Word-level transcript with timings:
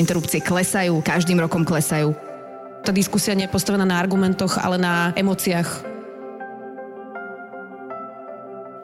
Interrupcie 0.00 0.42
klesajú, 0.42 0.98
každým 1.04 1.38
rokom 1.38 1.62
klesajú. 1.62 2.16
Tá 2.84 2.90
diskusia 2.92 3.32
nie 3.32 3.46
je 3.46 3.54
postavená 3.54 3.86
na 3.86 3.96
argumentoch, 3.96 4.60
ale 4.60 4.76
na 4.76 5.14
emóciách. 5.14 5.94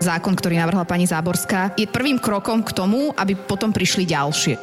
Zákon, 0.00 0.32
ktorý 0.32 0.56
navrhla 0.56 0.88
pani 0.88 1.04
Záborská, 1.04 1.76
je 1.76 1.84
prvým 1.84 2.16
krokom 2.16 2.64
k 2.64 2.72
tomu, 2.72 3.12
aby 3.12 3.36
potom 3.36 3.68
prišli 3.68 4.08
ďalšie. 4.08 4.56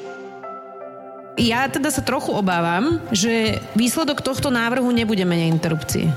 Ja 1.37 1.69
teda 1.69 1.93
sa 1.93 2.01
trochu 2.01 2.33
obávam, 2.33 2.97
že 3.13 3.61
výsledok 3.77 4.25
tohto 4.25 4.49
návrhu 4.49 4.89
nebude 4.89 5.21
menej 5.21 5.53
interrupcií. 5.53 6.09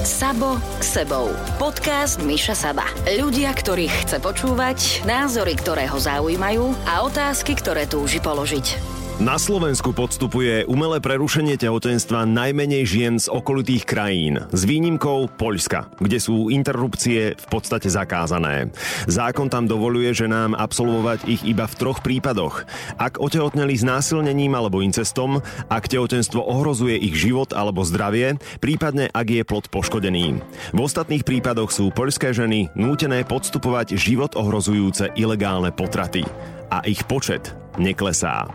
Sabo 0.00 0.56
k 0.80 0.82
sebou. 0.88 1.28
Podcast 1.60 2.16
Miša 2.24 2.56
Saba. 2.56 2.88
Ľudia, 3.04 3.52
ktorých 3.52 4.08
chce 4.08 4.24
počúvať, 4.24 5.04
názory, 5.04 5.52
ktoré 5.52 5.84
ho 5.84 6.00
zaujímajú 6.00 6.72
a 6.88 7.04
otázky, 7.04 7.52
ktoré 7.52 7.84
túži 7.84 8.16
položiť. 8.16 8.91
Na 9.22 9.38
Slovensku 9.38 9.94
podstupuje 9.94 10.66
umelé 10.66 10.98
prerušenie 10.98 11.54
tehotenstva 11.54 12.26
najmenej 12.26 12.82
žien 12.82 13.14
z 13.22 13.30
okolitých 13.30 13.86
krajín, 13.86 14.50
s 14.50 14.66
výnimkou 14.66 15.38
Poľska, 15.38 15.94
kde 16.02 16.18
sú 16.18 16.50
interrupcie 16.50 17.38
v 17.38 17.46
podstate 17.46 17.86
zakázané. 17.86 18.74
Zákon 19.06 19.46
tam 19.46 19.70
dovoluje 19.70 20.10
ženám 20.10 20.58
absolvovať 20.58 21.30
ich 21.30 21.46
iba 21.46 21.70
v 21.70 21.74
troch 21.78 22.02
prípadoch. 22.02 22.66
Ak 22.98 23.22
otehotneli 23.22 23.78
s 23.78 23.86
násilnením 23.86 24.58
alebo 24.58 24.82
incestom, 24.82 25.38
ak 25.70 25.86
tehotenstvo 25.86 26.42
ohrozuje 26.42 26.98
ich 26.98 27.14
život 27.14 27.54
alebo 27.54 27.86
zdravie, 27.86 28.42
prípadne 28.58 29.06
ak 29.06 29.38
je 29.38 29.46
plod 29.46 29.70
poškodený. 29.70 30.42
V 30.74 30.78
ostatných 30.82 31.22
prípadoch 31.22 31.70
sú 31.70 31.94
poľské 31.94 32.34
ženy 32.34 32.74
nútené 32.74 33.22
podstupovať 33.22 33.94
život 33.94 34.34
ohrozujúce 34.34 35.14
ilegálne 35.14 35.70
potraty 35.70 36.26
a 36.74 36.82
ich 36.82 37.06
počet 37.06 37.61
neklesá. 37.80 38.48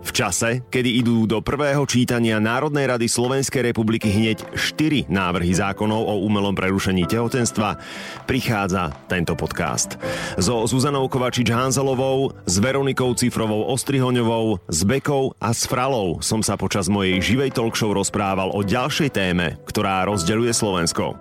V 0.00 0.10
čase, 0.12 0.64
kedy 0.68 1.00
idú 1.04 1.24
do 1.28 1.40
prvého 1.44 1.84
čítania 1.88 2.38
Národnej 2.38 2.88
rady 2.88 3.08
Slovenskej 3.08 3.72
republiky 3.72 4.08
hneď 4.08 4.44
4 4.54 5.08
návrhy 5.08 5.52
zákonov 5.56 6.02
o 6.04 6.14
umelom 6.24 6.54
prerušení 6.56 7.08
tehotenstva, 7.08 7.80
prichádza 8.28 8.92
tento 9.08 9.34
podcast. 9.34 9.96
So 10.38 10.64
Zuzanou 10.68 11.08
Kovačič-Hanzelovou, 11.08 12.32
s 12.46 12.54
Veronikou 12.60 13.12
Cifrovou 13.16 13.68
Ostrihoňovou, 13.72 14.64
s 14.68 14.80
Bekou 14.84 15.34
a 15.40 15.50
s 15.52 15.64
Fralou 15.68 16.22
som 16.24 16.40
sa 16.40 16.54
počas 16.56 16.86
mojej 16.86 17.18
živej 17.18 17.56
talkshow 17.56 17.92
rozprával 17.92 18.52
o 18.52 18.60
ďalšej 18.62 19.10
téme, 19.12 19.58
ktorá 19.66 20.04
rozdeľuje 20.06 20.52
Slovensko. 20.54 21.16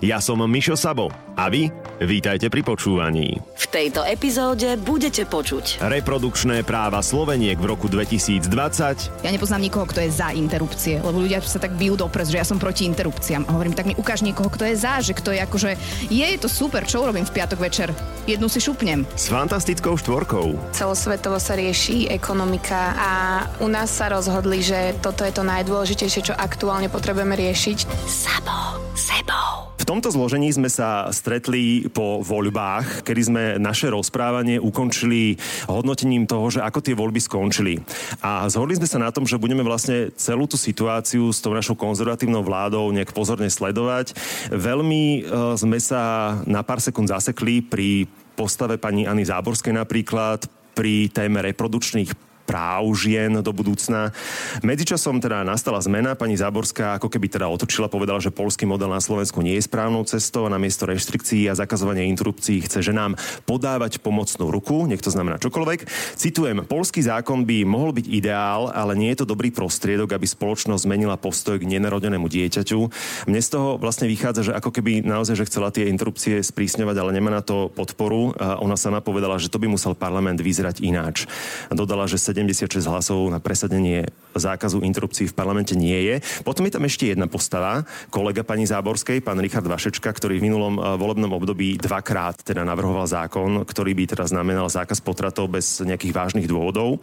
Ja 0.00 0.22
som 0.22 0.38
Mišo 0.46 0.78
Sabo 0.78 1.10
a 1.36 1.52
vy 1.52 1.68
vítajte 2.00 2.48
pri 2.48 2.62
počúvaní. 2.64 3.40
V 3.56 3.66
tejto 3.68 4.04
epizóde 4.04 4.76
budete 4.80 5.24
počuť 5.28 5.80
reprodukčné 5.80 6.64
práva 6.64 6.95
práva 6.96 7.12
Sloveniek 7.12 7.60
v 7.60 7.68
roku 7.68 7.92
2020. 7.92 9.20
Ja 9.20 9.28
nepoznám 9.28 9.60
nikoho, 9.60 9.84
kto 9.84 10.00
je 10.00 10.08
za 10.08 10.32
interrupcie, 10.32 10.96
lebo 11.04 11.20
ľudia 11.20 11.44
sa 11.44 11.60
tak 11.60 11.76
bijú 11.76 11.92
do 11.92 12.08
pres, 12.08 12.32
že 12.32 12.40
ja 12.40 12.46
som 12.48 12.56
proti 12.56 12.88
interrupciám. 12.88 13.44
A 13.44 13.52
hovorím, 13.52 13.76
tak 13.76 13.84
mi 13.84 13.92
ukáž 13.92 14.24
niekoho, 14.24 14.48
kto 14.48 14.64
je 14.64 14.80
za, 14.80 15.04
že 15.04 15.12
kto 15.12 15.36
je 15.36 15.44
akože, 15.44 15.70
je, 16.08 16.24
je 16.24 16.40
to 16.40 16.48
super, 16.48 16.88
čo 16.88 17.04
urobím 17.04 17.28
v 17.28 17.36
piatok 17.36 17.60
večer? 17.60 17.92
Jednu 18.24 18.48
si 18.48 18.64
šupnem. 18.64 19.04
S 19.12 19.28
fantastickou 19.28 20.00
štvorkou. 20.00 20.56
Celosvetovo 20.72 21.36
sa 21.36 21.52
rieši 21.52 22.08
ekonomika 22.08 22.96
a 22.96 23.12
u 23.60 23.68
nás 23.68 23.92
sa 23.92 24.08
rozhodli, 24.08 24.64
že 24.64 24.96
toto 25.04 25.20
je 25.28 25.36
to 25.36 25.44
najdôležitejšie, 25.44 26.32
čo 26.32 26.34
aktuálne 26.34 26.88
potrebujeme 26.88 27.36
riešiť. 27.36 28.08
Sabo, 28.08 28.80
sebou. 28.96 29.65
Tomto 29.86 30.10
zložení 30.10 30.50
sme 30.50 30.66
sa 30.66 31.06
stretli 31.14 31.86
po 31.86 32.18
voľbách, 32.18 33.06
kedy 33.06 33.20
sme 33.22 33.42
naše 33.62 33.86
rozprávanie 33.86 34.58
ukončili 34.58 35.38
hodnotením 35.70 36.26
toho, 36.26 36.50
že 36.50 36.58
ako 36.58 36.82
tie 36.82 36.98
voľby 36.98 37.22
skončili. 37.22 37.78
A 38.18 38.50
zhodli 38.50 38.74
sme 38.74 38.90
sa 38.90 38.98
na 38.98 39.14
tom, 39.14 39.30
že 39.30 39.38
budeme 39.38 39.62
vlastne 39.62 40.10
celú 40.18 40.50
tú 40.50 40.58
situáciu 40.58 41.30
s 41.30 41.38
tou 41.38 41.54
našou 41.54 41.78
konzervatívnou 41.78 42.42
vládou 42.42 42.90
nejak 42.90 43.14
pozorne 43.14 43.46
sledovať. 43.46 44.18
Veľmi 44.50 45.22
uh, 45.22 45.54
sme 45.54 45.78
sa 45.78 46.34
na 46.50 46.66
pár 46.66 46.82
sekúnd 46.82 47.06
zasekli 47.06 47.62
pri 47.62 48.10
postave 48.34 48.82
paniAny 48.82 49.22
Záborskej 49.22 49.70
napríklad, 49.70 50.50
pri 50.76 51.08
téme 51.08 51.40
reprodukčných 51.40 52.25
práv 52.46 52.86
žien 52.94 53.42
do 53.42 53.50
budúcna. 53.50 54.14
Medzičasom 54.62 55.18
teda 55.18 55.42
nastala 55.42 55.82
zmena, 55.82 56.14
pani 56.14 56.38
Záborská 56.38 57.02
ako 57.02 57.10
keby 57.10 57.26
teda 57.26 57.50
otočila, 57.50 57.90
povedala, 57.90 58.22
že 58.22 58.30
polský 58.30 58.64
model 58.64 58.94
na 58.94 59.02
Slovensku 59.02 59.42
nie 59.42 59.58
je 59.58 59.66
správnou 59.66 60.06
cestou 60.06 60.46
a 60.46 60.54
namiesto 60.54 60.86
reštrikcií 60.86 61.50
a 61.50 61.58
zakazovania 61.58 62.06
interrupcií 62.06 62.62
chce 62.62 62.86
ženám 62.86 63.18
podávať 63.44 63.98
pomocnú 63.98 64.54
ruku, 64.54 64.86
nech 64.86 65.02
to 65.02 65.10
znamená 65.10 65.42
čokoľvek. 65.42 65.90
Citujem, 66.14 66.62
polský 66.62 67.02
zákon 67.02 67.42
by 67.42 67.66
mohol 67.66 67.90
byť 67.90 68.06
ideál, 68.06 68.70
ale 68.70 68.94
nie 68.94 69.10
je 69.12 69.26
to 69.26 69.30
dobrý 69.34 69.50
prostriedok, 69.50 70.14
aby 70.14 70.24
spoločnosť 70.24 70.86
zmenila 70.86 71.18
postoj 71.18 71.58
k 71.58 71.66
nenarodenému 71.66 72.30
dieťaťu. 72.30 72.80
Mne 73.26 73.40
z 73.42 73.48
toho 73.50 73.74
vlastne 73.80 74.06
vychádza, 74.06 74.52
že 74.52 74.52
ako 74.54 74.70
keby 74.70 75.02
naozaj, 75.02 75.42
že 75.42 75.48
chcela 75.50 75.74
tie 75.74 75.90
interrupcie 75.90 76.38
sprísňovať, 76.38 76.96
ale 77.00 77.10
nemá 77.10 77.34
na 77.34 77.42
to 77.42 77.72
podporu. 77.72 78.36
A 78.36 78.60
ona 78.60 78.78
sama 78.78 79.02
povedala, 79.02 79.40
že 79.40 79.50
to 79.50 79.58
by 79.58 79.66
musel 79.66 79.96
parlament 79.96 80.38
vyzerať 80.38 80.84
ináč. 80.84 81.24
Dodala, 81.72 82.06
že 82.06 82.20
76 82.36 82.84
hlasov 82.84 83.32
na 83.32 83.40
presadenie 83.40 84.04
zákazu 84.36 84.84
interrupcií 84.84 85.24
v 85.24 85.36
parlamente 85.36 85.72
nie 85.72 85.96
je. 86.12 86.14
Potom 86.44 86.68
je 86.68 86.76
tam 86.76 86.84
ešte 86.84 87.16
jedna 87.16 87.24
postava, 87.24 87.88
kolega 88.12 88.44
pani 88.44 88.68
Záborskej, 88.68 89.24
pán 89.24 89.40
Richard 89.40 89.64
Vašečka, 89.64 90.12
ktorý 90.12 90.36
v 90.36 90.52
minulom 90.52 90.76
eh, 90.76 90.82
volebnom 91.00 91.32
období 91.32 91.80
dvakrát 91.80 92.44
teda 92.44 92.60
navrhoval 92.68 93.08
zákon, 93.08 93.64
ktorý 93.64 93.96
by 93.96 94.04
teda 94.12 94.28
znamenal 94.28 94.68
zákaz 94.68 95.00
potratov 95.00 95.48
bez 95.48 95.80
nejakých 95.80 96.12
vážnych 96.12 96.44
dôvodov. 96.44 97.00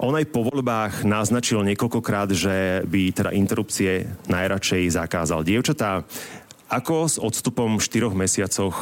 On 0.00 0.16
aj 0.16 0.26
po 0.32 0.42
voľbách 0.42 1.06
naznačil 1.06 1.62
niekoľkokrát, 1.62 2.32
že 2.34 2.82
by 2.88 3.14
teda 3.14 3.30
interrupcie 3.30 4.10
najradšej 4.26 4.90
zakázal. 4.90 5.46
Dievčatá, 5.46 6.02
ako 6.66 7.06
s 7.06 7.16
odstupom 7.20 7.78
4 7.78 8.10
mesiacoch 8.10 8.74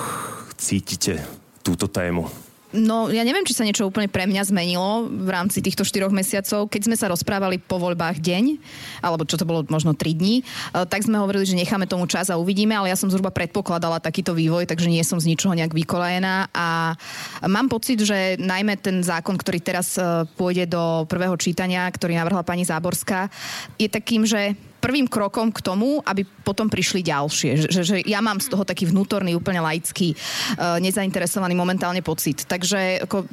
cítite 0.57 1.21
túto 1.61 1.91
tému? 1.91 2.52
No, 2.73 3.13
ja 3.13 3.21
neviem, 3.21 3.45
či 3.45 3.53
sa 3.53 3.69
niečo 3.69 3.85
úplne 3.85 4.09
pre 4.09 4.25
mňa 4.25 4.49
zmenilo 4.49 5.05
v 5.05 5.29
rámci 5.29 5.61
týchto 5.61 5.85
štyroch 5.85 6.09
mesiacov. 6.09 6.73
Keď 6.73 6.89
sme 6.89 6.97
sa 6.97 7.13
rozprávali 7.13 7.61
po 7.61 7.77
voľbách 7.77 8.17
deň, 8.25 8.57
alebo 9.05 9.29
čo 9.29 9.37
to 9.37 9.45
bolo 9.45 9.61
možno 9.69 9.93
3 9.93 10.17
dní, 10.17 10.41
e, 10.41 10.43
tak 10.89 11.05
sme 11.05 11.21
hovorili, 11.21 11.45
že 11.45 11.61
necháme 11.61 11.85
tomu 11.85 12.09
čas 12.09 12.33
a 12.33 12.41
uvidíme, 12.41 12.73
ale 12.73 12.89
ja 12.89 12.97
som 12.97 13.13
zhruba 13.13 13.29
predpokladala 13.29 14.01
takýto 14.01 14.33
vývoj, 14.33 14.65
takže 14.65 14.89
nie 14.89 15.05
som 15.05 15.21
z 15.21 15.37
ničoho 15.37 15.53
nejak 15.53 15.77
vykolajená 15.77 16.49
a 16.49 16.97
mám 17.45 17.69
pocit, 17.69 18.01
že 18.01 18.41
najmä 18.41 18.81
ten 18.81 19.05
zákon, 19.05 19.37
ktorý 19.37 19.61
teraz 19.61 20.01
e, 20.01 20.25
pôjde 20.33 20.73
do 20.73 21.05
prvého 21.13 21.37
čítania, 21.37 21.85
ktorý 21.93 22.17
navrhla 22.17 22.41
pani 22.41 22.65
Záborská, 22.65 23.29
je 23.77 23.93
takým, 23.93 24.25
že 24.25 24.57
prvým 24.83 25.07
krokom 25.07 25.55
k 25.55 25.63
tomu, 25.63 26.03
aby 26.03 26.27
potom 26.27 26.67
prišli 26.67 27.07
ďalšie. 27.07 27.71
Že, 27.71 27.81
že 27.87 27.97
ja 28.03 28.19
mám 28.19 28.43
z 28.43 28.51
toho 28.51 28.67
taký 28.67 28.91
vnútorný, 28.91 29.39
úplne 29.39 29.63
laický, 29.63 30.19
uh, 30.19 30.83
nezainteresovaný 30.83 31.55
momentálne 31.55 32.03
pocit. 32.03 32.43
Takže 32.51 33.07
ako, 33.07 33.31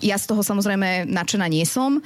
ja 0.00 0.16
z 0.16 0.24
toho 0.32 0.40
samozrejme 0.40 1.04
nadšená 1.04 1.44
nie 1.52 1.68
som, 1.68 2.00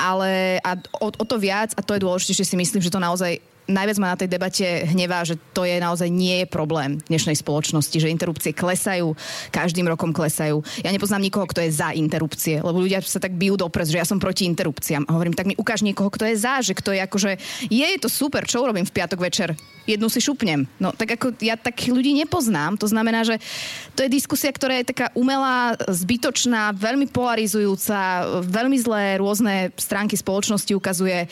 ale 0.00 0.56
a 0.64 0.80
o, 0.96 1.12
o 1.12 1.24
to 1.28 1.36
viac, 1.36 1.76
a 1.76 1.84
to 1.84 1.92
je 1.92 2.04
dôležité, 2.08 2.32
že 2.32 2.48
si 2.48 2.56
myslím, 2.56 2.80
že 2.80 2.88
to 2.88 2.96
naozaj 2.96 3.51
najviac 3.68 3.96
ma 4.02 4.14
na 4.14 4.18
tej 4.18 4.28
debate 4.30 4.64
hnevá, 4.90 5.22
že 5.22 5.38
to 5.54 5.62
je 5.62 5.78
naozaj 5.78 6.08
nie 6.10 6.42
je 6.42 6.46
problém 6.50 6.98
dnešnej 7.06 7.38
spoločnosti, 7.38 7.94
že 7.94 8.10
interrupcie 8.10 8.50
klesajú, 8.50 9.14
každým 9.54 9.86
rokom 9.86 10.10
klesajú. 10.10 10.62
Ja 10.82 10.90
nepoznám 10.90 11.22
nikoho, 11.22 11.46
kto 11.46 11.62
je 11.62 11.70
za 11.70 11.94
interrupcie, 11.94 12.58
lebo 12.58 12.82
ľudia 12.82 12.98
sa 13.04 13.22
tak 13.22 13.38
bijú 13.38 13.54
do 13.54 13.68
pres, 13.70 13.92
že 13.92 14.02
ja 14.02 14.06
som 14.08 14.18
proti 14.18 14.48
interrupciám. 14.50 15.06
A 15.06 15.14
hovorím, 15.14 15.36
tak 15.36 15.46
mi 15.46 15.54
ukáž 15.54 15.86
niekoho, 15.86 16.10
kto 16.10 16.26
je 16.26 16.36
za, 16.38 16.58
že 16.64 16.74
kto 16.74 16.90
je 16.94 17.00
akože, 17.04 17.30
je 17.70 17.86
to 18.02 18.08
super, 18.10 18.42
čo 18.48 18.64
urobím 18.64 18.86
v 18.86 18.94
piatok 18.94 19.20
večer? 19.22 19.54
Jednu 19.82 20.06
si 20.06 20.22
šupnem. 20.22 20.66
No 20.78 20.94
tak 20.94 21.18
ako 21.18 21.34
ja 21.42 21.58
takých 21.58 21.90
ľudí 21.90 22.14
nepoznám. 22.14 22.78
To 22.78 22.86
znamená, 22.86 23.26
že 23.26 23.42
to 23.98 24.06
je 24.06 24.14
diskusia, 24.14 24.54
ktorá 24.54 24.78
je 24.78 24.94
taká 24.94 25.10
umelá, 25.18 25.74
zbytočná, 25.90 26.70
veľmi 26.70 27.10
polarizujúca, 27.10 27.98
veľmi 28.46 28.78
zlé 28.78 29.18
rôzne 29.18 29.74
stránky 29.74 30.14
spoločnosti 30.14 30.70
ukazuje 30.70 31.26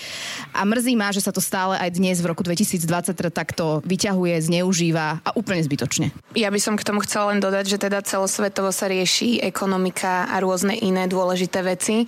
a 0.50 0.61
mrzí 0.67 0.99
ma, 0.99 1.15
že 1.15 1.23
sa 1.23 1.31
to 1.31 1.38
stále 1.38 1.79
aj 1.79 1.94
dnes 1.94 2.20
v 2.21 2.31
roku 2.31 2.45
2020 2.45 3.17
takto 3.33 3.81
vyťahuje, 3.85 4.37
zneužíva 4.41 5.25
a 5.25 5.31
úplne 5.35 5.65
zbytočne. 5.65 6.13
Ja 6.37 6.53
by 6.53 6.61
som 6.61 6.75
k 6.77 6.87
tomu 6.87 7.03
chcela 7.03 7.35
len 7.35 7.41
dodať, 7.43 7.65
že 7.67 7.79
teda 7.81 8.05
celosvetovo 8.05 8.71
sa 8.71 8.87
rieši 8.87 9.43
ekonomika 9.43 10.29
a 10.31 10.39
rôzne 10.39 10.77
iné 10.79 11.09
dôležité 11.09 11.65
veci 11.65 12.07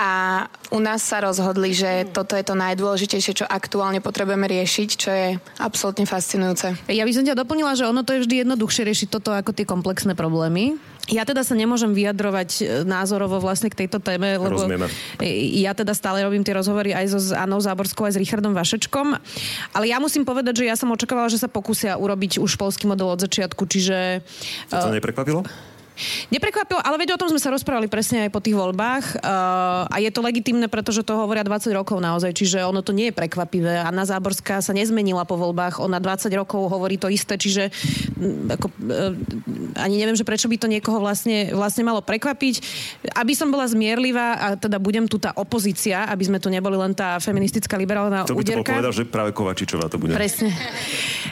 a 0.00 0.44
u 0.70 0.78
nás 0.78 1.02
sa 1.02 1.22
rozhodli, 1.22 1.74
že 1.74 2.06
toto 2.10 2.38
je 2.38 2.44
to 2.46 2.54
najdôležitejšie, 2.54 3.42
čo 3.42 3.46
aktuálne 3.46 3.98
potrebujeme 4.02 4.46
riešiť, 4.46 4.88
čo 4.94 5.10
je 5.10 5.28
absolútne 5.58 6.06
fascinujúce. 6.06 6.74
Ja 6.90 7.06
by 7.06 7.12
som 7.12 7.26
ťa 7.26 7.38
doplnila, 7.38 7.74
že 7.74 7.86
ono 7.86 8.06
to 8.06 8.16
je 8.16 8.22
vždy 8.26 8.46
jednoduchšie 8.46 8.82
riešiť 8.86 9.08
toto 9.10 9.34
ako 9.34 9.54
tie 9.54 9.66
komplexné 9.66 10.14
problémy. 10.14 10.78
Ja 11.10 11.26
teda 11.26 11.42
sa 11.42 11.58
nemôžem 11.58 11.90
vyjadrovať 11.90 12.50
e, 12.58 12.62
názorovo 12.86 13.42
vlastne 13.42 13.66
k 13.66 13.84
tejto 13.84 13.98
téme, 13.98 14.38
lebo 14.38 14.62
Rozumieme. 14.62 14.86
ja 15.58 15.74
teda 15.74 15.90
stále 15.90 16.22
robím 16.22 16.46
tie 16.46 16.54
rozhovory 16.54 16.94
aj 16.94 17.06
so 17.10 17.18
s 17.18 17.34
Anou 17.34 17.58
Záborskou, 17.58 18.06
aj 18.06 18.14
s 18.14 18.20
Richardom 18.22 18.54
Vašečkom. 18.54 19.18
Ale 19.74 19.84
ja 19.90 19.98
musím 19.98 20.22
povedať, 20.22 20.62
že 20.62 20.70
ja 20.70 20.78
som 20.78 20.88
očakávala, 20.94 21.26
že 21.26 21.42
sa 21.42 21.50
pokúsia 21.50 21.98
urobiť 21.98 22.38
už 22.38 22.54
polský 22.54 22.86
model 22.86 23.10
od 23.10 23.20
začiatku, 23.20 23.66
čiže... 23.66 24.22
To, 24.70 24.86
to 24.86 24.94
neprekvapilo? 24.94 25.42
Neprekvapilo, 26.30 26.80
ale 26.80 26.96
veď 27.02 27.16
o 27.16 27.20
tom 27.20 27.28
sme 27.28 27.40
sa 27.42 27.52
rozprávali 27.52 27.90
presne 27.90 28.26
aj 28.26 28.30
po 28.32 28.40
tých 28.40 28.56
voľbách 28.56 29.20
uh, 29.20 29.90
a 29.90 29.96
je 30.00 30.10
to 30.12 30.24
legitimné, 30.24 30.66
pretože 30.70 31.04
to 31.04 31.16
hovoria 31.16 31.44
20 31.44 31.70
rokov 31.74 32.00
naozaj, 32.00 32.32
čiže 32.32 32.64
ono 32.64 32.80
to 32.80 32.94
nie 32.94 33.10
je 33.10 33.14
prekvapivé. 33.14 33.82
Anna 33.82 34.06
Záborská 34.08 34.64
sa 34.64 34.72
nezmenila 34.72 35.28
po 35.28 35.36
voľbách, 35.36 35.82
ona 35.82 36.00
20 36.00 36.30
rokov 36.38 36.70
hovorí 36.70 36.96
to 36.96 37.10
isté, 37.10 37.36
čiže 37.36 37.68
uh, 37.68 38.54
ako, 38.56 38.66
uh, 38.88 39.12
ani 39.76 40.00
neviem, 40.00 40.16
že 40.16 40.24
prečo 40.24 40.48
by 40.48 40.56
to 40.56 40.70
niekoho 40.70 41.02
vlastne, 41.02 41.52
vlastne 41.52 41.84
malo 41.84 42.00
prekvapiť. 42.00 42.54
Aby 43.16 43.32
som 43.36 43.52
bola 43.52 43.68
zmierlivá 43.68 44.28
a 44.40 44.46
teda 44.56 44.80
budem 44.80 45.04
tu 45.04 45.20
tá 45.20 45.34
opozícia, 45.36 46.06
aby 46.08 46.24
sme 46.26 46.38
tu 46.40 46.48
neboli 46.48 46.76
len 46.78 46.96
tá 46.96 47.18
feministická 47.20 47.76
liberálna 47.76 48.24
to 48.24 48.36
by 48.36 48.42
úderka. 48.46 48.72
To 48.72 48.78
povedal, 48.80 48.94
že 48.94 49.04
práve 49.08 49.30
Kovačičová 49.36 49.86
to 49.90 49.98
bude. 50.00 50.14
Presne. 50.16 50.52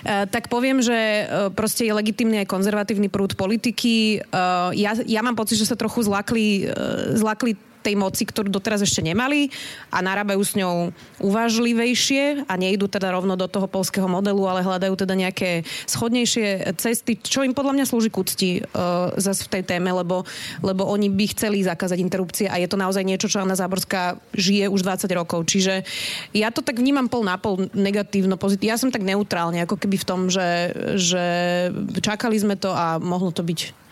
Uh, 0.04 0.26
tak 0.28 0.52
poviem, 0.52 0.84
že 0.84 0.96
uh, 1.24 1.48
proste 1.52 1.86
je 1.88 1.92
legitimný 1.94 2.44
aj 2.44 2.48
konzervatívny 2.50 3.08
prúd 3.08 3.34
politiky. 3.38 4.20
Uh, 4.28 4.57
ja, 4.74 4.92
ja 5.04 5.20
mám 5.24 5.36
pocit, 5.36 5.58
že 5.58 5.68
sa 5.68 5.76
trochu 5.78 6.06
zlakli, 6.06 6.68
uh, 6.68 7.16
zlakli 7.16 7.56
tej 7.88 7.94
moci, 7.96 8.26
ktorú 8.26 8.50
doteraz 8.50 8.82
ešte 8.82 9.00
nemali 9.00 9.48
a 9.88 10.02
narábajú 10.02 10.42
s 10.42 10.52
ňou 10.58 10.92
uvážlivejšie 11.22 12.44
a 12.44 12.54
nejdú 12.58 12.90
teda 12.90 13.14
rovno 13.14 13.38
do 13.38 13.46
toho 13.46 13.70
polského 13.70 14.04
modelu, 14.04 14.44
ale 14.44 14.66
hľadajú 14.66 14.94
teda 14.98 15.14
nejaké 15.14 15.64
schodnejšie 15.86 16.74
cesty, 16.76 17.16
čo 17.16 17.46
im 17.46 17.54
podľa 17.54 17.78
mňa 17.78 17.84
slúži 17.88 18.10
k 18.10 18.20
úcti 18.20 18.50
uh, 18.60 19.14
zase 19.16 19.46
v 19.46 19.52
tej 19.58 19.62
téme, 19.64 19.88
lebo, 19.94 20.26
lebo 20.60 20.84
oni 20.84 21.08
by 21.08 21.24
chceli 21.32 21.64
zakázať 21.64 21.98
interrupcie 22.02 22.46
a 22.50 22.58
je 22.58 22.68
to 22.68 22.76
naozaj 22.76 23.06
niečo, 23.06 23.30
čo 23.30 23.40
Anna 23.40 23.56
Záborská 23.56 24.18
žije 24.34 24.68
už 24.68 24.82
20 24.84 25.08
rokov. 25.14 25.48
Čiže 25.48 25.86
ja 26.34 26.50
to 26.50 26.60
tak 26.60 26.76
vnímam 26.82 27.06
pol 27.08 27.24
na 27.24 27.38
pol 27.38 27.70
negatívno, 27.72 28.36
pozitívne. 28.36 28.74
Ja 28.74 28.76
som 28.76 28.92
tak 28.92 29.06
neutrálne, 29.06 29.64
ako 29.64 29.80
keby 29.80 29.96
v 29.96 30.08
tom, 30.08 30.20
že, 30.28 30.74
že 30.98 31.24
čakali 32.02 32.36
sme 32.36 32.58
to 32.58 32.74
a 32.74 33.00
mohlo 33.00 33.30
to 33.32 33.40
byť 33.40 33.87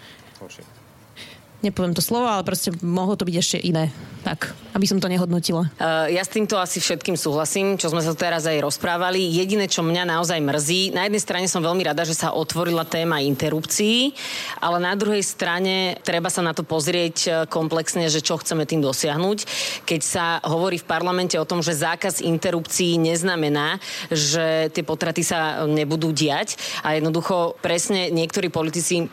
nepoviem 1.65 1.97
to 1.97 2.05
slovo, 2.05 2.29
ale 2.29 2.45
proste 2.45 2.71
mohlo 2.85 3.17
to 3.17 3.25
byť 3.25 3.37
ešte 3.37 3.59
iné. 3.59 3.91
Tak, 4.23 4.59
aby 4.75 4.87
som 4.91 4.99
to 4.99 5.07
nehodnotila. 5.07 5.71
Uh, 5.79 6.11
ja 6.11 6.27
s 6.27 6.35
týmto 6.35 6.59
asi 6.59 6.83
všetkým 6.83 7.15
súhlasím, 7.15 7.79
čo 7.79 7.87
sme 7.87 8.03
sa 8.03 8.11
teraz 8.11 8.43
aj 8.43 8.59
rozprávali. 8.59 9.23
Jediné, 9.23 9.71
čo 9.71 9.87
mňa 9.87 10.03
naozaj 10.03 10.43
mrzí, 10.43 10.91
na 10.91 11.07
jednej 11.07 11.23
strane 11.23 11.47
som 11.47 11.63
veľmi 11.63 11.87
rada, 11.87 12.03
že 12.03 12.19
sa 12.19 12.35
otvorila 12.35 12.83
téma 12.83 13.23
interrupcií, 13.23 14.15
ale 14.59 14.83
na 14.83 14.99
druhej 14.99 15.23
strane 15.23 15.95
treba 16.03 16.27
sa 16.27 16.43
na 16.43 16.51
to 16.51 16.67
pozrieť 16.67 17.17
e, 17.23 17.29
komplexne, 17.47 18.11
že 18.11 18.19
čo 18.19 18.35
chceme 18.43 18.67
tým 18.67 18.83
dosiahnuť. 18.83 19.39
Keď 19.87 20.01
sa 20.03 20.43
hovorí 20.43 20.83
v 20.83 20.91
parlamente 20.91 21.39
o 21.39 21.47
tom, 21.47 21.63
že 21.63 21.79
zákaz 21.79 22.19
interrupcií 22.19 22.99
neznamená, 22.99 23.79
že 24.11 24.75
tie 24.75 24.83
potraty 24.83 25.23
sa 25.23 25.71
nebudú 25.71 26.11
diať 26.11 26.59
a 26.83 26.99
jednoducho 26.99 27.55
presne 27.63 28.11
niektorí 28.11 28.51
politici 28.51 29.07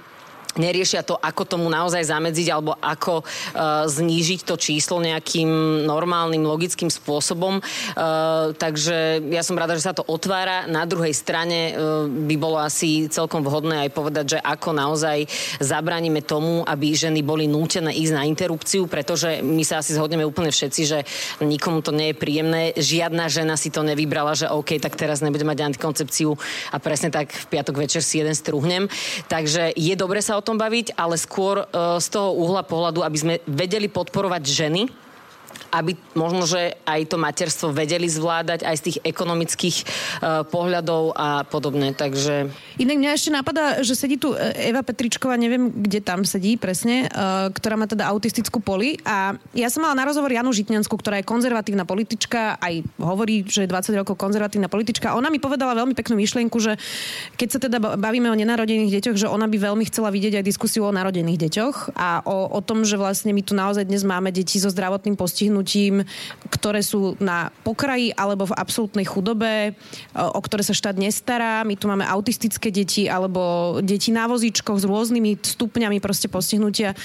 neriešia 0.57 1.01
to, 1.05 1.17
ako 1.17 1.47
tomu 1.47 1.67
naozaj 1.69 2.03
zamedziť 2.05 2.47
alebo 2.53 2.77
ako 2.77 3.23
uh, 3.23 3.85
znížiť 3.89 4.45
to 4.45 4.55
číslo 4.57 5.01
nejakým 5.01 5.83
normálnym, 5.85 6.45
logickým 6.45 6.89
spôsobom. 6.89 7.59
Uh, 7.59 8.53
takže 8.57 9.23
ja 9.33 9.41
som 9.41 9.57
rada, 9.57 9.73
že 9.73 9.85
sa 9.85 9.95
to 9.95 10.05
otvára. 10.05 10.69
Na 10.69 10.85
druhej 10.85 11.13
strane 11.15 11.73
uh, 11.73 12.05
by 12.05 12.35
bolo 12.37 12.61
asi 12.61 13.09
celkom 13.09 13.41
vhodné 13.41 13.87
aj 13.87 13.89
povedať, 13.95 14.25
že 14.37 14.39
ako 14.39 14.69
naozaj 14.75 15.25
zabraníme 15.59 16.21
tomu, 16.23 16.61
aby 16.67 16.93
ženy 16.93 17.25
boli 17.25 17.49
nútené 17.49 17.93
ísť 17.93 18.13
na 18.13 18.23
interrupciu, 18.27 18.85
pretože 18.85 19.41
my 19.41 19.63
sa 19.65 19.81
asi 19.81 19.97
zhodneme 19.97 20.25
úplne 20.25 20.53
všetci, 20.53 20.81
že 20.85 20.99
nikomu 21.41 21.81
to 21.81 21.91
nie 21.91 22.13
je 22.13 22.19
príjemné. 22.19 22.61
Žiadna 22.77 23.25
žena 23.31 23.55
si 23.57 23.73
to 23.73 23.81
nevybrala, 23.81 24.37
že 24.37 24.51
OK, 24.51 24.77
tak 24.77 24.95
teraz 24.99 25.25
nebudem 25.25 25.49
mať 25.49 25.73
antikoncepciu 25.73 26.35
a 26.71 26.77
presne 26.77 27.09
tak 27.09 27.31
v 27.33 27.45
piatok 27.49 27.75
večer 27.81 28.01
si 28.05 28.21
jeden 28.21 28.35
struhnem. 28.37 28.85
Takže 29.27 29.73
je 29.73 29.93
dobre 29.97 30.21
sa 30.21 30.37
o 30.37 30.42
tom 30.43 30.59
baviť, 30.59 30.99
ale 30.99 31.15
skôr 31.15 31.63
uh, 31.63 31.97
z 31.97 32.07
toho 32.11 32.35
uhla 32.35 32.67
pohľadu, 32.67 32.99
aby 33.01 33.17
sme 33.17 33.33
vedeli 33.47 33.87
podporovať 33.87 34.43
ženy, 34.43 34.81
aby 35.73 35.97
možno, 36.13 36.45
že 36.45 36.77
aj 36.85 37.09
to 37.09 37.17
materstvo 37.17 37.73
vedeli 37.73 38.05
zvládať 38.05 38.61
aj 38.61 38.75
z 38.77 38.83
tých 38.85 38.97
ekonomických 39.01 39.77
uh, 39.81 39.85
pohľadov 40.45 41.17
a 41.17 41.41
podobne. 41.49 41.97
Takže... 41.97 42.53
Inak 42.77 42.97
mňa 43.01 43.11
ešte 43.17 43.33
napadá, 43.33 43.81
že 43.81 43.97
sedí 43.97 44.21
tu 44.21 44.37
e, 44.37 44.69
Eva 44.69 44.85
Petričková, 44.85 45.33
neviem, 45.33 45.73
kde 45.73 46.05
tam 46.05 46.21
sedí 46.21 46.61
presne, 46.61 47.09
uh, 47.09 47.49
ktorá 47.49 47.73
má 47.73 47.89
teda 47.89 48.05
autistickú 48.05 48.61
poli 48.61 49.01
a 49.01 49.33
ja 49.57 49.73
som 49.73 49.81
mala 49.81 49.97
na 49.97 50.05
rozhovor 50.05 50.29
Janu 50.29 50.53
Žitňansku, 50.53 50.93
ktorá 50.93 51.17
je 51.17 51.25
konzervatívna 51.25 51.89
politička, 51.89 52.61
aj 52.61 52.85
hovorí, 53.01 53.41
že 53.49 53.65
je 53.65 53.73
20 53.73 53.97
rokov 53.97 54.13
konzervatívna 54.21 54.69
politička. 54.69 55.17
Ona 55.17 55.33
mi 55.33 55.41
povedala 55.41 55.73
veľmi 55.73 55.97
peknú 55.97 56.21
myšlienku, 56.21 56.57
že 56.61 56.77
keď 57.33 57.47
sa 57.49 57.57
teda 57.57 57.77
bavíme 57.97 58.29
o 58.29 58.37
nenarodených 58.37 59.01
deťoch, 59.01 59.17
že 59.17 59.27
ona 59.31 59.49
by 59.49 59.57
veľmi 59.57 59.89
chcela 59.89 60.13
vidieť 60.13 60.37
aj 60.37 60.45
diskusiu 60.45 60.85
o 60.85 60.93
narodených 60.93 61.49
deťoch 61.49 61.97
a 61.97 62.21
o, 62.29 62.53
o 62.53 62.59
tom, 62.61 62.85
že 62.85 63.01
vlastne 63.01 63.33
my 63.33 63.41
tu 63.41 63.57
naozaj 63.57 63.89
dnes 63.89 64.05
máme 64.05 64.29
deti 64.29 64.61
so 64.61 64.69
zdravotným 64.69 65.17
postihnutím 65.17 65.62
postihnutím, 65.63 66.03
ktoré 66.51 66.83
sú 66.83 67.15
na 67.23 67.49
pokraji 67.63 68.11
alebo 68.13 68.45
v 68.45 68.55
absolútnej 68.59 69.07
chudobe, 69.07 69.71
e, 69.71 69.71
o 70.15 70.39
ktoré 70.43 70.61
sa 70.61 70.75
štát 70.75 70.99
nestará. 70.99 71.63
My 71.63 71.79
tu 71.79 71.87
máme 71.87 72.03
autistické 72.03 72.69
deti 72.69 73.07
alebo 73.07 73.79
deti 73.79 74.11
na 74.11 74.27
vozíčkoch 74.27 74.83
s 74.83 74.85
rôznymi 74.85 75.39
stupňami 75.39 75.97
proste 76.03 76.27
postihnutia, 76.27 76.93
e, 76.93 76.95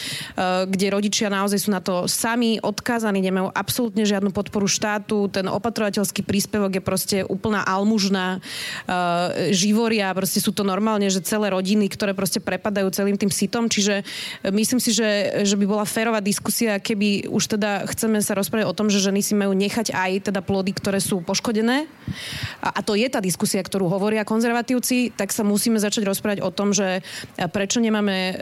kde 0.67 0.87
rodičia 0.93 1.31
naozaj 1.31 1.59
sú 1.65 1.71
na 1.71 1.81
to 1.81 2.11
sami 2.11 2.59
odkázaní, 2.59 3.23
nemajú 3.23 3.55
absolútne 3.55 4.03
žiadnu 4.03 4.35
podporu 4.35 4.67
štátu. 4.67 5.31
Ten 5.31 5.47
opatrovateľský 5.47 6.27
príspevok 6.27 6.79
je 6.79 6.83
proste 6.83 7.17
úplná 7.25 7.63
almužná 7.65 8.39
e, 8.39 9.55
živoria, 9.55 10.11
proste 10.13 10.43
sú 10.43 10.51
to 10.51 10.67
normálne, 10.67 11.07
že 11.09 11.25
celé 11.25 11.55
rodiny, 11.55 11.89
ktoré 11.89 12.13
proste 12.13 12.43
prepadajú 12.43 12.91
celým 12.91 13.17
tým 13.17 13.31
sitom, 13.31 13.71
čiže 13.71 14.03
myslím 14.51 14.81
si, 14.83 14.91
že, 14.91 15.43
že 15.47 15.55
by 15.55 15.65
bola 15.65 15.85
férová 15.89 16.19
diskusia, 16.19 16.81
keby 16.81 17.31
už 17.31 17.59
teda 17.59 17.85
chceme 17.91 18.19
sa 18.25 18.35
rozprávať 18.35 18.48
o 18.49 18.77
tom, 18.77 18.89
že 18.89 19.03
ženy 19.03 19.21
si 19.21 19.37
majú 19.37 19.53
nechať 19.53 19.93
aj 19.93 20.33
teda 20.33 20.41
plody, 20.41 20.73
ktoré 20.73 20.99
sú 20.99 21.21
poškodené. 21.21 21.85
A, 22.65 22.69
a 22.79 22.81
to 22.81 22.97
je 22.97 23.07
tá 23.07 23.21
diskusia, 23.21 23.61
ktorú 23.61 23.87
hovoria 23.87 24.25
konzervatívci, 24.25 25.13
tak 25.15 25.31
sa 25.31 25.45
musíme 25.45 25.77
začať 25.77 26.09
rozprávať 26.09 26.39
o 26.43 26.51
tom, 26.51 26.73
že 26.73 27.01
e, 27.01 27.47
prečo 27.49 27.79
nemáme 27.79 28.17
e, 28.17 28.35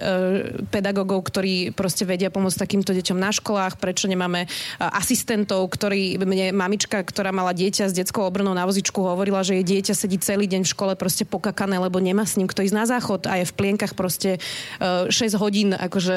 pedagógov, 0.71 1.27
ktorí 1.29 1.75
proste 1.75 2.07
vedia 2.07 2.31
pomôcť 2.31 2.59
takýmto 2.63 2.95
deťom 2.95 3.19
na 3.19 3.31
školách, 3.35 3.83
prečo 3.83 4.07
nemáme 4.07 4.47
e, 4.47 4.49
asistentov, 4.79 5.67
ktorí, 5.75 6.17
mne 6.23 6.55
mamička, 6.55 7.03
ktorá 7.03 7.35
mala 7.35 7.51
dieťa 7.51 7.91
s 7.91 7.97
detskou 7.97 8.23
obrnou 8.23 8.55
na 8.55 8.65
vozičku, 8.65 9.03
hovorila, 9.03 9.43
že 9.43 9.59
jej 9.61 9.67
dieťa 9.79 9.95
sedí 9.99 10.17
celý 10.23 10.47
deň 10.47 10.63
v 10.63 10.73
škole 10.73 10.93
proste 10.95 11.27
pokakané, 11.27 11.83
lebo 11.83 11.99
nemá 11.99 12.23
s 12.23 12.39
ním 12.39 12.47
kto 12.47 12.63
ísť 12.63 12.77
na 12.77 12.87
záchod 12.87 13.27
a 13.27 13.43
je 13.43 13.49
v 13.51 13.57
plienkach 13.57 13.99
proste 13.99 14.39
e, 14.79 15.11
6 15.11 15.37
hodín 15.43 15.75
akože 15.75 16.17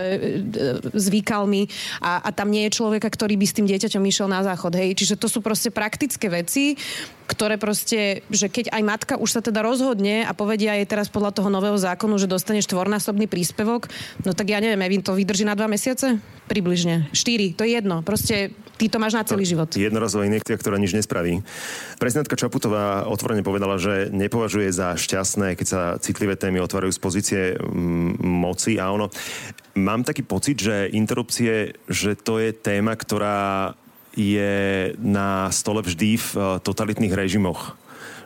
zvykalmi 0.93 1.67
a, 2.03 2.23
a 2.23 2.29
tam 2.29 2.53
nie 2.53 2.67
je 2.67 2.77
človeka, 2.77 3.09
ktorý 3.09 3.35
by 3.39 3.45
s 3.45 3.55
tým 3.55 3.67
dieťaťom 3.79 4.03
išiel 4.03 4.27
na 4.27 4.43
záchod, 4.43 4.75
hej. 4.75 4.91
Čiže 4.91 5.15
to 5.15 5.31
sú 5.31 5.39
proste 5.39 5.71
praktické 5.71 6.27
veci, 6.27 6.75
ktoré 7.29 7.61
proste, 7.61 8.25
že 8.33 8.49
keď 8.49 8.73
aj 8.73 8.81
matka 8.81 9.13
už 9.21 9.29
sa 9.37 9.41
teda 9.45 9.61
rozhodne 9.61 10.25
a 10.25 10.33
povedia 10.33 10.73
jej 10.81 10.89
teraz 10.89 11.13
podľa 11.13 11.37
toho 11.37 11.53
nového 11.53 11.77
zákonu, 11.77 12.17
že 12.17 12.25
dostane 12.25 12.65
štvornásobný 12.65 13.29
príspevok, 13.29 13.85
no 14.25 14.33
tak 14.33 14.49
ja 14.49 14.57
neviem, 14.57 14.81
Evin 14.81 15.05
to 15.05 15.13
vydrží 15.13 15.45
na 15.45 15.53
dva 15.53 15.69
mesiace? 15.69 16.17
Približne. 16.49 17.05
Štyri, 17.13 17.53
to 17.53 17.61
je 17.61 17.77
jedno. 17.77 18.01
Proste 18.01 18.49
ty 18.81 18.89
to 18.89 18.97
máš 18.97 19.13
na 19.13 19.21
celý 19.21 19.45
život. 19.45 19.69
Jednorazová 19.69 20.25
injekcia, 20.25 20.57
ktorá 20.57 20.81
nič 20.81 20.97
nespraví. 20.97 21.45
Prezidentka 22.01 22.33
Čaputová 22.33 23.05
otvorene 23.05 23.45
povedala, 23.45 23.77
že 23.77 24.09
nepovažuje 24.09 24.73
za 24.73 24.97
šťastné, 24.97 25.53
keď 25.53 25.67
sa 25.67 25.81
citlivé 26.01 26.33
témy 26.33 26.63
otvárajú 26.65 26.89
z 26.89 27.03
pozície 27.03 27.41
mm, 27.53 28.17
moci 28.25 28.81
a 28.81 28.89
ono 28.89 29.13
mám 29.77 30.01
taký 30.01 30.25
pocit, 30.25 30.57
že 30.57 30.89
interrupcie, 30.89 31.77
že 31.85 32.17
to 32.17 32.41
je 32.41 32.55
téma, 32.55 32.97
ktorá 32.97 33.77
je 34.15 34.93
na 34.97 35.49
stole 35.53 35.81
vždy 35.81 36.17
v 36.17 36.29
eh, 36.35 36.43
totalitných 36.61 37.13
režimoch. 37.13 37.77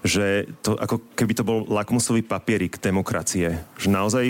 Že 0.04 0.52
to 0.60 0.76
ako 0.76 1.00
keby 1.16 1.34
to 1.36 1.48
bol 1.48 1.64
lakmusový 1.68 2.28
papierik 2.28 2.76
demokracie. 2.80 3.64
Že 3.80 3.88
naozaj 3.88 4.26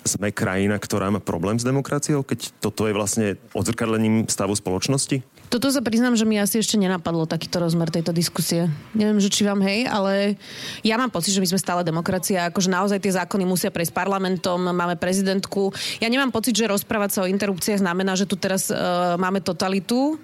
sme 0.00 0.32
krajina, 0.32 0.80
ktorá 0.80 1.12
má 1.12 1.20
problém 1.20 1.60
s 1.60 1.66
demokraciou, 1.66 2.24
keď 2.24 2.56
toto 2.56 2.88
je 2.88 2.96
vlastne 2.96 3.36
odzrkadlením 3.52 4.24
stavu 4.32 4.56
spoločnosti? 4.56 5.20
Toto 5.50 5.66
sa 5.66 5.82
priznám, 5.82 6.14
že 6.14 6.22
mi 6.22 6.38
asi 6.38 6.62
ešte 6.62 6.78
nenapadlo 6.78 7.26
takýto 7.26 7.58
rozmer 7.58 7.90
tejto 7.90 8.14
diskusie. 8.14 8.70
Neviem, 8.94 9.18
že 9.18 9.34
či 9.34 9.42
vám 9.42 9.58
hej, 9.66 9.82
ale 9.90 10.38
ja 10.86 10.94
mám 10.94 11.10
pocit, 11.10 11.34
že 11.34 11.42
my 11.42 11.50
sme 11.50 11.58
stále 11.58 11.82
demokracia, 11.82 12.46
akože 12.46 12.70
naozaj 12.70 13.02
tie 13.02 13.18
zákony 13.18 13.50
musia 13.50 13.74
prejsť 13.74 13.90
parlamentom, 13.90 14.62
máme 14.62 14.94
prezidentku. 14.94 15.74
Ja 15.98 16.06
nemám 16.06 16.30
pocit, 16.30 16.54
že 16.54 16.70
rozprávať 16.70 17.10
sa 17.10 17.20
o 17.26 17.30
interrupciách 17.34 17.82
znamená, 17.82 18.14
že 18.14 18.30
tu 18.30 18.38
teraz 18.38 18.70
uh, 18.70 19.18
máme 19.18 19.42
totalitu. 19.42 20.22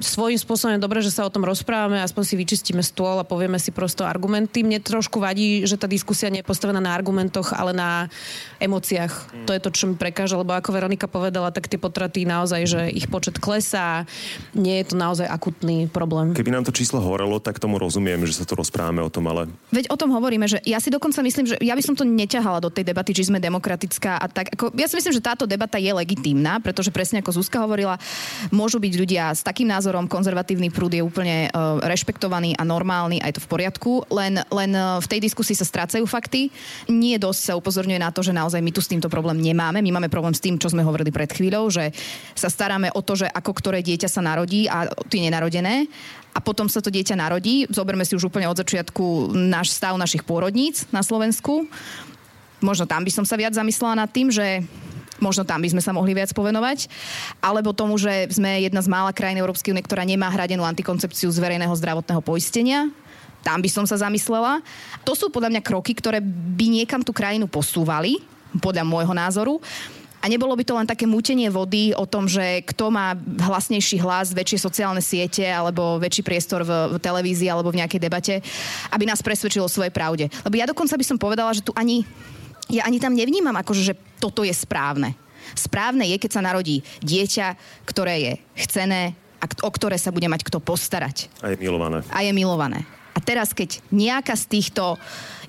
Svojím 0.00 0.40
spôsobom 0.40 0.80
je 0.80 0.80
dobré, 0.80 1.04
že 1.04 1.12
sa 1.12 1.28
o 1.28 1.32
tom 1.32 1.44
rozprávame, 1.44 2.00
aspoň 2.00 2.24
si 2.24 2.34
vyčistíme 2.40 2.80
stôl 2.80 3.20
a 3.20 3.28
povieme 3.28 3.60
si 3.60 3.68
prosto 3.68 4.08
argumenty. 4.08 4.64
Mne 4.64 4.80
trošku 4.80 5.20
vadí, 5.20 5.68
že 5.68 5.76
tá 5.76 5.84
diskusia 5.84 6.32
nie 6.32 6.40
je 6.40 6.48
postavená 6.48 6.80
na 6.80 6.96
argumentoch, 6.96 7.52
ale 7.52 7.76
na 7.76 8.08
emóciách. 8.64 9.12
Mm. 9.12 9.44
To 9.44 9.52
je 9.52 9.60
to, 9.60 9.70
čo 9.76 9.84
mi 9.92 10.00
prekáža, 10.00 10.40
lebo 10.40 10.56
ako 10.56 10.72
Veronika 10.72 11.04
povedala, 11.04 11.52
tak 11.52 11.68
tie 11.68 11.76
potraty 11.76 12.24
naozaj, 12.24 12.62
že 12.64 12.80
ich 12.88 13.12
počet 13.12 13.36
klesá 13.36 14.08
nie 14.54 14.80
je 14.82 14.92
to 14.92 14.94
naozaj 14.96 15.26
akutný 15.28 15.88
problém. 15.90 16.34
Keby 16.34 16.54
nám 16.54 16.64
to 16.66 16.74
číslo 16.74 17.02
horelo, 17.02 17.38
tak 17.38 17.60
tomu 17.60 17.76
rozumiem, 17.76 18.22
že 18.24 18.38
sa 18.38 18.44
tu 18.48 18.56
rozprávame 18.56 19.02
o 19.04 19.10
tom, 19.10 19.26
ale... 19.30 19.50
Veď 19.70 19.90
o 19.92 19.96
tom 19.96 20.10
hovoríme, 20.12 20.48
že 20.48 20.58
ja 20.64 20.78
si 20.82 20.88
dokonca 20.88 21.20
myslím, 21.22 21.46
že 21.50 21.56
ja 21.60 21.74
by 21.74 21.82
som 21.84 21.94
to 21.94 22.06
neťahala 22.06 22.62
do 22.62 22.70
tej 22.72 22.88
debaty, 22.88 23.12
či 23.12 23.28
sme 23.28 23.42
demokratická 23.42 24.18
a 24.18 24.26
tak. 24.30 24.54
Ako, 24.54 24.72
ja 24.74 24.86
si 24.88 24.96
myslím, 24.98 25.14
že 25.14 25.22
táto 25.24 25.44
debata 25.44 25.76
je 25.76 25.92
legitímna, 25.92 26.58
pretože 26.62 26.90
presne 26.94 27.20
ako 27.20 27.40
Zuzka 27.40 27.62
hovorila, 27.62 28.00
môžu 28.50 28.80
byť 28.80 28.94
ľudia 28.94 29.24
s 29.34 29.44
takým 29.44 29.68
názorom, 29.68 30.10
konzervatívny 30.10 30.72
prúd 30.72 30.94
je 30.94 31.02
úplne 31.04 31.50
uh, 31.50 31.78
rešpektovaný 31.84 32.56
a 32.56 32.62
normálny, 32.64 33.20
aj 33.22 33.38
to 33.38 33.44
v 33.44 33.50
poriadku, 33.50 33.92
len, 34.12 34.40
len 34.48 34.70
uh, 34.74 34.98
v 34.98 35.10
tej 35.10 35.20
diskusii 35.24 35.56
sa 35.58 35.66
strácajú 35.68 36.04
fakty. 36.08 36.50
Nie 36.88 37.20
dosť 37.20 37.40
sa 37.40 37.52
upozorňuje 37.58 38.00
na 38.00 38.10
to, 38.10 38.24
že 38.24 38.32
naozaj 38.36 38.60
my 38.62 38.72
tu 38.72 38.80
s 38.80 38.90
týmto 38.90 39.10
problém 39.12 39.40
nemáme. 39.40 39.80
My 39.84 39.90
máme 39.94 40.12
problém 40.12 40.32
s 40.32 40.42
tým, 40.42 40.56
čo 40.56 40.70
sme 40.72 40.84
hovorili 40.84 41.12
pred 41.12 41.28
chvíľou, 41.28 41.68
že 41.68 41.92
sa 42.32 42.48
staráme 42.48 42.92
o 42.94 43.00
to, 43.04 43.18
že 43.18 43.26
ako 43.28 43.52
ktoré 43.56 43.80
dieťa 43.84 44.08
sa 44.08 44.20
narodí 44.28 44.68
a 44.68 44.84
tie 45.08 45.24
nenarodené 45.24 45.88
a 46.36 46.38
potom 46.38 46.68
sa 46.68 46.78
to 46.78 46.92
dieťa 46.92 47.18
narodí. 47.18 47.66
Zoberme 47.72 48.04
si 48.04 48.14
už 48.14 48.28
úplne 48.28 48.46
od 48.46 48.60
začiatku 48.60 49.32
náš 49.34 49.74
stav 49.74 49.96
našich 49.96 50.22
pôrodníc 50.22 50.86
na 50.92 51.00
Slovensku. 51.02 51.66
Možno 52.62 52.86
tam 52.86 53.02
by 53.02 53.10
som 53.10 53.24
sa 53.26 53.34
viac 53.34 53.56
zamyslela 53.56 53.98
nad 53.98 54.10
tým, 54.10 54.30
že 54.30 54.62
možno 55.18 55.42
tam 55.42 55.58
by 55.58 55.68
sme 55.74 55.82
sa 55.82 55.90
mohli 55.90 56.14
viac 56.14 56.30
povenovať, 56.30 56.86
alebo 57.42 57.74
tomu, 57.74 57.98
že 57.98 58.30
sme 58.30 58.62
jedna 58.62 58.78
z 58.78 58.90
mála 58.90 59.10
krajín 59.10 59.42
Európskej 59.42 59.74
únie, 59.74 59.82
ktorá 59.82 60.06
nemá 60.06 60.30
hradenú 60.30 60.62
antikoncepciu 60.62 61.26
z 61.30 61.42
verejného 61.42 61.74
zdravotného 61.74 62.22
poistenia. 62.22 62.86
Tam 63.42 63.58
by 63.58 63.70
som 63.70 63.86
sa 63.86 63.98
zamyslela. 63.98 64.62
To 65.06 65.14
sú 65.14 65.30
podľa 65.30 65.58
mňa 65.58 65.62
kroky, 65.62 65.94
ktoré 65.94 66.22
by 66.22 66.66
niekam 66.70 67.02
tú 67.02 67.10
krajinu 67.14 67.50
posúvali, 67.50 68.18
podľa 68.62 68.86
môjho 68.86 69.14
názoru. 69.14 69.54
A 70.18 70.26
nebolo 70.26 70.50
by 70.58 70.64
to 70.66 70.74
len 70.74 70.88
také 70.88 71.06
mútenie 71.06 71.46
vody 71.46 71.94
o 71.94 72.02
tom, 72.02 72.26
že 72.26 72.66
kto 72.66 72.90
má 72.90 73.14
hlasnejší 73.18 74.02
hlas, 74.02 74.34
väčšie 74.34 74.58
sociálne 74.58 74.98
siete 74.98 75.46
alebo 75.46 76.02
väčší 76.02 76.26
priestor 76.26 76.66
v, 76.66 76.94
v 76.94 76.96
televízii 76.98 77.46
alebo 77.46 77.70
v 77.70 77.78
nejakej 77.78 78.02
debate, 78.02 78.34
aby 78.90 79.06
nás 79.06 79.22
presvedčilo 79.22 79.70
o 79.70 79.70
svojej 79.70 79.94
pravde. 79.94 80.26
Lebo 80.42 80.58
ja 80.58 80.66
dokonca 80.66 80.98
by 80.98 81.04
som 81.06 81.22
povedala, 81.22 81.54
že 81.54 81.62
tu 81.62 81.70
ani, 81.78 82.02
ja 82.66 82.82
ani 82.82 82.98
tam 82.98 83.14
nevnímam 83.14 83.54
akože, 83.54 83.94
že 83.94 83.98
toto 84.18 84.42
je 84.42 84.50
správne. 84.50 85.14
Správne 85.54 86.04
je, 86.10 86.18
keď 86.18 86.30
sa 86.34 86.42
narodí 86.44 86.82
dieťa, 87.00 87.46
ktoré 87.86 88.14
je 88.20 88.32
chcené 88.66 89.14
a 89.38 89.46
o 89.46 89.70
ktoré 89.70 89.94
sa 89.96 90.10
bude 90.10 90.26
mať 90.26 90.42
kto 90.42 90.58
postarať. 90.58 91.30
A 91.46 91.54
je 91.54 91.62
milované. 91.62 92.02
A 92.10 92.26
je 92.26 92.32
milované. 92.34 92.82
A 93.14 93.22
teraz, 93.22 93.54
keď 93.54 93.78
nejaká 93.94 94.34
z 94.34 94.46
týchto 94.50 94.98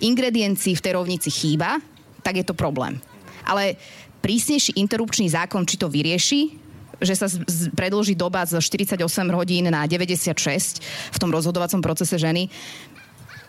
ingrediencií 0.01 0.77
v 0.77 0.83
tej 0.85 0.93
rovnici 0.93 1.29
chýba, 1.33 1.81
tak 2.21 2.37
je 2.37 2.45
to 2.45 2.57
problém. 2.57 3.01
Ale 3.45 3.77
prísnejší 4.19 4.77
interrupčný 4.79 5.31
zákon, 5.31 5.65
či 5.65 5.75
to 5.79 5.87
vyrieši, 5.87 6.55
že 6.99 7.15
sa 7.15 7.27
z, 7.31 7.71
predlží 7.71 8.13
doba 8.13 8.43
z 8.43 8.59
48 8.59 8.99
hodín 9.31 9.71
na 9.71 9.87
96 9.87 10.83
v 11.15 11.17
tom 11.17 11.31
rozhodovacom 11.31 11.79
procese 11.79 12.19
ženy, 12.19 12.51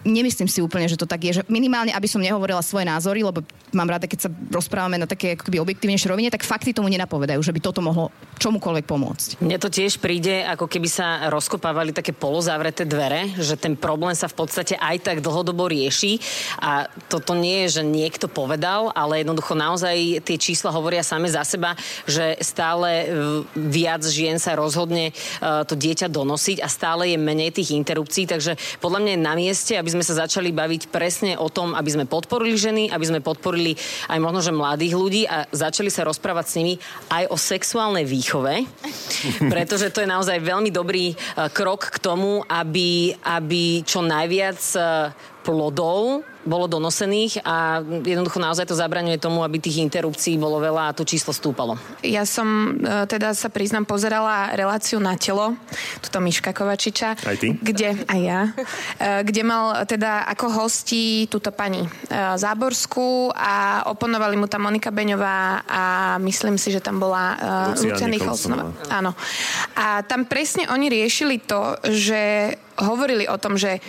nemyslím 0.04 0.48
si 0.48 0.64
úplne, 0.64 0.88
že 0.88 0.96
to 0.96 1.08
tak 1.08 1.20
je. 1.24 1.40
Že 1.40 1.42
minimálne, 1.52 1.92
aby 1.92 2.08
som 2.08 2.22
nehovorila 2.22 2.64
svoje 2.64 2.88
názory, 2.88 3.20
lebo 3.20 3.44
mám 3.76 3.88
rada, 3.90 4.08
keď 4.08 4.28
sa 4.28 4.30
rozprávame 4.50 4.96
na 4.96 5.06
také 5.06 5.36
akoby 5.36 5.60
objektívnejšie 5.60 6.10
rovine, 6.10 6.32
tak 6.32 6.46
fakty 6.46 6.72
tomu 6.72 6.88
nenapovedajú, 6.88 7.40
že 7.40 7.54
by 7.54 7.60
toto 7.60 7.84
mohlo 7.84 8.08
čomukoľvek 8.40 8.84
pomôcť. 8.88 9.28
Mne 9.44 9.60
to 9.60 9.68
tiež 9.68 10.00
príde, 10.00 10.42
ako 10.48 10.64
keby 10.66 10.88
sa 10.88 11.28
rozkopávali 11.28 11.92
také 11.92 12.16
polozavreté 12.16 12.88
dvere, 12.88 13.36
že 13.36 13.60
ten 13.60 13.76
problém 13.76 14.16
sa 14.16 14.26
v 14.26 14.38
podstate 14.40 14.74
aj 14.80 14.96
tak 15.04 15.16
dlhodobo 15.20 15.68
rieši 15.68 16.18
a 16.58 16.88
toto 17.12 17.36
nie 17.36 17.68
je, 17.68 17.80
že 17.80 17.82
niekto 17.84 18.26
povedal, 18.26 18.88
ale 18.96 19.20
jednoducho 19.20 19.52
naozaj 19.52 20.24
tie 20.24 20.36
čísla 20.40 20.72
hovoria 20.72 21.04
same 21.04 21.28
za 21.28 21.44
seba, 21.44 21.76
že 22.08 22.40
stále 22.40 23.12
viac 23.54 24.02
žien 24.08 24.40
sa 24.40 24.56
rozhodne 24.56 25.10
e, 25.10 25.12
to 25.68 25.76
dieťa 25.76 26.08
donosiť 26.08 26.64
a 26.64 26.68
stále 26.70 27.12
je 27.12 27.18
menej 27.20 27.52
tých 27.52 27.76
interrupcií, 27.76 28.24
takže 28.24 28.56
podľa 28.80 28.98
mňa 29.04 29.12
je 29.12 29.20
na 29.20 29.34
mieste, 29.36 29.72
aby 29.76 29.89
sme 29.90 30.06
sa 30.06 30.24
začali 30.26 30.54
baviť 30.54 30.88
presne 30.88 31.34
o 31.34 31.50
tom, 31.50 31.74
aby 31.74 31.90
sme 31.90 32.04
podporili 32.06 32.54
ženy, 32.54 32.88
aby 32.88 33.04
sme 33.04 33.20
podporili 33.20 33.74
aj 34.06 34.18
možno, 34.22 34.40
že 34.40 34.54
mladých 34.54 34.94
ľudí 34.94 35.22
a 35.26 35.50
začali 35.50 35.90
sa 35.90 36.06
rozprávať 36.06 36.46
s 36.46 36.56
nimi 36.62 36.74
aj 37.10 37.24
o 37.28 37.36
sexuálnej 37.36 38.06
výchove, 38.06 38.64
pretože 39.52 39.90
to 39.90 40.06
je 40.06 40.08
naozaj 40.08 40.38
veľmi 40.38 40.70
dobrý 40.70 41.12
uh, 41.12 41.50
krok 41.50 41.90
k 41.90 41.98
tomu, 41.98 42.46
aby, 42.46 43.18
aby 43.26 43.82
čo 43.82 44.00
najviac 44.00 44.60
uh, 44.78 45.10
plodov 45.42 46.22
bolo 46.44 46.64
donosených 46.64 47.44
a 47.44 47.84
jednoducho 47.84 48.40
naozaj 48.40 48.64
to 48.64 48.76
zabraňuje 48.76 49.20
tomu, 49.20 49.44
aby 49.44 49.60
tých 49.60 49.84
interrupcií 49.84 50.40
bolo 50.40 50.56
veľa 50.56 50.92
a 50.92 50.96
to 50.96 51.04
číslo 51.04 51.36
stúpalo. 51.36 51.76
Ja 52.00 52.24
som 52.24 52.80
e, 52.80 53.04
teda 53.04 53.36
sa 53.36 53.52
priznám 53.52 53.84
pozerala 53.84 54.56
reláciu 54.56 54.96
na 55.04 55.20
telo, 55.20 55.52
tuto 56.00 56.18
Miška 56.24 56.56
Kovačiča. 56.56 57.20
Aj 57.20 57.36
ty? 57.36 57.52
Kde, 57.60 58.08
aj 58.08 58.20
ja. 58.20 58.40
E, 58.96 59.20
kde 59.24 59.42
mal 59.44 59.84
teda 59.84 60.24
ako 60.32 60.64
hosti 60.64 61.28
túto 61.28 61.52
pani 61.52 61.84
e, 61.84 61.88
Záborskú 62.40 63.32
a 63.36 63.84
oponovali 63.92 64.40
mu 64.40 64.48
tam 64.48 64.64
Monika 64.64 64.88
Beňová 64.88 65.64
a 65.68 65.82
myslím 66.24 66.56
si, 66.56 66.72
že 66.72 66.80
tam 66.80 66.96
bola 67.00 67.36
Lucia 67.76 68.08
Nicholsonová. 68.08 68.72
Áno. 68.88 69.12
A 69.76 70.00
tam 70.04 70.24
presne 70.24 70.68
oni 70.72 70.88
riešili 70.88 71.42
to, 71.42 71.76
že 71.84 72.54
hovorili 72.80 73.28
o 73.28 73.36
tom, 73.36 73.60
že 73.60 73.80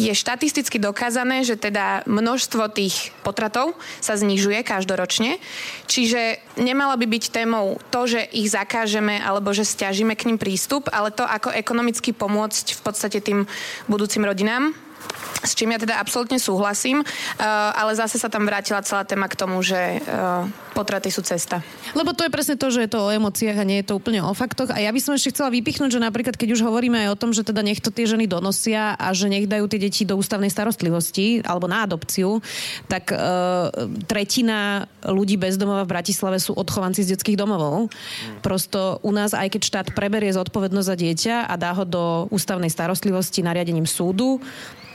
je 0.00 0.14
štatisticky 0.16 0.80
dokázané, 0.80 1.44
že 1.44 1.60
teda 1.60 2.08
množstvo 2.08 2.72
tých 2.72 3.12
potratov 3.20 3.76
sa 4.00 4.16
znižuje 4.16 4.64
každoročne. 4.64 5.36
Čiže 5.84 6.40
nemala 6.56 6.96
by 6.96 7.04
byť 7.04 7.24
témou 7.28 7.76
to, 7.92 8.08
že 8.08 8.24
ich 8.32 8.48
zakážeme 8.48 9.20
alebo 9.20 9.52
že 9.52 9.68
stiažíme 9.68 10.16
k 10.16 10.32
ním 10.32 10.40
prístup, 10.40 10.88
ale 10.88 11.12
to, 11.12 11.28
ako 11.28 11.52
ekonomicky 11.52 12.16
pomôcť 12.16 12.74
v 12.76 12.80
podstate 12.80 13.20
tým 13.20 13.44
budúcim 13.86 14.24
rodinám 14.24 14.72
s 15.40 15.56
čím 15.56 15.72
ja 15.72 15.80
teda 15.80 15.96
absolútne 15.96 16.36
súhlasím, 16.36 17.00
uh, 17.00 17.06
ale 17.72 17.96
zase 17.96 18.20
sa 18.20 18.28
tam 18.28 18.44
vrátila 18.44 18.84
celá 18.84 19.08
téma 19.08 19.26
k 19.26 19.38
tomu, 19.40 19.64
že 19.64 19.98
uh, 20.04 20.44
potraty 20.76 21.08
sú 21.08 21.24
cesta. 21.24 21.64
Lebo 21.96 22.12
to 22.12 22.24
je 22.24 22.32
presne 22.32 22.56
to, 22.60 22.68
že 22.68 22.86
je 22.86 22.90
to 22.92 23.00
o 23.08 23.12
emóciách 23.12 23.56
a 23.58 23.64
nie 23.66 23.80
je 23.82 23.90
to 23.90 23.98
úplne 23.98 24.20
o 24.22 24.32
faktoch. 24.36 24.70
A 24.70 24.78
ja 24.78 24.92
by 24.92 25.00
som 25.00 25.16
ešte 25.16 25.32
chcela 25.34 25.50
vypichnúť, 25.50 25.96
že 25.96 26.00
napríklad 26.00 26.36
keď 26.36 26.54
už 26.54 26.64
hovoríme 26.64 27.08
aj 27.08 27.08
o 27.12 27.20
tom, 27.20 27.30
že 27.32 27.42
teda 27.42 27.64
nech 27.64 27.80
to 27.82 27.90
tie 27.90 28.06
ženy 28.06 28.28
donosia 28.28 28.94
a 28.94 29.10
že 29.16 29.32
nech 29.32 29.48
dajú 29.48 29.66
tie 29.66 29.80
deti 29.80 30.04
do 30.04 30.16
ústavnej 30.20 30.52
starostlivosti 30.52 31.42
alebo 31.42 31.66
na 31.66 31.88
adopciu, 31.88 32.44
tak 32.86 33.10
uh, 33.10 33.72
tretina 34.06 34.86
ľudí 35.04 35.40
bez 35.40 35.56
domova 35.56 35.88
v 35.88 35.92
Bratislave 35.96 36.36
sú 36.38 36.52
odchovanci 36.52 37.02
z 37.02 37.16
detských 37.16 37.40
domovov. 37.40 37.88
Prosto 38.44 39.00
u 39.00 39.10
nás, 39.10 39.32
aj 39.32 39.56
keď 39.56 39.62
štát 39.64 39.86
preberie 39.96 40.30
zodpovednosť 40.36 40.88
za 40.88 40.96
dieťa 40.96 41.36
a 41.48 41.54
dá 41.56 41.72
ho 41.72 41.84
do 41.88 42.28
ústavnej 42.28 42.68
starostlivosti 42.68 43.40
nariadením 43.40 43.88
súdu, 43.88 44.38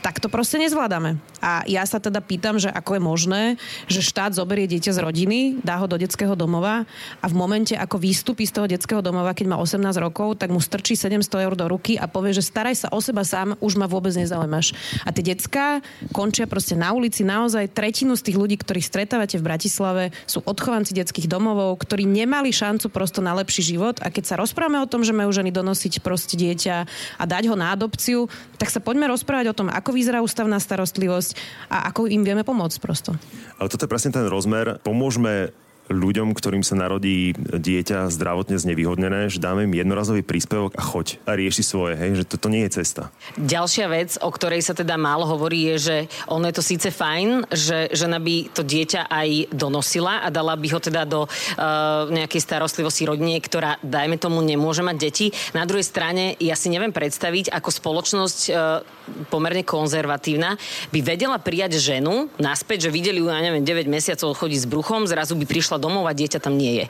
tak 0.02 0.20
to 0.22 0.28
proste 0.32 0.60
nezvládame. 0.60 1.20
A 1.44 1.62
ja 1.68 1.84
sa 1.84 2.00
teda 2.00 2.18
pýtam, 2.24 2.56
že 2.56 2.72
ako 2.72 2.96
je 2.98 3.02
možné, 3.02 3.42
že 3.86 4.00
štát 4.00 4.32
zoberie 4.32 4.66
dieťa 4.66 4.92
z 4.96 4.98
rodiny, 5.02 5.38
dá 5.60 5.76
ho 5.78 5.86
do 5.86 6.00
detského 6.00 6.34
domova 6.34 6.88
a 7.20 7.26
v 7.28 7.34
momente, 7.36 7.76
ako 7.76 8.00
výstupí 8.00 8.48
z 8.48 8.52
toho 8.56 8.66
detského 8.66 9.04
domova, 9.04 9.36
keď 9.36 9.54
má 9.54 9.56
18 9.60 9.82
rokov, 10.00 10.40
tak 10.40 10.50
mu 10.50 10.58
strčí 10.58 10.96
700 10.98 11.46
eur 11.46 11.54
do 11.54 11.66
ruky 11.70 12.00
a 12.00 12.08
povie, 12.08 12.32
že 12.32 12.42
staraj 12.42 12.86
sa 12.86 12.88
o 12.90 12.98
seba 12.98 13.22
sám, 13.22 13.54
už 13.60 13.76
ma 13.76 13.86
vôbec 13.86 14.16
nezaujímaš. 14.16 14.72
A 15.04 15.12
tie 15.12 15.22
decka 15.22 15.84
končia 16.10 16.48
proste 16.48 16.74
na 16.74 16.96
ulici. 16.96 17.22
Naozaj 17.26 17.76
tretinu 17.76 18.16
z 18.16 18.30
tých 18.30 18.40
ľudí, 18.40 18.56
ktorých 18.58 18.86
stretávate 18.86 19.36
v 19.36 19.46
Bratislave, 19.46 20.04
sú 20.24 20.40
odchovanci 20.42 20.96
detských 20.96 21.28
domovov, 21.28 21.76
ktorí 21.82 22.08
nemali 22.08 22.50
šancu 22.50 22.88
prosto 22.88 23.20
na 23.20 23.36
lepší 23.36 23.76
život. 23.76 24.00
A 24.00 24.08
keď 24.08 24.34
sa 24.34 24.40
rozprávame 24.40 24.80
o 24.80 24.88
tom, 24.88 25.04
že 25.04 25.12
majú 25.12 25.30
ženy 25.30 25.52
donosiť 25.52 26.00
proste 26.00 26.34
dieťa 26.40 26.76
a 27.20 27.24
dať 27.28 27.52
ho 27.52 27.54
na 27.58 27.76
adopciu, 27.76 28.26
tak 28.56 28.72
sa 28.72 28.80
poďme 28.80 29.12
rozprávať 29.12 29.52
o 29.52 29.56
tom, 29.56 29.68
ako 29.68 29.85
vyzerá 29.92 30.22
ústavná 30.22 30.56
starostlivosť 30.62 31.30
a 31.68 31.90
ako 31.90 32.08
im 32.08 32.22
vieme 32.22 32.46
pomôcť 32.46 32.78
prosto. 32.78 33.14
Ale 33.58 33.68
toto 33.68 33.84
je 33.84 33.92
presne 33.92 34.14
ten 34.14 34.26
rozmer. 34.26 34.78
Pomôžme 34.80 35.52
ľuďom, 35.88 36.34
ktorým 36.34 36.66
sa 36.66 36.74
narodí 36.74 37.34
dieťa 37.36 38.10
zdravotne 38.10 38.58
znevýhodnené, 38.58 39.30
že 39.30 39.42
dáme 39.42 39.66
im 39.66 39.74
jednorazový 39.74 40.26
príspevok 40.26 40.74
a 40.74 40.82
choď 40.82 41.22
a 41.24 41.38
rieši 41.38 41.62
svoje, 41.62 41.94
hej, 41.94 42.22
že 42.22 42.28
toto 42.28 42.50
nie 42.50 42.66
je 42.66 42.82
cesta. 42.82 43.14
Ďalšia 43.38 43.86
vec, 43.86 44.10
o 44.18 44.30
ktorej 44.30 44.62
sa 44.66 44.74
teda 44.74 44.98
málo 44.98 45.26
hovorí, 45.26 45.74
je, 45.74 45.76
že 45.78 45.96
ono 46.26 46.50
je 46.50 46.56
to 46.58 46.64
síce 46.64 46.88
fajn, 46.90 47.50
že 47.54 47.90
žena 47.94 48.18
by 48.18 48.50
to 48.50 48.66
dieťa 48.66 49.06
aj 49.06 49.54
donosila 49.54 50.26
a 50.26 50.28
dala 50.30 50.58
by 50.58 50.66
ho 50.74 50.80
teda 50.82 51.02
do 51.06 51.26
uh, 51.26 52.10
nejakej 52.10 52.42
starostlivosti 52.42 53.06
rodine, 53.06 53.38
ktorá, 53.38 53.78
dajme 53.82 54.18
tomu, 54.18 54.42
nemôže 54.42 54.82
mať 54.82 54.96
deti. 54.98 55.26
Na 55.54 55.64
druhej 55.64 55.86
strane, 55.86 56.34
ja 56.42 56.58
si 56.58 56.68
neviem 56.68 56.90
predstaviť, 56.90 57.54
ako 57.54 57.68
spoločnosť 57.70 58.40
uh, 58.50 58.82
pomerne 59.30 59.62
konzervatívna, 59.62 60.58
by 60.90 61.00
vedela 61.02 61.38
prijať 61.38 61.78
ženu 61.78 62.26
naspäť, 62.42 62.88
že 62.88 62.94
videli 62.94 63.22
ju, 63.22 63.30
ja 63.30 63.38
neviem, 63.38 63.62
9 63.62 63.86
mesiacov 63.86 64.34
chodí 64.34 64.58
s 64.58 64.66
bruchom, 64.66 65.06
zrazu 65.06 65.38
by 65.38 65.46
prišla 65.46 65.75
domov 65.78 66.08
a 66.08 66.16
dieťa 66.16 66.38
tam 66.42 66.56
nie 66.58 66.82
je 66.82 66.86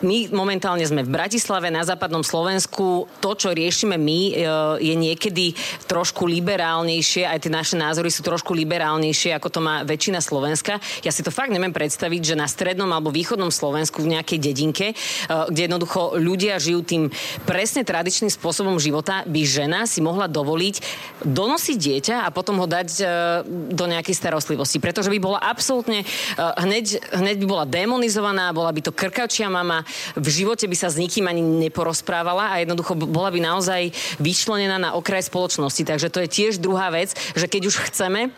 my 0.00 0.32
momentálne 0.32 0.80
sme 0.80 1.04
v 1.04 1.12
Bratislave, 1.12 1.68
na 1.68 1.84
západnom 1.84 2.24
Slovensku. 2.24 3.04
To, 3.20 3.30
čo 3.36 3.52
riešime 3.52 4.00
my, 4.00 4.20
e, 4.28 4.32
je 4.80 4.94
niekedy 4.96 5.52
trošku 5.84 6.24
liberálnejšie, 6.24 7.28
aj 7.28 7.44
tie 7.44 7.52
naše 7.52 7.76
názory 7.76 8.08
sú 8.08 8.24
trošku 8.24 8.56
liberálnejšie, 8.56 9.36
ako 9.36 9.48
to 9.52 9.60
má 9.60 9.84
väčšina 9.84 10.24
Slovenska. 10.24 10.80
Ja 11.04 11.12
si 11.12 11.20
to 11.20 11.28
fakt 11.28 11.52
neviem 11.52 11.76
predstaviť, 11.76 12.32
že 12.32 12.40
na 12.40 12.48
strednom 12.48 12.88
alebo 12.88 13.12
východnom 13.12 13.52
Slovensku 13.52 14.00
v 14.00 14.16
nejakej 14.16 14.38
dedinke, 14.40 14.86
e, 14.92 14.94
kde 15.52 15.68
jednoducho 15.68 16.16
ľudia 16.16 16.56
žijú 16.56 16.80
tým 16.80 17.02
presne 17.44 17.84
tradičným 17.84 18.32
spôsobom 18.32 18.80
života, 18.80 19.28
by 19.28 19.40
žena 19.44 19.84
si 19.84 20.00
mohla 20.00 20.32
dovoliť 20.32 20.80
donosiť 21.28 21.76
dieťa 21.76 22.16
a 22.24 22.32
potom 22.32 22.56
ho 22.56 22.66
dať 22.66 22.88
e, 22.96 23.04
do 23.76 23.84
nejakej 23.84 24.16
starostlivosti. 24.16 24.80
Pretože 24.80 25.12
by 25.12 25.18
bola 25.20 25.38
absolútne 25.44 26.08
hneď, 26.40 27.04
hneď 27.12 27.36
by 27.44 27.46
bola 27.46 27.64
demonizovaná, 27.68 28.56
bola 28.56 28.72
by 28.72 28.80
to 28.80 28.96
krkačia 28.96 29.52
mama, 29.52 29.84
v 30.18 30.28
živote 30.28 30.66
by 30.66 30.76
sa 30.76 30.88
s 30.88 31.00
nikým 31.00 31.26
ani 31.26 31.42
neporozprávala 31.68 32.54
a 32.54 32.60
jednoducho 32.62 32.96
bola 32.96 33.30
by 33.30 33.40
naozaj 33.42 33.90
vyčlenená 34.18 34.76
na 34.78 34.90
okraj 34.96 35.26
spoločnosti. 35.26 35.82
Takže 35.86 36.12
to 36.12 36.22
je 36.24 36.28
tiež 36.28 36.62
druhá 36.62 36.90
vec, 36.90 37.14
že 37.34 37.46
keď 37.46 37.62
už 37.70 37.90
chceme, 37.90 38.30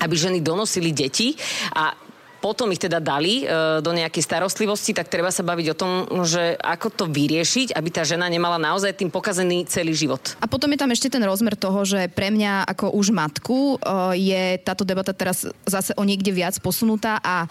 aby 0.00 0.14
ženy 0.16 0.40
donosili 0.40 0.96
deti 0.96 1.36
a 1.76 1.92
potom 2.40 2.72
ich 2.72 2.80
teda 2.80 2.98
dali 2.98 3.44
e, 3.44 3.78
do 3.84 3.92
nejakej 3.92 4.24
starostlivosti, 4.24 4.96
tak 4.96 5.12
treba 5.12 5.28
sa 5.28 5.44
baviť 5.44 5.66
o 5.70 5.78
tom, 5.78 5.92
že 6.24 6.56
ako 6.56 6.88
to 6.88 7.04
vyriešiť, 7.06 7.76
aby 7.76 7.88
tá 7.92 8.02
žena 8.02 8.26
nemala 8.32 8.56
naozaj 8.56 8.96
tým 8.96 9.12
pokazený 9.12 9.68
celý 9.68 9.92
život. 9.92 10.40
A 10.40 10.48
potom 10.48 10.72
je 10.72 10.80
tam 10.80 10.90
ešte 10.90 11.12
ten 11.12 11.20
rozmer 11.20 11.54
toho, 11.54 11.84
že 11.84 12.08
pre 12.08 12.32
mňa 12.32 12.64
ako 12.64 12.96
už 12.96 13.12
matku 13.12 13.76
e, 13.76 13.86
je 14.16 14.42
táto 14.64 14.88
debata 14.88 15.12
teraz 15.12 15.44
zase 15.68 15.92
o 15.94 16.02
niekde 16.02 16.32
viac 16.32 16.56
posunutá 16.64 17.20
a 17.20 17.44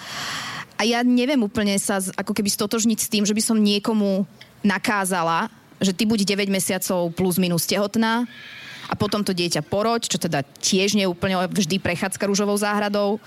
a 0.79 0.87
ja 0.87 1.03
neviem 1.03 1.43
úplne 1.43 1.75
sa 1.75 1.99
ako 1.99 2.31
keby 2.31 2.47
stotožniť 2.47 2.99
s 3.03 3.11
tým, 3.11 3.27
že 3.27 3.35
by 3.35 3.43
som 3.43 3.59
niekomu 3.59 4.23
nakázala, 4.63 5.51
že 5.83 5.91
ty 5.91 6.07
buď 6.07 6.23
9 6.23 6.47
mesiacov 6.47 7.11
plus 7.11 7.35
minus 7.35 7.67
tehotná 7.67 8.23
a 8.87 8.93
potom 8.95 9.19
to 9.21 9.35
dieťa 9.35 9.67
poroď, 9.67 10.07
čo 10.07 10.17
teda 10.17 10.41
tiež 10.63 10.95
nie 10.95 11.03
úplne 11.03 11.35
vždy 11.51 11.83
prechádzka 11.83 12.23
rúžovou 12.25 12.55
záhradou 12.55 13.19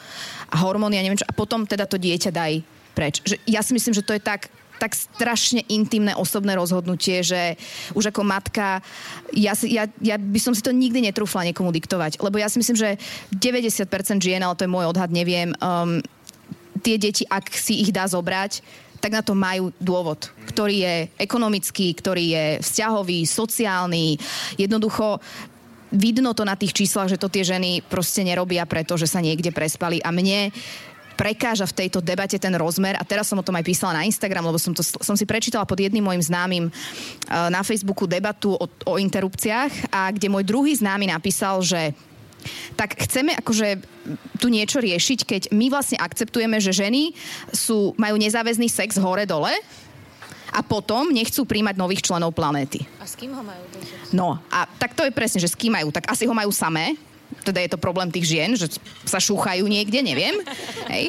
a 0.48 0.56
hormóny 0.64 0.96
a 0.96 1.04
neviem 1.04 1.20
čo, 1.20 1.28
a 1.28 1.36
potom 1.36 1.68
teda 1.68 1.84
to 1.84 2.00
dieťa 2.00 2.32
daj 2.32 2.64
preč. 2.96 3.20
Že 3.20 3.36
ja 3.44 3.60
si 3.60 3.76
myslím, 3.76 3.92
že 3.92 4.04
to 4.04 4.16
je 4.16 4.22
tak 4.24 4.48
tak 4.82 4.98
strašne 4.98 5.62
intimné 5.70 6.10
osobné 6.18 6.58
rozhodnutie, 6.58 7.22
že 7.22 7.54
už 7.94 8.10
ako 8.10 8.26
matka, 8.26 8.82
ja, 9.30 9.54
si, 9.54 9.78
ja, 9.78 9.86
ja 10.02 10.18
by 10.18 10.40
som 10.42 10.58
si 10.58 10.58
to 10.58 10.74
nikdy 10.74 10.98
netrúfla 10.98 11.46
niekomu 11.46 11.70
diktovať. 11.70 12.18
Lebo 12.18 12.42
ja 12.42 12.50
si 12.50 12.58
myslím, 12.58 12.74
že 12.74 12.98
90% 13.30 13.86
žien, 14.18 14.42
ale 14.42 14.58
to 14.58 14.66
je 14.66 14.74
môj 14.74 14.90
odhad, 14.90 15.14
neviem, 15.14 15.54
um, 15.62 16.02
tie 16.82 16.98
deti, 16.98 17.22
ak 17.24 17.48
si 17.54 17.80
ich 17.80 17.94
dá 17.94 18.04
zobrať, 18.04 18.60
tak 19.02 19.18
na 19.18 19.22
to 19.22 19.34
majú 19.34 19.74
dôvod, 19.82 20.30
ktorý 20.46 20.76
je 20.86 20.94
ekonomický, 21.18 21.90
ktorý 21.90 22.24
je 22.30 22.44
vzťahový, 22.62 23.26
sociálny. 23.26 24.14
Jednoducho 24.54 25.18
vidno 25.90 26.30
to 26.38 26.46
na 26.46 26.54
tých 26.54 26.70
číslach, 26.70 27.10
že 27.10 27.18
to 27.18 27.26
tie 27.26 27.42
ženy 27.42 27.82
proste 27.82 28.22
nerobia, 28.22 28.62
pretože 28.62 29.10
sa 29.10 29.18
niekde 29.18 29.50
prespali. 29.50 29.98
A 30.06 30.14
mne 30.14 30.54
prekáža 31.18 31.68
v 31.68 31.76
tejto 31.84 32.00
debate 32.00 32.40
ten 32.40 32.54
rozmer 32.56 32.96
a 32.96 33.04
teraz 33.04 33.28
som 33.28 33.36
o 33.36 33.44
tom 33.44 33.58
aj 33.58 33.66
písala 33.66 34.00
na 34.00 34.06
Instagram, 34.08 34.48
lebo 34.48 34.56
som, 34.56 34.72
to, 34.72 34.80
som 34.82 35.18
si 35.18 35.28
prečítala 35.28 35.68
pod 35.68 35.76
jedným 35.76 36.02
môjim 36.02 36.24
známym 36.24 36.64
uh, 36.70 37.52
na 37.52 37.60
Facebooku 37.60 38.08
debatu 38.08 38.56
o, 38.56 38.66
o 38.66 38.94
interrupciách 38.96 39.92
a 39.92 40.08
kde 40.08 40.32
môj 40.32 40.46
druhý 40.46 40.72
známy 40.72 41.12
napísal, 41.12 41.60
že 41.60 41.92
tak 42.74 42.98
chceme 42.98 43.34
akože 43.38 43.82
tu 44.38 44.46
niečo 44.50 44.82
riešiť, 44.82 45.18
keď 45.24 45.42
my 45.54 45.70
vlastne 45.70 45.98
akceptujeme, 45.98 46.58
že 46.58 46.74
ženy 46.74 47.14
sú, 47.54 47.94
majú 47.96 48.16
nezáväzný 48.18 48.66
sex 48.66 48.98
hore-dole 48.98 49.52
a 50.52 50.60
potom 50.60 51.08
nechcú 51.08 51.48
príjmať 51.48 51.80
nových 51.80 52.04
členov 52.04 52.36
planéty. 52.36 52.84
A 53.00 53.08
s 53.08 53.16
kým 53.16 53.32
ho 53.32 53.40
majú? 53.40 53.64
No, 54.12 54.36
a 54.52 54.68
tak 54.68 54.92
to 54.92 55.08
je 55.08 55.12
presne, 55.14 55.40
že 55.40 55.48
s 55.48 55.56
kým 55.56 55.72
majú. 55.72 55.88
Tak 55.88 56.12
asi 56.12 56.28
ho 56.28 56.34
majú 56.36 56.52
samé, 56.52 56.94
teda 57.40 57.64
je 57.64 57.70
to 57.72 57.80
problém 57.80 58.12
tých 58.12 58.28
žien, 58.28 58.52
že 58.52 58.68
sa 59.08 59.16
šúchajú 59.16 59.64
niekde, 59.64 60.04
neviem. 60.04 60.36
Hej. 60.92 61.08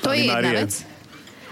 To 0.00 0.16
je 0.16 0.24
jedna 0.32 0.50
vec. 0.64 0.72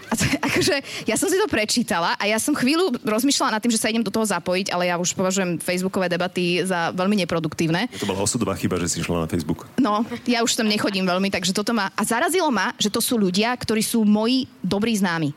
A 0.08 0.14
to, 0.16 0.24
akože, 0.48 0.74
ja 1.04 1.16
som 1.20 1.28
si 1.28 1.36
to 1.36 1.48
prečítala 1.48 2.16
a 2.16 2.24
ja 2.24 2.40
som 2.40 2.56
chvíľu 2.56 2.96
rozmýšľala 3.04 3.56
nad 3.56 3.60
tým, 3.62 3.72
že 3.72 3.80
sa 3.80 3.92
idem 3.92 4.04
do 4.04 4.12
toho 4.12 4.24
zapojiť, 4.24 4.72
ale 4.72 4.88
ja 4.88 4.96
už 4.96 5.12
považujem 5.12 5.60
facebookové 5.60 6.08
debaty 6.08 6.64
za 6.64 6.90
veľmi 6.96 7.20
neproduktívne. 7.24 7.92
To 8.00 8.08
bola 8.08 8.24
osudová 8.24 8.56
chyba, 8.56 8.80
že 8.80 8.88
si 8.88 8.96
išla 9.04 9.24
na 9.24 9.30
Facebook. 9.30 9.68
No, 9.80 10.04
ja 10.24 10.40
už 10.40 10.56
tam 10.56 10.68
nechodím 10.68 11.04
veľmi, 11.04 11.28
takže 11.28 11.52
toto 11.52 11.76
ma... 11.76 11.92
A 11.94 12.02
zarazilo 12.04 12.48
ma, 12.48 12.72
že 12.80 12.92
to 12.92 13.04
sú 13.04 13.20
ľudia, 13.20 13.52
ktorí 13.54 13.84
sú 13.84 14.02
moji 14.02 14.48
dobrí 14.64 14.96
známi. 14.96 15.32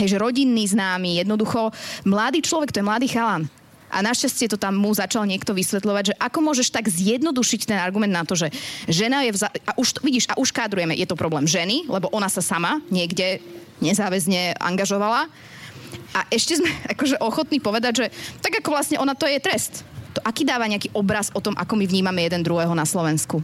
Hej, 0.00 0.16
že 0.16 0.22
rodinný 0.22 0.64
známy, 0.64 1.20
jednoducho 1.20 1.76
mladý 2.08 2.40
človek, 2.40 2.72
to 2.72 2.80
je 2.80 2.88
mladý 2.88 3.08
chalan. 3.12 3.44
A 3.90 4.06
našťastie 4.06 4.46
to 4.46 4.56
tam 4.56 4.78
mu 4.78 4.94
začal 4.94 5.26
niekto 5.26 5.50
vysvetľovať, 5.50 6.14
že 6.14 6.18
ako 6.22 6.38
môžeš 6.46 6.70
tak 6.70 6.86
zjednodušiť 6.86 7.60
ten 7.66 7.78
argument 7.82 8.14
na 8.14 8.22
to, 8.22 8.38
že 8.38 8.54
žena 8.86 9.26
je 9.26 9.34
vza- 9.34 9.50
a 9.50 9.74
už 9.74 9.98
vidíš, 10.00 10.30
a 10.30 10.38
už 10.38 10.54
kádrujeme, 10.54 10.94
je 10.94 11.04
to 11.10 11.18
problém 11.18 11.44
ženy, 11.44 11.90
lebo 11.90 12.06
ona 12.14 12.30
sa 12.30 12.38
sama 12.38 12.78
niekde 12.88 13.42
nezáväzne 13.80 14.56
angažovala. 14.56 15.28
A 16.14 16.20
ešte 16.30 16.60
sme 16.60 16.70
akože 16.94 17.18
ochotní 17.20 17.58
povedať, 17.58 17.92
že 18.04 18.06
tak 18.40 18.60
ako 18.60 18.68
vlastne 18.72 19.00
ona 19.00 19.16
to 19.16 19.26
je 19.26 19.40
trest. 19.42 19.82
To 20.14 20.20
aký 20.26 20.42
dáva 20.42 20.66
nejaký 20.66 20.90
obraz 20.94 21.30
o 21.34 21.40
tom, 21.42 21.54
ako 21.54 21.78
my 21.78 21.86
vnímame 21.86 22.26
jeden 22.26 22.42
druhého 22.42 22.74
na 22.74 22.86
Slovensku. 22.86 23.42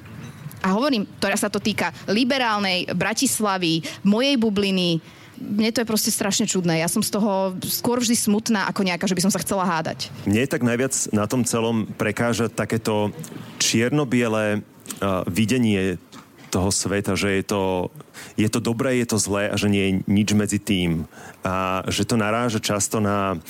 A 0.64 0.74
hovorím, 0.74 1.06
teraz 1.22 1.46
sa 1.46 1.52
to 1.52 1.62
týka 1.62 1.94
liberálnej 2.10 2.90
Bratislavy, 2.90 3.86
mojej 4.02 4.34
bubliny, 4.34 4.98
mne 5.36 5.68
to 5.68 5.84
je 5.84 5.88
proste 5.88 6.08
strašne 6.08 6.48
čudné. 6.48 6.80
Ja 6.80 6.88
som 6.88 7.04
z 7.04 7.12
toho 7.12 7.52
skôr 7.68 8.00
vždy 8.00 8.16
smutná 8.16 8.64
ako 8.72 8.88
nejaká, 8.88 9.04
že 9.04 9.16
by 9.16 9.24
som 9.28 9.32
sa 9.32 9.42
chcela 9.44 9.68
hádať. 9.68 10.08
Mne 10.24 10.48
tak 10.48 10.64
najviac 10.64 10.96
na 11.12 11.28
tom 11.28 11.44
celom 11.44 11.84
prekáža 12.00 12.48
takéto 12.48 13.12
čierno-biele 13.60 14.60
uh, 14.60 15.22
videnie 15.28 16.00
toho 16.48 16.72
sveta, 16.72 17.18
že 17.18 17.36
je 17.36 17.44
to, 17.44 17.92
je 18.36 18.48
to 18.52 18.60
dobré, 18.60 19.00
je 19.00 19.08
to 19.08 19.18
zlé 19.18 19.48
a 19.48 19.56
že 19.56 19.72
nie 19.72 19.82
je 19.82 19.92
nič 20.06 20.28
medzi 20.36 20.60
tým. 20.60 21.08
A 21.40 21.84
že 21.88 22.04
to 22.04 22.20
naráža 22.20 22.60
často 22.60 23.00
na 23.00 23.40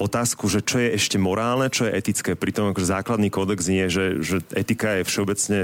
otázku, 0.00 0.48
že 0.48 0.64
čo 0.64 0.80
je 0.80 0.96
ešte 0.96 1.20
morálne, 1.20 1.68
čo 1.68 1.84
je 1.88 1.96
etické. 1.96 2.32
Pritom 2.32 2.72
akože 2.72 2.88
základný 2.88 3.28
kódex 3.28 3.68
nie, 3.68 3.88
že, 3.92 4.24
že 4.24 4.40
etika 4.56 5.00
je 5.00 5.08
všeobecne 5.08 5.58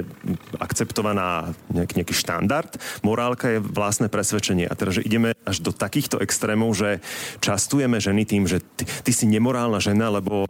akceptovaná 0.60 1.56
nejaký, 1.72 2.04
nejaký 2.04 2.14
štandard, 2.16 2.76
morálka 3.00 3.56
je 3.56 3.64
vlastné 3.64 4.12
presvedčenie. 4.12 4.68
A 4.68 4.76
teda, 4.76 5.00
že 5.00 5.04
ideme 5.04 5.32
až 5.48 5.64
do 5.64 5.72
takýchto 5.72 6.20
extrémov, 6.20 6.76
že 6.76 7.00
častujeme 7.40 7.96
ženy 7.96 8.28
tým, 8.28 8.44
že 8.44 8.60
ty, 8.76 8.84
ty 8.84 9.12
si 9.12 9.24
nemorálna 9.24 9.80
žena, 9.80 10.12
lebo 10.12 10.44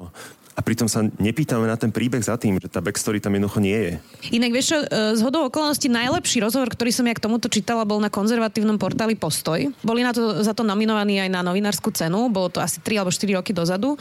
a 0.56 0.64
pritom 0.64 0.88
sa 0.88 1.04
nepýtame 1.04 1.68
na 1.68 1.76
ten 1.76 1.92
príbeh 1.92 2.24
za 2.24 2.40
tým, 2.40 2.56
že 2.56 2.72
tá 2.72 2.80
backstory 2.80 3.20
tam 3.20 3.36
jednoducho 3.36 3.60
nie 3.60 3.76
je. 3.76 3.92
Inak 4.32 4.56
vieš 4.56 4.66
čo, 4.72 4.78
e, 4.80 4.86
z 5.12 5.20
hodou 5.20 5.52
okolností 5.52 5.92
najlepší 5.92 6.40
rozhovor, 6.40 6.72
ktorý 6.72 6.88
som 6.96 7.04
ja 7.04 7.12
k 7.12 7.20
tomuto 7.20 7.52
čítala, 7.52 7.84
bol 7.84 8.00
na 8.00 8.08
konzervatívnom 8.08 8.80
portáli 8.80 9.20
Postoj. 9.20 9.68
Boli 9.84 10.00
na 10.00 10.16
to, 10.16 10.40
za 10.40 10.56
to 10.56 10.64
nominovaní 10.64 11.20
aj 11.20 11.28
na 11.28 11.44
novinárskú 11.44 11.92
cenu, 11.92 12.32
bolo 12.32 12.48
to 12.48 12.64
asi 12.64 12.80
3 12.80 13.04
alebo 13.04 13.12
4 13.12 13.36
roky 13.36 13.52
dozadu. 13.52 14.00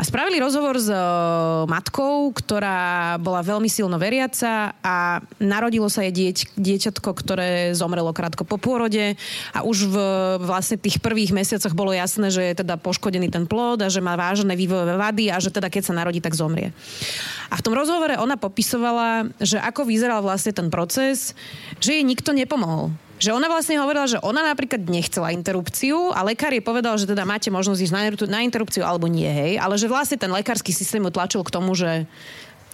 A 0.00 0.02
spravili 0.02 0.40
rozhovor 0.40 0.80
s 0.80 0.88
uh, 0.88 1.68
matkou, 1.68 2.32
ktorá 2.32 3.20
bola 3.20 3.44
veľmi 3.44 3.68
silno 3.68 4.00
veriaca 4.00 4.72
a 4.80 5.20
narodilo 5.36 5.92
sa 5.92 6.08
jej 6.08 6.12
dieť, 6.12 6.38
dieťatko, 6.56 7.10
ktoré 7.12 7.76
zomrelo 7.76 8.16
krátko 8.16 8.48
po 8.48 8.56
pôrode 8.56 9.20
a 9.52 9.60
už 9.60 9.92
v 9.92 9.96
vlastne 10.40 10.80
tých 10.80 11.04
prvých 11.04 11.36
mesiacoch 11.36 11.76
bolo 11.76 11.92
jasné, 11.92 12.32
že 12.32 12.40
je 12.40 12.54
teda 12.64 12.80
poškodený 12.80 13.28
ten 13.28 13.44
plod 13.44 13.84
a 13.84 13.92
že 13.92 14.00
má 14.00 14.16
vážne 14.16 14.56
vývojové 14.56 14.96
vady 14.96 15.28
a 15.28 15.36
že 15.36 15.52
teda 15.52 15.68
keď 15.68 15.81
keď 15.82 15.90
sa 15.90 15.98
narodí, 15.98 16.22
tak 16.22 16.38
zomrie. 16.38 16.70
A 17.50 17.58
v 17.58 17.64
tom 17.66 17.74
rozhovore 17.74 18.14
ona 18.22 18.38
popisovala, 18.38 19.26
že 19.42 19.58
ako 19.58 19.82
vyzeral 19.82 20.22
vlastne 20.22 20.54
ten 20.54 20.70
proces, 20.70 21.34
že 21.82 21.98
jej 21.98 22.06
nikto 22.06 22.30
nepomohol. 22.30 22.94
Že 23.18 23.34
ona 23.34 23.50
vlastne 23.50 23.82
hovorila, 23.82 24.06
že 24.06 24.22
ona 24.22 24.46
napríklad 24.46 24.86
nechcela 24.86 25.34
interrupciu 25.34 26.14
a 26.14 26.22
lekár 26.22 26.54
jej 26.54 26.62
povedal, 26.62 26.94
že 26.94 27.10
teda 27.10 27.26
máte 27.26 27.50
možnosť 27.50 27.90
ísť 27.90 27.94
na 28.30 28.46
interrupciu 28.46 28.86
alebo 28.86 29.10
nie, 29.10 29.26
hej, 29.26 29.58
ale 29.58 29.74
že 29.74 29.90
vlastne 29.90 30.18
ten 30.18 30.30
lekársky 30.30 30.70
systém 30.70 31.02
ju 31.02 31.10
tlačil 31.10 31.42
k 31.42 31.54
tomu, 31.54 31.74
že 31.74 32.06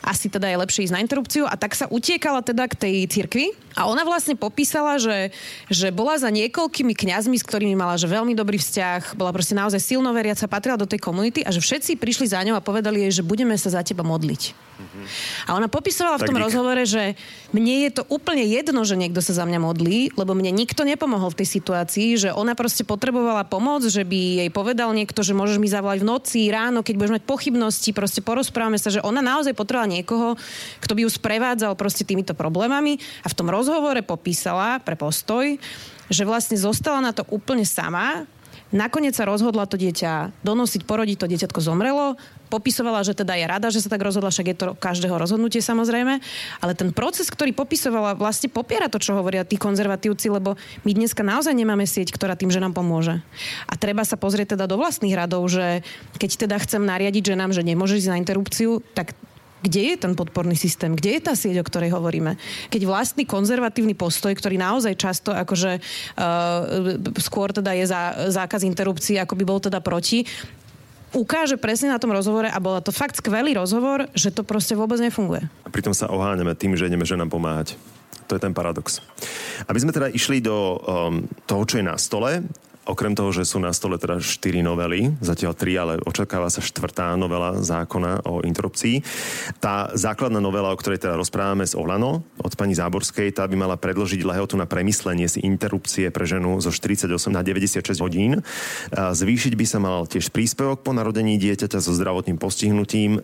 asi 0.04 0.30
teda 0.30 0.48
je 0.48 0.60
lepšie 0.60 0.84
ísť 0.88 0.94
na 0.94 1.02
interrupciu 1.02 1.44
a 1.44 1.56
tak 1.58 1.74
sa 1.74 1.90
utiekala 1.90 2.44
teda 2.44 2.64
k 2.70 2.74
tej 2.76 2.94
cirkvi 3.08 3.52
a 3.78 3.86
ona 3.86 4.02
vlastne 4.02 4.34
popísala, 4.34 4.98
že, 4.98 5.30
že 5.70 5.94
bola 5.94 6.18
za 6.18 6.34
niekoľkými 6.34 6.98
kňazmi, 6.98 7.38
s 7.38 7.46
ktorými 7.46 7.78
mala 7.78 7.94
že 7.94 8.10
veľmi 8.10 8.34
dobrý 8.34 8.58
vzťah, 8.58 9.14
bola 9.14 9.30
proste 9.30 9.54
naozaj 9.54 9.78
silno 9.78 10.10
veriaca, 10.10 10.50
patrila 10.50 10.74
do 10.74 10.90
tej 10.90 10.98
komunity 10.98 11.46
a 11.46 11.54
že 11.54 11.62
všetci 11.62 11.94
prišli 11.94 12.26
za 12.26 12.42
ňou 12.42 12.58
a 12.58 12.66
povedali 12.66 13.06
jej, 13.06 13.22
že 13.22 13.26
budeme 13.26 13.54
sa 13.54 13.70
za 13.70 13.86
teba 13.86 14.02
modliť. 14.02 14.66
Mm-hmm. 14.78 15.04
A 15.50 15.58
ona 15.58 15.66
popisovala 15.66 16.22
v 16.22 16.26
tom 16.30 16.38
rozhovore, 16.38 16.82
že 16.86 17.18
mne 17.50 17.86
je 17.86 17.98
to 17.98 18.02
úplne 18.06 18.46
jedno, 18.46 18.86
že 18.86 18.94
niekto 18.94 19.18
sa 19.18 19.34
za 19.34 19.44
mňa 19.44 19.58
modlí, 19.58 20.14
lebo 20.14 20.38
mne 20.38 20.54
nikto 20.54 20.86
nepomohol 20.86 21.34
v 21.34 21.42
tej 21.42 21.48
situácii, 21.58 22.08
že 22.14 22.30
ona 22.30 22.54
proste 22.54 22.86
potrebovala 22.86 23.42
pomoc, 23.42 23.82
že 23.82 24.06
by 24.06 24.46
jej 24.46 24.50
povedal 24.54 24.94
niekto, 24.94 25.26
že 25.26 25.34
môžeš 25.34 25.58
mi 25.58 25.66
zavolať 25.66 25.98
v 26.02 26.08
noci, 26.08 26.40
ráno, 26.54 26.86
keď 26.86 26.94
budeš 26.94 27.14
mať 27.18 27.24
pochybnosti, 27.26 27.90
proste 27.90 28.22
porozprávame 28.22 28.78
sa, 28.78 28.94
že 28.94 29.02
ona 29.02 29.18
naozaj 29.18 29.54
potrebovala 29.58 29.98
niekoho, 29.98 30.38
kto 30.78 30.92
by 30.94 31.00
ju 31.02 31.10
sprevádzal 31.10 31.74
proste 31.74 32.06
týmito 32.06 32.38
problémami 32.38 33.02
a 33.22 33.28
v 33.28 33.34
tom 33.36 33.50
rozhovore 33.50 33.67
rozhovore 33.68 34.00
popísala 34.00 34.80
pre 34.80 34.96
postoj, 34.96 35.60
že 36.08 36.24
vlastne 36.24 36.56
zostala 36.56 37.04
na 37.04 37.12
to 37.12 37.28
úplne 37.28 37.68
sama, 37.68 38.24
Nakoniec 38.68 39.16
sa 39.16 39.24
rozhodla 39.24 39.64
to 39.64 39.80
dieťa 39.80 40.44
donosiť, 40.44 40.84
porodiť, 40.84 41.16
to 41.16 41.30
dieťatko 41.32 41.56
zomrelo, 41.64 42.20
popisovala, 42.52 43.00
že 43.00 43.16
teda 43.16 43.32
je 43.32 43.48
rada, 43.48 43.72
že 43.72 43.80
sa 43.80 43.88
tak 43.88 44.04
rozhodla, 44.04 44.28
však 44.28 44.44
je 44.52 44.56
to 44.60 44.66
každého 44.76 45.16
rozhodnutie 45.16 45.64
samozrejme, 45.64 46.20
ale 46.60 46.72
ten 46.76 46.92
proces, 46.92 47.32
ktorý 47.32 47.56
popisovala, 47.56 48.12
vlastne 48.12 48.52
popiera 48.52 48.92
to, 48.92 49.00
čo 49.00 49.16
hovoria 49.16 49.48
tí 49.48 49.56
konzervatívci, 49.56 50.28
lebo 50.28 50.60
my 50.84 50.92
dneska 50.92 51.24
naozaj 51.24 51.56
nemáme 51.56 51.88
sieť, 51.88 52.12
ktorá 52.12 52.36
tým 52.36 52.52
ženám 52.52 52.76
pomôže. 52.76 53.24
A 53.64 53.72
treba 53.80 54.04
sa 54.04 54.20
pozrieť 54.20 54.60
teda 54.60 54.68
do 54.68 54.76
vlastných 54.76 55.16
radov, 55.16 55.48
že 55.48 55.80
keď 56.20 56.44
teda 56.44 56.56
chcem 56.60 56.84
nariadiť 56.84 57.32
ženám, 57.32 57.56
že 57.56 57.64
nemôže 57.64 57.96
ísť 57.96 58.12
na 58.12 58.20
interrupciu, 58.20 58.84
tak 58.92 59.16
kde 59.62 59.94
je 59.94 59.96
ten 59.98 60.12
podporný 60.14 60.54
systém? 60.54 60.94
Kde 60.94 61.18
je 61.18 61.22
tá 61.22 61.34
sieť, 61.34 61.58
o 61.62 61.66
ktorej 61.66 61.90
hovoríme? 61.90 62.38
Keď 62.70 62.82
vlastný 62.86 63.26
konzervatívny 63.26 63.98
postoj, 63.98 64.30
ktorý 64.34 64.58
naozaj 64.58 64.94
často 64.94 65.34
akože 65.34 65.82
uh, 66.18 66.98
skôr 67.18 67.50
teda 67.50 67.74
je 67.74 67.90
za 67.90 68.30
zákaz 68.30 68.62
interrupcií, 68.62 69.18
ako 69.18 69.34
by 69.34 69.44
bol 69.44 69.58
teda 69.58 69.82
proti, 69.82 70.22
ukáže 71.16 71.56
presne 71.56 71.88
na 71.88 71.98
tom 71.98 72.12
rozhovore 72.12 72.48
a 72.48 72.58
bola 72.60 72.84
to 72.84 72.92
fakt 72.92 73.16
skvelý 73.16 73.56
rozhovor, 73.56 74.06
že 74.12 74.30
to 74.34 74.44
proste 74.44 74.76
vôbec 74.76 75.00
nefunguje. 75.00 75.48
A 75.64 75.68
pritom 75.72 75.96
sa 75.96 76.10
oháňame 76.12 76.52
tým, 76.52 76.76
že 76.76 76.86
ideme 76.86 77.08
ženám 77.08 77.32
pomáhať. 77.32 77.74
To 78.28 78.36
je 78.36 78.44
ten 78.44 78.52
paradox. 78.52 79.00
Aby 79.64 79.80
sme 79.80 79.96
teda 79.96 80.12
išli 80.12 80.44
do 80.44 80.76
um, 80.76 81.24
toho, 81.48 81.64
čo 81.64 81.80
je 81.80 81.84
na 81.88 81.96
stole, 81.96 82.44
Okrem 82.88 83.12
toho, 83.12 83.28
že 83.36 83.44
sú 83.44 83.60
na 83.60 83.68
stole 83.76 84.00
teda 84.00 84.16
štyri 84.16 84.64
novely, 84.64 85.12
zatiaľ 85.20 85.52
tri, 85.52 85.76
ale 85.76 86.00
očakáva 86.00 86.48
sa 86.48 86.64
štvrtá 86.64 87.12
novela 87.20 87.60
zákona 87.60 88.24
o 88.24 88.40
interrupcii. 88.40 89.04
Tá 89.60 89.92
základná 89.92 90.40
novela, 90.40 90.72
o 90.72 90.80
ktorej 90.80 91.04
teda 91.04 91.20
rozprávame 91.20 91.68
z 91.68 91.76
Olano 91.76 92.24
od 92.40 92.52
pani 92.56 92.72
Záborskej, 92.72 93.36
tá 93.36 93.44
by 93.44 93.60
mala 93.60 93.76
predložiť 93.76 94.24
lehotu 94.24 94.56
na 94.56 94.64
premyslenie 94.64 95.28
si 95.28 95.44
interrupcie 95.44 96.08
pre 96.08 96.24
ženu 96.24 96.64
zo 96.64 96.72
48 96.72 97.12
na 97.28 97.44
96 97.44 97.84
hodín. 98.00 98.40
Zvýšiť 98.96 99.52
by 99.52 99.66
sa 99.68 99.78
mal 99.84 100.08
tiež 100.08 100.32
príspevok 100.32 100.80
po 100.80 100.96
narodení 100.96 101.36
dieťaťa 101.36 101.84
so 101.84 101.92
zdravotným 101.92 102.40
postihnutím. 102.40 103.20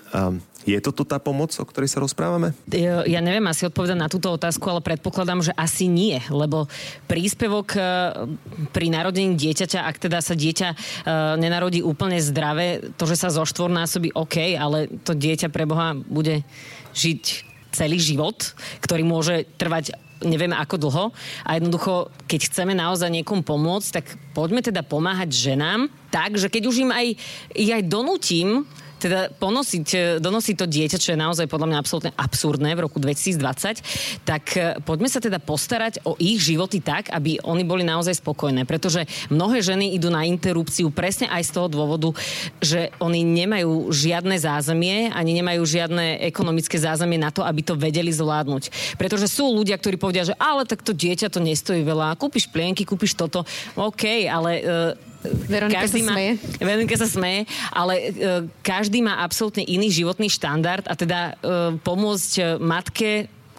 Je 0.65 0.81
toto 0.81 1.05
tá 1.05 1.21
pomoc, 1.21 1.53
o 1.61 1.65
ktorej 1.69 1.93
sa 1.93 2.01
rozprávame? 2.01 2.57
Ja 2.73 3.21
neviem 3.21 3.45
asi 3.45 3.69
odpovedať 3.69 4.01
na 4.01 4.09
túto 4.09 4.33
otázku, 4.33 4.65
ale 4.73 4.81
predpokladám, 4.81 5.45
že 5.45 5.53
asi 5.53 5.93
nie, 5.93 6.17
lebo 6.33 6.73
príspevok 7.05 7.77
e, 7.77 7.81
pri 8.73 8.87
narodení 8.89 9.37
dieťaťa, 9.55 9.87
ak 9.87 9.97
teda 10.03 10.19
sa 10.19 10.35
dieťa 10.35 10.69
e, 10.75 10.77
nenarodí 11.39 11.79
úplne 11.87 12.19
zdravé, 12.19 12.83
to, 12.99 13.07
že 13.07 13.23
sa 13.23 13.31
zo 13.31 13.47
štvornásobí, 13.47 14.11
OK, 14.19 14.59
ale 14.59 14.91
to 15.07 15.15
dieťa 15.15 15.55
pre 15.55 15.63
Boha 15.63 15.95
bude 15.95 16.43
žiť 16.99 17.23
celý 17.71 18.03
život, 18.03 18.59
ktorý 18.83 19.07
môže 19.07 19.47
trvať 19.55 19.95
nevieme 20.27 20.57
ako 20.59 20.77
dlho. 20.81 21.05
A 21.47 21.61
jednoducho, 21.61 22.11
keď 22.27 22.51
chceme 22.51 22.73
naozaj 22.75 23.13
niekomu 23.13 23.47
pomôcť, 23.47 23.89
tak 23.95 24.07
poďme 24.33 24.65
teda 24.65 24.83
pomáhať 24.83 25.31
ženám 25.31 25.87
tak, 26.11 26.35
že 26.41 26.51
keď 26.51 26.63
už 26.67 26.77
im 26.89 26.91
aj, 26.91 27.07
ich 27.55 27.71
aj 27.71 27.83
donútim 27.87 28.67
teda 28.99 29.33
ponosiť, 29.37 29.87
e, 29.95 29.99
donosiť 30.19 30.55
to 30.59 30.67
dieťa, 30.67 30.99
čo 30.99 31.13
je 31.15 31.19
naozaj 31.19 31.47
podľa 31.51 31.69
mňa 31.71 31.79
absolútne 31.79 32.13
absurdné 32.17 32.71
v 32.75 32.85
roku 32.85 32.99
2020, 32.99 34.25
tak 34.25 34.45
e, 34.57 34.79
poďme 34.83 35.09
sa 35.11 35.21
teda 35.21 35.39
postarať 35.43 36.03
o 36.07 36.17
ich 36.19 36.41
životy 36.41 36.81
tak, 36.81 37.11
aby 37.11 37.39
oni 37.45 37.65
boli 37.67 37.83
naozaj 37.85 38.19
spokojné. 38.21 38.65
Pretože 38.65 39.05
mnohé 39.29 39.61
ženy 39.61 39.95
idú 39.95 40.09
na 40.09 40.25
interrupciu 40.27 40.89
presne 40.91 41.29
aj 41.29 41.43
z 41.47 41.51
toho 41.55 41.69
dôvodu, 41.69 42.15
že 42.63 42.95
oni 43.01 43.23
nemajú 43.23 43.93
žiadne 43.93 44.37
zázemie, 44.41 45.13
ani 45.13 45.37
nemajú 45.37 45.63
žiadne 45.65 46.25
ekonomické 46.25 46.81
zázemie 46.81 47.21
na 47.21 47.31
to, 47.35 47.45
aby 47.45 47.61
to 47.61 47.77
vedeli 47.77 48.11
zvládnuť. 48.11 48.97
Pretože 48.97 49.29
sú 49.29 49.51
ľudia, 49.51 49.77
ktorí 49.77 50.01
povedia, 50.01 50.27
že 50.27 50.39
ale 50.41 50.65
tak 50.65 50.81
to 50.83 50.97
dieťa 50.97 51.29
to 51.31 51.41
nestojí 51.43 51.85
veľa, 51.85 52.17
kúpiš 52.17 52.49
plienky, 52.49 52.87
kúpiš 52.87 53.17
toto, 53.17 53.45
OK, 53.77 54.27
ale 54.29 54.51
uh, 54.61 55.14
Veronika 55.25 55.89
každý 55.89 56.05
sa 56.05 56.13
smeje. 56.13 56.33
Má, 56.37 56.65
Veronika 56.69 56.97
sa 57.01 57.09
smeje, 57.09 57.41
ale 57.73 57.95
e, 57.97 58.05
každý 58.61 59.01
má 59.01 59.25
absolútne 59.25 59.65
iný 59.65 59.89
životný 59.89 60.29
štandard 60.29 60.85
a 60.85 60.95
teda 60.95 61.21
e, 61.21 61.33
pomôcť 61.81 62.33
e, 62.37 62.43
matke 62.61 63.13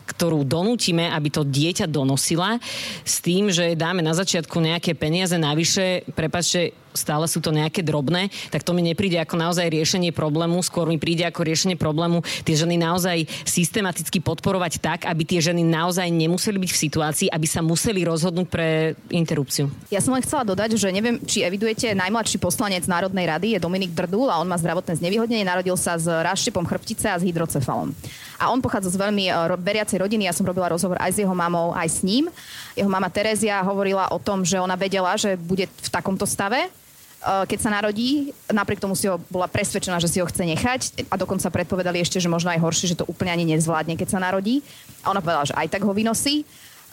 ktorú 0.05 0.45
donútime, 0.45 1.09
aby 1.09 1.33
to 1.33 1.41
dieťa 1.41 1.89
donosila, 1.89 2.61
s 3.01 3.25
tým, 3.25 3.49
že 3.49 3.73
dáme 3.73 4.05
na 4.05 4.13
začiatku 4.13 4.53
nejaké 4.61 4.93
peniaze 4.93 5.33
navyše, 5.33 6.05
prepačte, 6.13 6.77
stále 6.95 7.27
sú 7.29 7.43
to 7.43 7.53
nejaké 7.53 7.83
drobné, 7.83 8.33
tak 8.49 8.63
to 8.63 8.71
mi 8.71 8.81
nepríde 8.81 9.19
ako 9.21 9.35
naozaj 9.37 9.67
riešenie 9.69 10.15
problému, 10.15 10.63
skôr 10.63 10.87
mi 10.89 10.97
príde 10.97 11.27
ako 11.27 11.45
riešenie 11.45 11.75
problému 11.75 12.23
tie 12.47 12.55
ženy 12.55 12.79
naozaj 12.79 13.27
systematicky 13.45 14.23
podporovať 14.23 14.79
tak, 14.81 14.99
aby 15.05 15.23
tie 15.27 15.39
ženy 15.43 15.61
naozaj 15.61 16.07
nemuseli 16.09 16.57
byť 16.57 16.71
v 16.71 16.81
situácii, 16.89 17.27
aby 17.29 17.47
sa 17.47 17.61
museli 17.61 18.01
rozhodnúť 18.07 18.47
pre 18.49 18.95
interrupciu. 19.11 19.69
Ja 19.91 19.99
som 20.01 20.15
len 20.15 20.23
chcela 20.23 20.47
dodať, 20.47 20.79
že 20.79 20.89
neviem, 20.89 21.21
či 21.23 21.45
evidujete, 21.45 21.91
najmladší 21.93 22.39
poslanec 22.39 22.87
Národnej 22.87 23.27
rady 23.27 23.47
je 23.55 23.63
Dominik 23.63 23.93
Drdul 23.93 24.31
a 24.31 24.39
on 24.39 24.49
má 24.49 24.55
zdravotné 24.55 24.97
znevýhodnenie, 24.97 25.45
narodil 25.45 25.75
sa 25.75 25.99
s 25.99 26.07
ráštepom 26.07 26.65
chrbtice 26.65 27.11
a 27.11 27.19
s 27.19 27.25
hydrocefalom. 27.27 27.91
A 28.35 28.51
on 28.51 28.59
pochádza 28.59 28.91
z 28.91 28.99
veľmi 28.99 29.31
beriacej 29.55 29.95
rodiny, 29.99 30.27
ja 30.27 30.35
som 30.35 30.43
robila 30.43 30.67
rozhovor 30.67 30.99
aj 30.99 31.15
s 31.15 31.21
jeho 31.23 31.31
mamou, 31.31 31.71
aj 31.71 31.87
s 31.87 31.99
ním. 32.03 32.27
Jeho 32.75 32.91
mama 32.91 33.07
Terezia 33.07 33.63
hovorila 33.63 34.11
o 34.11 34.19
tom, 34.19 34.43
že 34.43 34.59
ona 34.59 34.75
vedela, 34.75 35.15
že 35.15 35.39
bude 35.39 35.71
v 35.71 35.89
takomto 35.89 36.27
stave, 36.27 36.67
Eh, 36.67 36.84
keď 37.25 37.59
sa 37.59 37.73
narodí, 37.73 38.29
napriek 38.53 38.77
tomu 38.77 38.93
si 38.93 39.09
ho 39.09 39.17
bola 39.33 39.49
presvedčená, 39.49 39.97
že 39.97 40.09
si 40.09 40.21
ho 40.21 40.29
chce 40.29 40.45
nechať 40.45 41.09
a 41.09 41.17
dokonca 41.17 41.49
predpovedali 41.49 41.97
ešte, 41.97 42.21
že 42.21 42.29
možno 42.29 42.53
aj 42.53 42.61
horšie, 42.61 42.93
že 42.93 42.99
to 43.01 43.09
úplne 43.09 43.33
ani 43.33 43.49
nezvládne, 43.57 43.97
keď 43.97 44.17
sa 44.17 44.19
narodí. 44.21 44.61
A 45.01 45.09
ona 45.09 45.25
povedala, 45.25 45.49
že 45.49 45.57
aj 45.57 45.73
tak 45.73 45.81
ho 45.81 45.93
vynosí. 45.93 46.45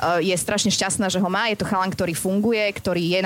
Eh, 0.02 0.32
je 0.32 0.36
strašne 0.40 0.72
šťastná, 0.72 1.06
že 1.12 1.20
ho 1.20 1.28
má. 1.30 1.46
Je 1.52 1.60
to 1.60 1.68
chalan, 1.68 1.92
ktorý 1.92 2.16
funguje, 2.16 2.64
ktorý 2.74 3.12
je 3.12 3.20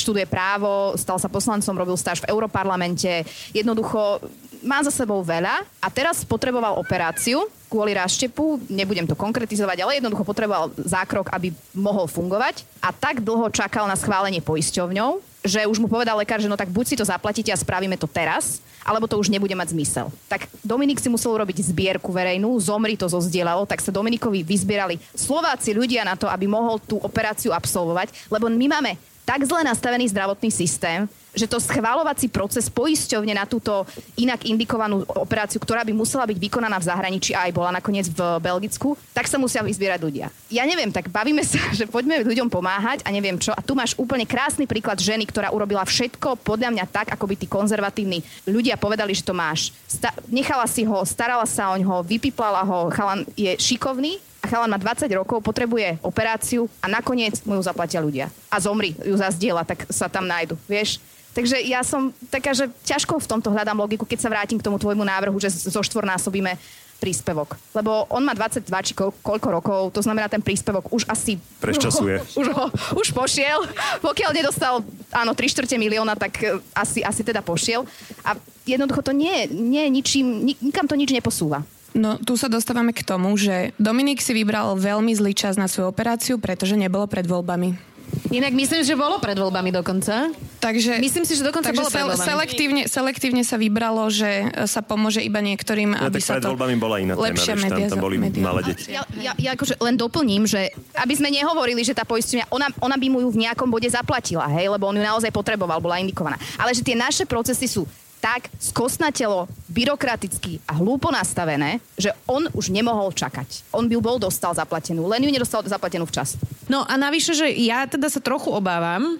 študuje 0.00 0.26
právo, 0.26 0.96
stal 0.98 1.20
sa 1.20 1.28
poslancom, 1.30 1.76
robil 1.76 1.94
stáž 1.94 2.24
v 2.24 2.34
Europarlamente. 2.34 3.22
Jednoducho 3.54 4.18
má 4.64 4.82
za 4.82 4.90
sebou 4.90 5.22
veľa 5.22 5.62
a 5.78 5.88
teraz 5.88 6.26
potreboval 6.26 6.76
operáciu 6.76 7.46
kvôli 7.70 7.94
ráštepu, 7.94 8.58
nebudem 8.66 9.06
to 9.06 9.14
konkretizovať, 9.14 9.78
ale 9.86 10.02
jednoducho 10.02 10.26
potreboval 10.26 10.74
zákrok, 10.74 11.30
aby 11.30 11.54
mohol 11.70 12.10
fungovať 12.10 12.66
a 12.82 12.90
tak 12.90 13.22
dlho 13.22 13.46
čakal 13.54 13.86
na 13.86 13.94
schválenie 13.94 14.42
poisťovňou, 14.42 15.29
že 15.40 15.64
už 15.64 15.80
mu 15.80 15.88
povedal 15.88 16.16
lekár, 16.20 16.40
že 16.40 16.48
no 16.48 16.56
tak 16.56 16.68
buď 16.68 16.84
si 16.84 16.98
to 16.98 17.04
zaplatíte 17.04 17.48
a 17.48 17.56
spravíme 17.56 17.96
to 17.96 18.04
teraz, 18.04 18.60
alebo 18.84 19.08
to 19.08 19.16
už 19.16 19.32
nebude 19.32 19.52
mať 19.56 19.72
zmysel. 19.72 20.12
Tak 20.28 20.48
Dominik 20.60 21.00
si 21.00 21.08
musel 21.08 21.32
urobiť 21.36 21.64
zbierku 21.72 22.12
verejnú, 22.12 22.52
zomri 22.60 22.96
to 22.96 23.08
zozdielalo, 23.08 23.64
tak 23.64 23.80
sa 23.80 23.92
Dominikovi 23.92 24.44
vyzbierali 24.44 25.00
Slováci 25.16 25.72
ľudia 25.72 26.04
na 26.04 26.16
to, 26.16 26.28
aby 26.28 26.44
mohol 26.48 26.80
tú 26.80 27.00
operáciu 27.00 27.52
absolvovať, 27.52 28.12
lebo 28.28 28.48
my 28.48 28.66
máme 28.68 28.92
tak 29.30 29.46
zle 29.46 29.62
nastavený 29.62 30.10
zdravotný 30.10 30.50
systém, 30.50 31.06
že 31.30 31.46
to 31.46 31.62
schválovací 31.62 32.26
proces 32.26 32.66
poisťovne 32.66 33.30
na 33.30 33.46
túto 33.46 33.86
inak 34.18 34.42
indikovanú 34.42 35.06
operáciu, 35.06 35.62
ktorá 35.62 35.86
by 35.86 35.94
musela 35.94 36.26
byť 36.26 36.34
vykonaná 36.34 36.74
v 36.82 36.88
zahraničí 36.90 37.30
a 37.38 37.46
aj 37.46 37.54
bola 37.54 37.70
nakoniec 37.70 38.10
v 38.10 38.18
Belgicku, 38.42 38.98
tak 39.14 39.30
sa 39.30 39.38
musia 39.38 39.62
vyzbierať 39.62 40.02
ľudia. 40.02 40.26
Ja 40.50 40.66
neviem, 40.66 40.90
tak 40.90 41.06
bavíme 41.14 41.46
sa, 41.46 41.62
že 41.78 41.86
poďme 41.86 42.26
ľuďom 42.26 42.50
pomáhať 42.50 43.06
a 43.06 43.14
neviem 43.14 43.38
čo. 43.38 43.54
A 43.54 43.62
tu 43.62 43.78
máš 43.78 43.94
úplne 43.94 44.26
krásny 44.26 44.66
príklad 44.66 44.98
ženy, 44.98 45.30
ktorá 45.30 45.54
urobila 45.54 45.86
všetko 45.86 46.42
podľa 46.42 46.74
mňa 46.74 46.90
tak, 46.90 47.14
ako 47.14 47.30
by 47.30 47.34
tí 47.38 47.46
konzervatívni 47.46 48.26
ľudia 48.50 48.74
povedali, 48.74 49.14
že 49.14 49.22
to 49.22 49.30
máš. 49.30 49.70
Sta- 49.86 50.18
nechala 50.26 50.66
si 50.66 50.82
ho, 50.82 51.06
starala 51.06 51.46
sa 51.46 51.70
o 51.70 51.78
ňo, 51.78 52.02
vypiplala 52.02 52.66
ho, 52.66 52.90
chalan 52.90 53.22
je 53.38 53.54
šikovný, 53.54 54.18
a 54.40 54.44
chalan 54.48 54.72
má 54.72 54.78
20 54.80 55.04
rokov, 55.12 55.44
potrebuje 55.44 56.00
operáciu 56.00 56.64
a 56.80 56.88
nakoniec 56.88 57.36
mu 57.44 57.60
ju 57.60 57.62
zaplatia 57.62 58.00
ľudia. 58.00 58.32
A 58.48 58.56
zomri, 58.56 58.96
ju 58.96 59.12
zazdiela, 59.16 59.68
tak 59.68 59.84
sa 59.92 60.08
tam 60.08 60.24
nájdu. 60.24 60.56
Vieš, 60.64 61.00
Takže 61.30 61.62
ja 61.62 61.86
som 61.86 62.10
taká, 62.26 62.50
že 62.50 62.66
ťažko 62.82 63.22
v 63.22 63.30
tomto 63.30 63.54
hľadám 63.54 63.78
logiku, 63.78 64.02
keď 64.02 64.18
sa 64.18 64.32
vrátim 64.32 64.58
k 64.58 64.66
tomu 64.66 64.82
tvojmu 64.82 65.06
návrhu, 65.06 65.38
že 65.38 65.46
zo 65.46 65.78
štvornásobíme 65.78 66.58
príspevok. 67.00 67.56
Lebo 67.72 68.04
on 68.12 68.26
má 68.26 68.36
22 68.36 68.66
či 68.84 68.92
koľko 68.98 69.48
rokov, 69.48 69.80
to 69.96 70.04
znamená 70.04 70.28
ten 70.28 70.44
príspevok 70.44 70.90
už 70.92 71.08
asi... 71.08 71.40
Preščasuje. 71.62 72.20
Už, 72.40 72.46
ho, 72.52 72.66
už 72.98 73.14
pošiel. 73.16 73.64
Pokiaľ 74.04 74.30
nedostal, 74.36 74.84
áno, 75.14 75.32
3 75.32 75.52
čtvrte 75.54 75.78
milióna, 75.80 76.18
tak 76.18 76.36
e, 76.44 76.60
asi, 76.76 77.00
asi 77.00 77.24
teda 77.24 77.40
pošiel. 77.40 77.88
A 78.26 78.36
jednoducho 78.68 79.00
to 79.00 79.16
nie, 79.16 79.48
nie 79.48 79.88
ničím, 79.88 80.44
nikam 80.60 80.84
to 80.84 80.98
nič 80.98 81.14
neposúva. 81.14 81.64
No, 81.90 82.16
tu 82.22 82.38
sa 82.38 82.46
dostávame 82.46 82.94
k 82.94 83.02
tomu, 83.02 83.34
že 83.34 83.74
Dominik 83.74 84.22
si 84.22 84.30
vybral 84.30 84.78
veľmi 84.78 85.10
zlý 85.10 85.34
čas 85.34 85.58
na 85.58 85.66
svoju 85.66 85.90
operáciu, 85.90 86.38
pretože 86.38 86.78
nebolo 86.78 87.10
pred 87.10 87.26
voľbami. 87.26 87.90
Inak 88.30 88.54
myslím, 88.54 88.82
že 88.82 88.98
bolo 88.98 89.22
pred 89.22 89.38
voľbami 89.38 89.70
dokonca. 89.70 90.34
Takže, 90.58 90.98
myslím 90.98 91.22
si, 91.22 91.38
že 91.38 91.46
dokonca 91.46 91.70
takže 91.70 91.78
bolo 91.78 91.90
pred 91.90 92.04
voľbami. 92.10 92.26
Selektívne, 92.26 92.82
selektívne 92.90 93.42
sa 93.46 93.54
vybralo, 93.54 94.10
že 94.10 94.50
sa 94.66 94.82
pomôže 94.82 95.22
iba 95.22 95.38
niektorým, 95.38 95.94
ja, 95.94 96.10
aby 96.10 96.18
sa 96.18 96.42
to... 96.42 96.50
voľbami 96.50 96.74
bola 96.78 96.98
iná 96.98 97.14
lepšia 97.14 97.54
téma, 97.54 97.70
tam, 97.70 97.98
tam 97.98 98.02
boli 98.02 98.18
media. 98.18 98.42
malé 98.42 98.60
deti. 98.70 98.90
Ja, 98.90 99.06
ja, 99.14 99.34
ja 99.38 99.50
akože 99.54 99.78
len 99.78 99.94
doplním, 99.94 100.46
že 100.46 100.74
aby 100.98 101.14
sme 101.14 101.30
nehovorili, 101.30 101.86
že 101.86 101.94
tá 101.94 102.02
poisťovňa, 102.02 102.50
ona, 102.50 102.66
ona 102.82 102.96
by 102.98 103.06
mu 103.10 103.18
ju 103.22 103.28
v 103.30 103.46
nejakom 103.46 103.70
bode 103.70 103.86
zaplatila, 103.86 104.46
hej, 104.58 104.70
lebo 104.70 104.90
on 104.90 104.98
ju 104.98 105.02
naozaj 105.06 105.30
potreboval, 105.30 105.78
bola 105.78 106.02
indikovaná. 106.02 106.34
Ale 106.58 106.74
že 106.74 106.82
tie 106.82 106.98
naše 106.98 107.26
procesy 107.26 107.70
sú 107.70 107.86
tak 108.20 108.52
skosnatelo, 108.60 109.48
byrokraticky 109.72 110.60
a 110.68 110.76
hlúpo 110.76 111.08
nastavené, 111.08 111.80
že 111.96 112.12
on 112.28 112.44
už 112.52 112.68
nemohol 112.68 113.16
čakať. 113.16 113.64
On 113.72 113.88
by 113.88 113.96
bol 113.96 114.20
dostal 114.20 114.52
zaplatenú, 114.52 115.08
len 115.08 115.24
ju 115.24 115.32
nedostal 115.32 115.64
zaplatenú 115.64 116.04
včas. 116.04 116.36
No 116.68 116.84
a 116.84 117.00
navyše, 117.00 117.32
že 117.32 117.48
ja 117.48 117.88
teda 117.88 118.12
sa 118.12 118.20
trochu 118.20 118.52
obávam, 118.52 119.16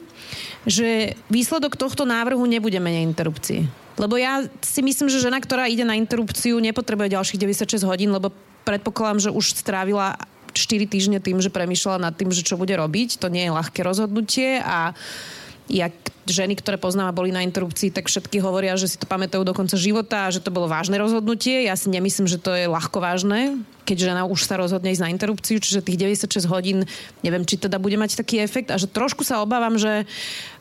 že 0.68 1.16
výsledok 1.32 1.80
tohto 1.80 2.04
návrhu 2.04 2.44
nebude 2.44 2.76
menej 2.76 3.08
interrupcií. 3.08 3.64
Lebo 3.96 4.20
ja 4.20 4.44
si 4.60 4.80
myslím, 4.84 5.08
že 5.08 5.24
žena, 5.24 5.40
ktorá 5.40 5.68
ide 5.68 5.84
na 5.84 5.96
interrupciu, 5.96 6.60
nepotrebuje 6.60 7.16
ďalších 7.16 7.40
96 7.40 7.88
hodín, 7.88 8.12
lebo 8.12 8.32
predpokladám, 8.68 9.28
že 9.28 9.30
už 9.32 9.56
strávila 9.56 10.20
4 10.52 10.88
týždne 10.88 11.18
tým, 11.22 11.40
že 11.40 11.52
premyšľala 11.52 12.10
nad 12.10 12.14
tým, 12.16 12.28
že 12.32 12.44
čo 12.44 12.60
bude 12.60 12.74
robiť. 12.76 13.20
To 13.22 13.32
nie 13.32 13.48
je 13.48 13.56
ľahké 13.56 13.80
rozhodnutie 13.80 14.60
a 14.60 14.92
jak 15.70 15.94
ženy, 16.26 16.58
ktoré 16.58 16.76
poznám 16.76 17.10
a 17.10 17.16
boli 17.16 17.30
na 17.30 17.46
interrupcii, 17.46 17.94
tak 17.94 18.10
všetky 18.10 18.42
hovoria, 18.42 18.78
že 18.78 18.90
si 18.90 18.98
to 18.98 19.06
pamätajú 19.06 19.42
do 19.42 19.54
konca 19.54 19.78
života 19.78 20.26
a 20.26 20.32
že 20.34 20.42
to 20.42 20.54
bolo 20.54 20.70
vážne 20.70 20.98
rozhodnutie. 20.98 21.66
Ja 21.66 21.74
si 21.78 21.90
nemyslím, 21.90 22.26
že 22.26 22.42
to 22.42 22.54
je 22.54 22.70
ľahko 22.70 23.02
vážne, 23.02 23.62
keď 23.90 24.14
žena 24.14 24.22
už 24.22 24.46
sa 24.46 24.54
rozhodne 24.54 24.94
ísť 24.94 25.02
na 25.02 25.10
interrupciu, 25.10 25.58
čiže 25.58 25.82
tých 25.82 25.98
96 25.98 26.46
hodín, 26.46 26.86
neviem, 27.26 27.42
či 27.42 27.58
teda 27.58 27.82
bude 27.82 27.98
mať 27.98 28.22
taký 28.22 28.38
efekt 28.38 28.70
a 28.70 28.78
že 28.78 28.86
trošku 28.86 29.26
sa 29.26 29.42
obávam, 29.42 29.74
že 29.74 30.06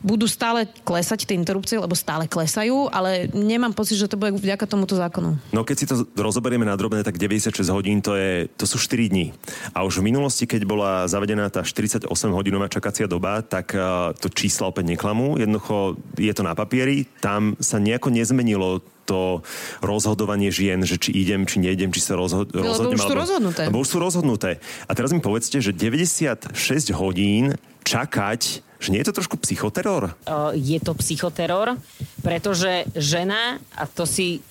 budú 0.02 0.26
stále 0.26 0.66
klesať 0.82 1.30
tie 1.30 1.38
interrupcie, 1.38 1.78
lebo 1.78 1.94
stále 1.94 2.26
klesajú, 2.26 2.90
ale 2.90 3.30
nemám 3.38 3.78
pocit, 3.78 4.02
že 4.02 4.10
to 4.10 4.18
bude 4.18 4.34
vďaka 4.34 4.66
tomuto 4.66 4.98
zákonu. 4.98 5.38
No 5.54 5.62
keď 5.62 5.76
si 5.78 5.86
to 5.86 6.10
rozoberieme 6.18 6.66
na 6.66 6.74
drobné, 6.74 7.06
tak 7.06 7.22
96 7.22 7.54
hodín 7.70 8.02
to, 8.02 8.18
je, 8.18 8.50
to 8.58 8.66
sú 8.66 8.82
4 8.82 9.14
dní. 9.14 9.38
A 9.78 9.86
už 9.86 10.02
v 10.02 10.10
minulosti, 10.10 10.50
keď 10.50 10.66
bola 10.66 11.06
zavedená 11.06 11.54
tá 11.54 11.62
48 11.62 12.10
hodinová 12.10 12.66
čakacia 12.66 13.06
doba, 13.06 13.46
tak 13.46 13.78
uh, 13.78 14.16
to 14.18 14.34
čísla 14.34 14.74
opäť 14.74 14.90
neklamú. 14.90 15.38
Jednoducho 15.38 16.02
je 16.18 16.34
to 16.34 16.42
na 16.42 16.58
papieri, 16.58 17.06
tam 17.22 17.54
sa 17.62 17.78
nejako 17.78 18.10
nezmenilo 18.10 18.82
to 19.10 19.42
rozhodovanie 19.82 20.54
žien, 20.54 20.86
že 20.86 21.02
či 21.02 21.10
idem, 21.18 21.50
či 21.50 21.58
neidem, 21.58 21.90
či 21.90 22.06
sa 22.06 22.14
rozho- 22.14 22.46
rozhodnem. 22.46 22.94
Lebo 22.94 22.94
už 22.94 23.02
sú 23.02 23.10
alebo, 23.10 23.24
rozhodnuté. 23.26 23.62
Lebo 23.66 23.78
už 23.82 23.90
sú 23.90 23.98
rozhodnuté. 23.98 24.50
A 24.86 24.92
teraz 24.94 25.10
mi 25.10 25.18
povedzte, 25.18 25.58
že 25.58 25.74
96 25.74 26.54
hodín 26.94 27.58
čakať, 27.82 28.62
že 28.78 28.90
nie 28.94 29.02
je 29.02 29.08
to 29.10 29.18
trošku 29.18 29.42
psychoteror? 29.42 30.14
Je 30.54 30.78
to 30.78 30.94
psychoteror, 31.02 31.74
pretože 32.22 32.86
žena, 32.94 33.58
a 33.74 33.90
to 33.90 34.06
si 34.06 34.46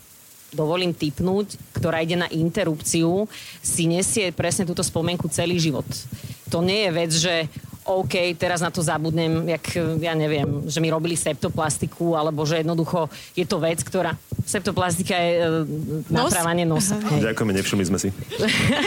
dovolím 0.52 0.96
typnúť, 0.96 1.60
ktorá 1.76 2.00
ide 2.00 2.16
na 2.16 2.28
interrupciu, 2.32 3.28
si 3.60 3.84
nesie 3.84 4.32
presne 4.32 4.64
túto 4.64 4.80
spomienku 4.80 5.28
celý 5.28 5.60
život. 5.60 5.86
To 6.48 6.64
nie 6.64 6.88
je 6.88 6.90
vec, 6.92 7.10
že 7.12 7.34
OK, 7.88 8.36
teraz 8.36 8.60
na 8.60 8.68
to 8.68 8.84
zabudnem, 8.84 9.48
jak, 9.48 9.64
ja 9.96 10.12
neviem, 10.12 10.68
že 10.68 10.76
mi 10.76 10.92
robili 10.92 11.16
septoplastiku, 11.16 12.12
alebo 12.12 12.44
že 12.44 12.60
jednoducho 12.60 13.08
je 13.32 13.48
to 13.48 13.56
vec, 13.56 13.80
ktorá... 13.80 14.12
Septoplastika 14.44 15.12
je 15.12 15.32
uh, 15.40 15.64
naprávanie 16.08 16.64
nosa. 16.64 16.96
Hej. 17.12 17.32
Ďakujeme, 17.32 17.52
nevšimli 17.52 17.84
sme 17.84 17.98
si. 18.00 18.08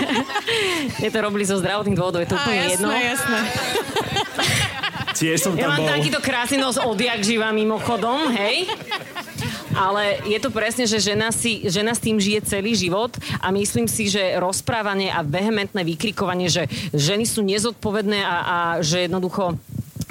je 1.05 1.09
to 1.09 1.17
robili 1.17 1.45
zo 1.45 1.57
zdravotných 1.57 1.97
dôvodov, 1.97 2.21
je 2.21 2.29
to 2.29 2.37
úplne 2.37 2.57
jasné, 2.61 2.73
jedno. 2.77 2.89
jasné. 2.93 3.39
Tiež 5.11 5.37
som 5.37 5.53
Ja 5.53 5.69
tam 5.69 5.77
mám 5.77 5.81
bol. 5.85 5.89
takýto 5.93 6.17
krásny 6.17 6.57
nos 6.57 6.81
odjak 6.81 7.21
živa 7.21 7.53
mimochodom, 7.53 8.33
hej? 8.33 8.65
Ale 9.81 10.21
je 10.29 10.37
to 10.37 10.53
presne, 10.53 10.85
že 10.85 11.01
žena, 11.01 11.33
si, 11.33 11.65
žena 11.65 11.97
s 11.97 12.05
tým 12.05 12.21
žije 12.21 12.45
celý 12.45 12.77
život 12.77 13.09
a 13.41 13.49
myslím 13.49 13.89
si, 13.89 14.13
že 14.13 14.37
rozprávanie 14.37 15.09
a 15.09 15.25
vehementné 15.25 15.81
vykrikovanie, 15.81 16.53
že 16.53 16.69
ženy 16.93 17.25
sú 17.25 17.41
nezodpovedné 17.41 18.21
a, 18.21 18.37
a 18.37 18.57
že 18.85 19.09
jednoducho 19.09 19.57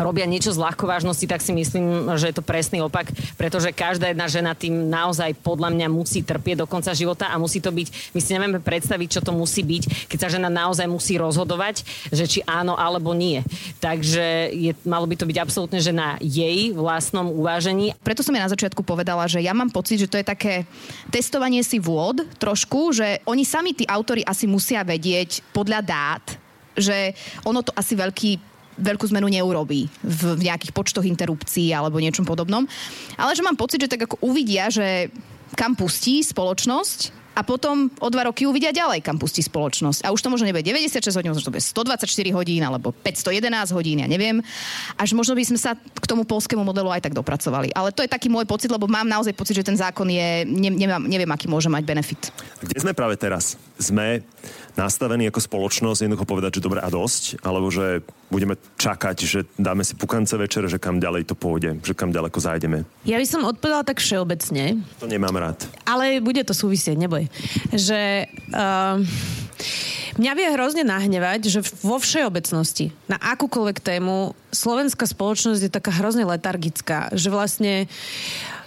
robia 0.00 0.24
niečo 0.24 0.50
z 0.50 0.58
ľahkovážnosti, 0.58 1.26
tak 1.28 1.44
si 1.44 1.52
myslím, 1.52 2.16
že 2.16 2.32
je 2.32 2.36
to 2.36 2.44
presný 2.44 2.80
opak, 2.80 3.12
pretože 3.36 3.70
každá 3.70 4.10
jedna 4.10 4.26
žena 4.26 4.52
tým 4.56 4.88
naozaj 4.88 5.36
podľa 5.44 5.70
mňa 5.72 5.86
musí 5.92 6.24
trpieť 6.24 6.64
do 6.64 6.66
konca 6.66 6.96
života 6.96 7.28
a 7.28 7.36
musí 7.36 7.60
to 7.60 7.70
byť, 7.70 8.16
my 8.16 8.20
si 8.20 8.30
nevieme 8.34 8.60
predstaviť, 8.60 9.08
čo 9.08 9.20
to 9.20 9.32
musí 9.36 9.60
byť, 9.60 10.08
keď 10.08 10.18
sa 10.18 10.32
žena 10.32 10.48
naozaj 10.48 10.88
musí 10.88 11.20
rozhodovať, 11.20 11.84
že 12.10 12.24
či 12.26 12.40
áno 12.48 12.74
alebo 12.74 13.12
nie. 13.12 13.44
Takže 13.78 14.50
je, 14.50 14.72
malo 14.88 15.04
by 15.04 15.14
to 15.20 15.28
byť 15.28 15.38
absolútne, 15.38 15.78
že 15.78 15.92
na 15.94 16.16
jej 16.18 16.72
vlastnom 16.72 17.28
uvážení. 17.30 17.92
Preto 18.00 18.24
som 18.24 18.34
ja 18.34 18.48
na 18.48 18.52
začiatku 18.52 18.82
povedala, 18.82 19.28
že 19.28 19.44
ja 19.44 19.52
mám 19.52 19.68
pocit, 19.68 20.00
že 20.00 20.10
to 20.10 20.18
je 20.18 20.26
také 20.26 20.64
testovanie 21.12 21.60
si 21.60 21.76
vôd 21.76 22.24
trošku, 22.40 22.96
že 22.96 23.20
oni 23.28 23.44
sami, 23.44 23.76
tí 23.76 23.84
autory, 23.84 24.24
asi 24.24 24.48
musia 24.48 24.80
vedieť 24.80 25.44
podľa 25.52 25.80
dát, 25.84 26.24
že 26.78 27.12
ono 27.44 27.60
to 27.60 27.74
asi 27.74 27.98
veľký 27.98 28.50
veľkú 28.80 29.04
zmenu 29.12 29.28
neurobí 29.28 29.86
v, 30.00 30.20
nejakých 30.40 30.72
počtoch 30.72 31.04
interrupcií 31.04 31.70
alebo 31.70 32.00
niečom 32.00 32.24
podobnom. 32.24 32.64
Ale 33.20 33.36
že 33.36 33.44
mám 33.44 33.60
pocit, 33.60 33.84
že 33.84 33.92
tak 33.92 34.08
ako 34.08 34.24
uvidia, 34.24 34.72
že 34.72 35.12
kam 35.54 35.76
pustí 35.76 36.24
spoločnosť 36.24 37.20
a 37.30 37.46
potom 37.46 37.88
o 38.02 38.08
dva 38.10 38.26
roky 38.26 38.42
uvidia 38.42 38.74
ďalej, 38.74 39.06
kam 39.06 39.16
pustí 39.16 39.38
spoločnosť. 39.40 40.02
A 40.02 40.10
už 40.10 40.20
to 40.20 40.28
možno 40.28 40.50
nebude 40.50 40.66
96 40.66 41.14
hodín, 41.14 41.30
možno 41.30 41.46
to 41.46 41.54
bude 41.54 41.62
124 41.62 42.10
hodín 42.34 42.62
alebo 42.66 42.90
511 42.90 43.70
hodín, 43.70 44.02
ja 44.02 44.08
neviem. 44.10 44.42
Až 44.98 45.14
možno 45.14 45.38
by 45.38 45.44
sme 45.46 45.58
sa 45.58 45.78
k 45.78 46.04
tomu 46.10 46.26
polskému 46.26 46.66
modelu 46.66 46.90
aj 46.90 47.06
tak 47.06 47.14
dopracovali. 47.14 47.70
Ale 47.70 47.94
to 47.94 48.02
je 48.02 48.10
taký 48.10 48.26
môj 48.26 48.50
pocit, 48.50 48.68
lebo 48.68 48.90
mám 48.90 49.06
naozaj 49.06 49.32
pocit, 49.32 49.56
že 49.56 49.64
ten 49.64 49.78
zákon 49.78 50.10
je, 50.10 50.42
ne, 50.42 50.70
nemám, 50.74 51.06
neviem, 51.06 51.30
aký 51.30 51.46
môže 51.46 51.70
mať 51.70 51.82
benefit. 51.86 52.22
Kde 52.60 52.82
sme 52.82 52.98
práve 52.98 53.14
teraz? 53.14 53.54
Sme 53.78 54.26
nastavení 54.78 55.26
ako 55.30 55.40
spoločnosť 55.42 56.06
jednoducho 56.06 56.26
povedať, 56.26 56.58
že 56.58 56.64
dobre 56.64 56.78
a 56.82 56.88
dosť, 56.90 57.42
alebo 57.42 57.70
že 57.70 58.02
budeme 58.30 58.54
čakať, 58.78 59.16
že 59.26 59.46
dáme 59.58 59.82
si 59.82 59.94
pukance 59.98 60.34
večer, 60.38 60.66
že 60.70 60.78
kam 60.78 61.02
ďalej 61.02 61.26
to 61.30 61.34
pôjde, 61.34 61.82
že 61.82 61.94
kam 61.94 62.14
ďaleko 62.14 62.38
zájdeme. 62.38 62.86
Ja 63.06 63.18
by 63.18 63.26
som 63.26 63.42
odpovedala 63.46 63.82
tak 63.82 63.98
všeobecne, 63.98 64.82
To 65.02 65.10
nemám 65.10 65.34
rád. 65.34 65.66
ale 65.86 66.22
bude 66.22 66.42
to 66.46 66.54
súvisieť, 66.54 66.94
neboj. 66.98 67.26
Že 67.74 68.30
uh, 68.54 69.02
mňa 70.20 70.32
vie 70.36 70.48
hrozne 70.54 70.84
nahnevať, 70.86 71.50
že 71.50 71.60
vo 71.82 71.98
všeobecnosti, 71.98 72.94
na 73.10 73.18
akúkoľvek 73.18 73.78
tému, 73.82 74.38
slovenská 74.54 75.06
spoločnosť 75.06 75.60
je 75.66 75.70
taká 75.72 75.90
hrozne 75.94 76.26
letargická, 76.26 77.10
že 77.14 77.30
vlastne 77.30 77.86
Uh, 77.86 78.59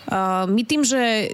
my 0.47 0.61
tým, 0.67 0.83
že 0.83 1.31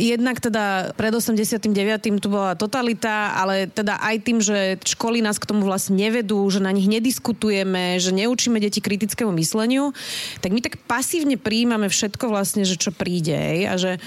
jednak 0.00 0.40
teda 0.40 0.96
pred 0.96 1.12
89. 1.12 1.68
tu 2.16 2.28
bola 2.32 2.56
totalita, 2.56 3.36
ale 3.36 3.68
teda 3.68 4.00
aj 4.00 4.16
tým, 4.24 4.38
že 4.40 4.80
školy 4.80 5.20
nás 5.20 5.36
k 5.36 5.48
tomu 5.48 5.68
vlastne 5.68 6.00
nevedú, 6.00 6.40
že 6.48 6.64
na 6.64 6.72
nich 6.72 6.88
nediskutujeme, 6.88 8.00
že 8.00 8.16
neučíme 8.16 8.56
deti 8.56 8.80
kritickému 8.80 9.36
mysleniu, 9.36 9.92
tak 10.40 10.56
my 10.56 10.60
tak 10.64 10.80
pasívne 10.88 11.36
prijímame 11.36 11.92
všetko 11.92 12.32
vlastne, 12.32 12.64
že 12.64 12.80
čo 12.80 12.88
príde. 12.88 13.68
A 13.68 13.76
že 13.76 14.00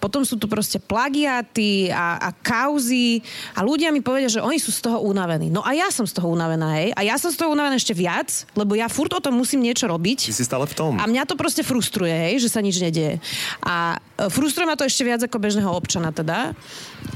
potom 0.00 0.24
sú 0.24 0.40
tu 0.40 0.48
proste 0.48 0.80
plagiáty 0.80 1.92
a, 1.92 2.16
a 2.18 2.28
kauzy 2.32 3.20
a 3.52 3.60
ľudia 3.60 3.92
mi 3.92 4.00
povedia, 4.00 4.32
že 4.32 4.40
oni 4.40 4.56
sú 4.56 4.72
z 4.72 4.88
toho 4.88 5.04
unavení. 5.04 5.52
No 5.52 5.60
a 5.60 5.76
ja 5.76 5.92
som 5.92 6.08
z 6.08 6.16
toho 6.16 6.32
unavená, 6.32 6.80
hej. 6.80 6.96
A 6.96 7.04
ja 7.04 7.20
som 7.20 7.28
z 7.28 7.36
toho 7.36 7.52
unavená 7.52 7.76
ešte 7.76 7.92
viac, 7.92 8.48
lebo 8.56 8.72
ja 8.72 8.88
furt 8.88 9.12
o 9.12 9.20
tom 9.20 9.36
musím 9.36 9.60
niečo 9.60 9.84
robiť. 9.84 10.32
Ty 10.32 10.34
si 10.34 10.48
stále 10.48 10.64
v 10.64 10.74
tom. 10.74 10.96
A 10.96 11.04
mňa 11.04 11.28
to 11.28 11.36
proste 11.36 11.60
frustruje, 11.60 12.10
hej, 12.10 12.40
že 12.40 12.48
sa 12.48 12.64
nič 12.64 12.80
nedieje. 12.80 13.20
A 13.60 14.00
e, 14.16 14.32
frustruje 14.32 14.64
ma 14.64 14.80
to 14.80 14.88
ešte 14.88 15.04
viac 15.04 15.20
ako 15.20 15.36
bežného 15.36 15.68
občana 15.68 16.10
teda. 16.10 16.56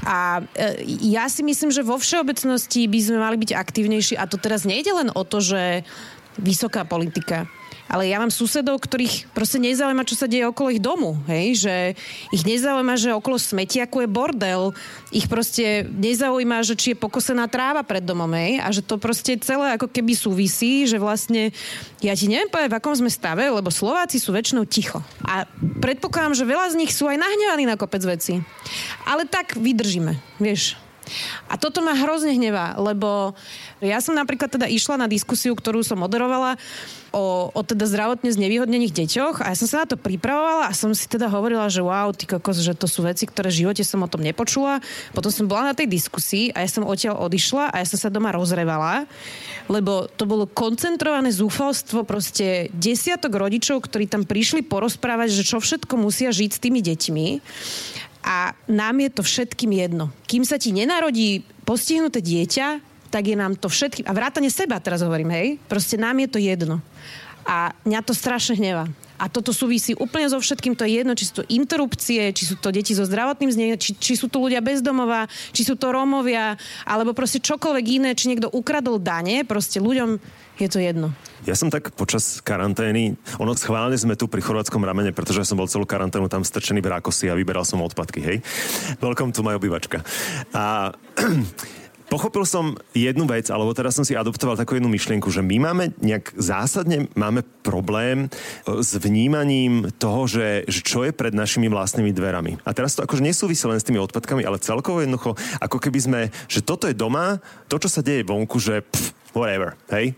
A 0.05 0.45
e, 0.53 0.85
ja 1.09 1.25
si 1.25 1.41
myslím, 1.41 1.73
že 1.73 1.81
vo 1.81 1.97
všeobecnosti 1.97 2.85
by 2.85 2.99
sme 3.01 3.17
mali 3.17 3.35
byť 3.41 3.51
aktívnejší 3.57 4.13
a 4.21 4.29
to 4.29 4.37
teraz 4.37 4.63
nejde 4.63 4.93
len 4.93 5.09
o 5.09 5.25
to, 5.25 5.41
že 5.41 5.81
vysoká 6.37 6.85
politika. 6.85 7.49
Ale 7.85 8.09
ja 8.09 8.17
mám 8.17 8.33
susedov, 8.33 8.81
ktorých 8.81 9.29
proste 9.29 9.61
nezaujíma, 9.61 10.09
čo 10.09 10.17
sa 10.17 10.25
deje 10.25 10.49
okolo 10.49 10.73
ich 10.73 10.81
domu. 10.81 11.21
Hej? 11.29 11.65
Že 11.65 11.75
ich 12.33 12.43
nezaujíma, 12.43 12.97
že 12.97 13.13
okolo 13.13 13.37
smetiaku 13.37 14.05
je 14.05 14.09
bordel. 14.09 14.73
Ich 15.13 15.29
proste 15.29 15.85
nezaujíma, 15.85 16.65
že 16.65 16.73
či 16.73 16.93
je 16.93 17.01
pokosená 17.01 17.45
tráva 17.45 17.85
pred 17.85 18.01
domom. 18.01 18.29
Hej? 18.33 18.57
A 18.61 18.67
že 18.73 18.81
to 18.81 18.97
proste 18.97 19.37
celé 19.45 19.77
ako 19.77 19.85
keby 19.85 20.17
súvisí, 20.17 20.89
že 20.89 20.97
vlastne 20.97 21.53
ja 22.01 22.17
ti 22.17 22.25
neviem 22.25 22.49
povedať, 22.49 22.73
v 22.73 22.77
akom 22.81 22.97
sme 22.97 23.11
stave, 23.13 23.45
lebo 23.45 23.69
Slováci 23.69 24.17
sú 24.17 24.33
väčšinou 24.33 24.65
ticho. 24.65 25.01
A 25.21 25.45
predpokladám, 25.81 26.33
že 26.33 26.49
veľa 26.49 26.73
z 26.73 26.79
nich 26.81 26.89
sú 26.93 27.05
aj 27.05 27.21
nahnevaní 27.21 27.69
na 27.69 27.77
kopec 27.77 28.01
veci. 28.01 28.41
Ale 29.05 29.29
tak 29.29 29.57
vydržíme, 29.57 30.41
vieš. 30.41 30.84
A 31.47 31.55
toto 31.55 31.81
ma 31.85 31.93
hrozne 31.93 32.33
hnevá, 32.33 32.75
lebo 32.81 33.37
ja 33.83 34.01
som 34.01 34.17
napríklad 34.17 34.49
teda 34.49 34.65
išla 34.65 35.01
na 35.01 35.07
diskusiu, 35.07 35.53
ktorú 35.53 35.85
som 35.85 36.01
moderovala 36.01 36.57
o, 37.15 37.47
o 37.55 37.61
teda 37.63 37.87
zdravotne 37.87 38.27
znevýhodnených 38.27 38.91
deťoch 38.91 39.39
a 39.39 39.53
ja 39.53 39.55
som 39.55 39.67
sa 39.71 39.77
na 39.83 39.87
to 39.87 39.95
pripravovala 39.95 40.67
a 40.67 40.73
som 40.75 40.91
si 40.91 41.07
teda 41.07 41.31
hovorila, 41.31 41.71
že 41.71 41.79
wow, 41.79 42.11
ty 42.11 42.27
kokos, 42.27 42.59
že 42.59 42.75
to 42.75 42.91
sú 42.91 43.07
veci, 43.07 43.23
ktoré 43.23 43.47
v 43.47 43.65
živote 43.65 43.83
som 43.87 44.03
o 44.03 44.11
tom 44.11 44.19
nepočula. 44.19 44.83
Potom 45.15 45.31
som 45.31 45.47
bola 45.47 45.71
na 45.71 45.75
tej 45.77 45.87
diskusii 45.87 46.51
a 46.51 46.67
ja 46.67 46.69
som 46.69 46.83
odtiaľ 46.83 47.23
odišla 47.23 47.71
a 47.71 47.75
ja 47.79 47.85
som 47.87 47.95
sa 47.95 48.11
doma 48.11 48.35
rozrevala, 48.35 49.07
lebo 49.71 50.11
to 50.19 50.27
bolo 50.27 50.43
koncentrované 50.49 51.31
zúfalstvo 51.31 52.03
proste 52.03 52.67
desiatok 52.75 53.31
rodičov, 53.39 53.87
ktorí 53.87 54.11
tam 54.11 54.27
prišli 54.27 54.67
porozprávať, 54.67 55.31
že 55.31 55.47
čo 55.47 55.63
všetko 55.63 55.95
musia 55.95 56.35
žiť 56.35 56.51
s 56.51 56.59
tými 56.59 56.83
deťmi 56.83 57.27
a 58.25 58.57
nám 58.65 59.05
je 59.05 59.09
to 59.13 59.21
všetkým 59.21 59.69
jedno. 59.77 60.09
Kým 60.25 60.41
sa 60.41 60.57
ti 60.57 60.73
nenarodí 60.73 61.45
postihnuté 61.61 62.25
dieťa, 62.25 62.81
tak 63.13 63.29
je 63.29 63.37
nám 63.37 63.53
to 63.53 63.69
všetkým... 63.69 64.09
A 64.09 64.17
vrátane 64.17 64.49
seba 64.49 64.81
teraz 64.81 65.05
hovorím, 65.05 65.29
hej? 65.29 65.47
Proste 65.69 65.95
nám 65.95 66.17
je 66.25 66.29
to 66.33 66.39
jedno. 66.41 66.81
A 67.45 67.69
mňa 67.85 68.01
to 68.01 68.17
strašne 68.17 68.57
hneva. 68.57 68.89
A 69.15 69.31
toto 69.31 69.55
súvisí 69.55 69.95
úplne 69.95 70.27
so 70.27 70.35
všetkým, 70.35 70.75
to 70.75 70.83
je 70.83 70.99
jedno, 70.99 71.15
či 71.15 71.31
sú 71.31 71.33
to 71.39 71.47
interrupcie, 71.47 72.35
či 72.35 72.43
sú 72.43 72.59
to 72.59 72.71
deti 72.71 72.91
so 72.91 73.07
zdravotným 73.07 73.51
znením, 73.51 73.79
či, 73.79 73.95
či 73.95 74.19
sú 74.19 74.27
to 74.27 74.43
ľudia 74.43 74.59
bezdomová, 74.59 75.31
či 75.55 75.63
sú 75.63 75.79
to 75.79 75.91
Rómovia, 75.91 76.59
alebo 76.83 77.15
proste 77.15 77.39
čokoľvek 77.39 77.85
iné, 77.87 78.11
či 78.11 78.27
niekto 78.27 78.51
ukradol 78.51 78.99
dane, 78.99 79.47
proste 79.47 79.79
ľuďom 79.79 80.19
je 80.59 80.67
to 80.67 80.79
jedno. 80.79 81.11
Ja 81.47 81.55
som 81.55 81.71
tak 81.71 81.95
počas 81.95 82.43
karantény, 82.43 83.15
ono 83.39 83.55
schválne 83.55 83.95
sme 83.95 84.19
tu 84.19 84.27
pri 84.27 84.43
chorvátskom 84.43 84.83
ramene, 84.83 85.11
pretože 85.15 85.47
som 85.47 85.59
bol 85.59 85.67
celú 85.67 85.87
karanténu 85.87 86.27
tam 86.27 86.43
strčený 86.43 86.83
v 86.83 86.91
Rákosi 86.99 87.31
a 87.31 87.37
vyberal 87.37 87.63
som 87.67 87.83
odpadky, 87.83 88.19
hej. 88.19 88.37
Welcome 88.99 89.31
to 89.31 89.43
moja 89.43 89.59
obývačka. 89.59 90.03
A 90.55 90.95
pochopil 92.15 92.47
som 92.47 92.79
jednu 92.95 93.27
vec, 93.27 93.51
alebo 93.51 93.75
teraz 93.75 93.99
som 93.99 94.07
si 94.07 94.15
adoptoval 94.15 94.55
takú 94.55 94.79
jednu 94.79 94.87
myšlienku, 94.87 95.27
že 95.27 95.43
my 95.43 95.59
máme 95.59 95.91
nejak 95.99 96.31
zásadne 96.39 97.11
máme 97.11 97.43
problém 97.59 98.31
e, 98.31 98.79
s 98.79 98.95
vnímaním 98.95 99.91
toho, 99.99 100.23
že, 100.23 100.63
že 100.71 100.79
čo 100.79 101.03
je 101.03 101.11
pred 101.11 101.35
našimi 101.35 101.67
vlastnými 101.67 102.15
dverami. 102.15 102.55
A 102.63 102.71
teraz 102.71 102.95
to 102.95 103.03
akože 103.03 103.19
nesúvisí 103.19 103.67
len 103.67 103.75
s 103.75 103.83
tými 103.83 103.99
odpadkami, 103.99 104.47
ale 104.47 104.63
celkovo 104.63 105.03
jednoducho, 105.03 105.35
ako 105.59 105.77
keby 105.83 105.99
sme, 105.99 106.19
že 106.47 106.63
toto 106.63 106.87
je 106.87 106.95
doma, 106.95 107.43
to, 107.67 107.75
čo 107.75 107.91
sa 107.91 107.99
deje 107.99 108.23
vonku, 108.23 108.63
že 108.63 108.79
pff, 108.87 109.35
whatever, 109.35 109.75
hej? 109.91 110.15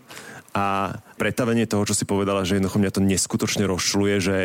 A 0.54 0.94
pretavenie 1.18 1.66
toho, 1.66 1.82
čo 1.82 1.98
si 1.98 2.06
povedala, 2.06 2.46
že 2.46 2.56
jednoducho 2.56 2.78
mňa 2.78 2.94
to 2.94 3.02
neskutočne 3.02 3.66
rozšľuje, 3.66 4.14
že, 4.22 4.38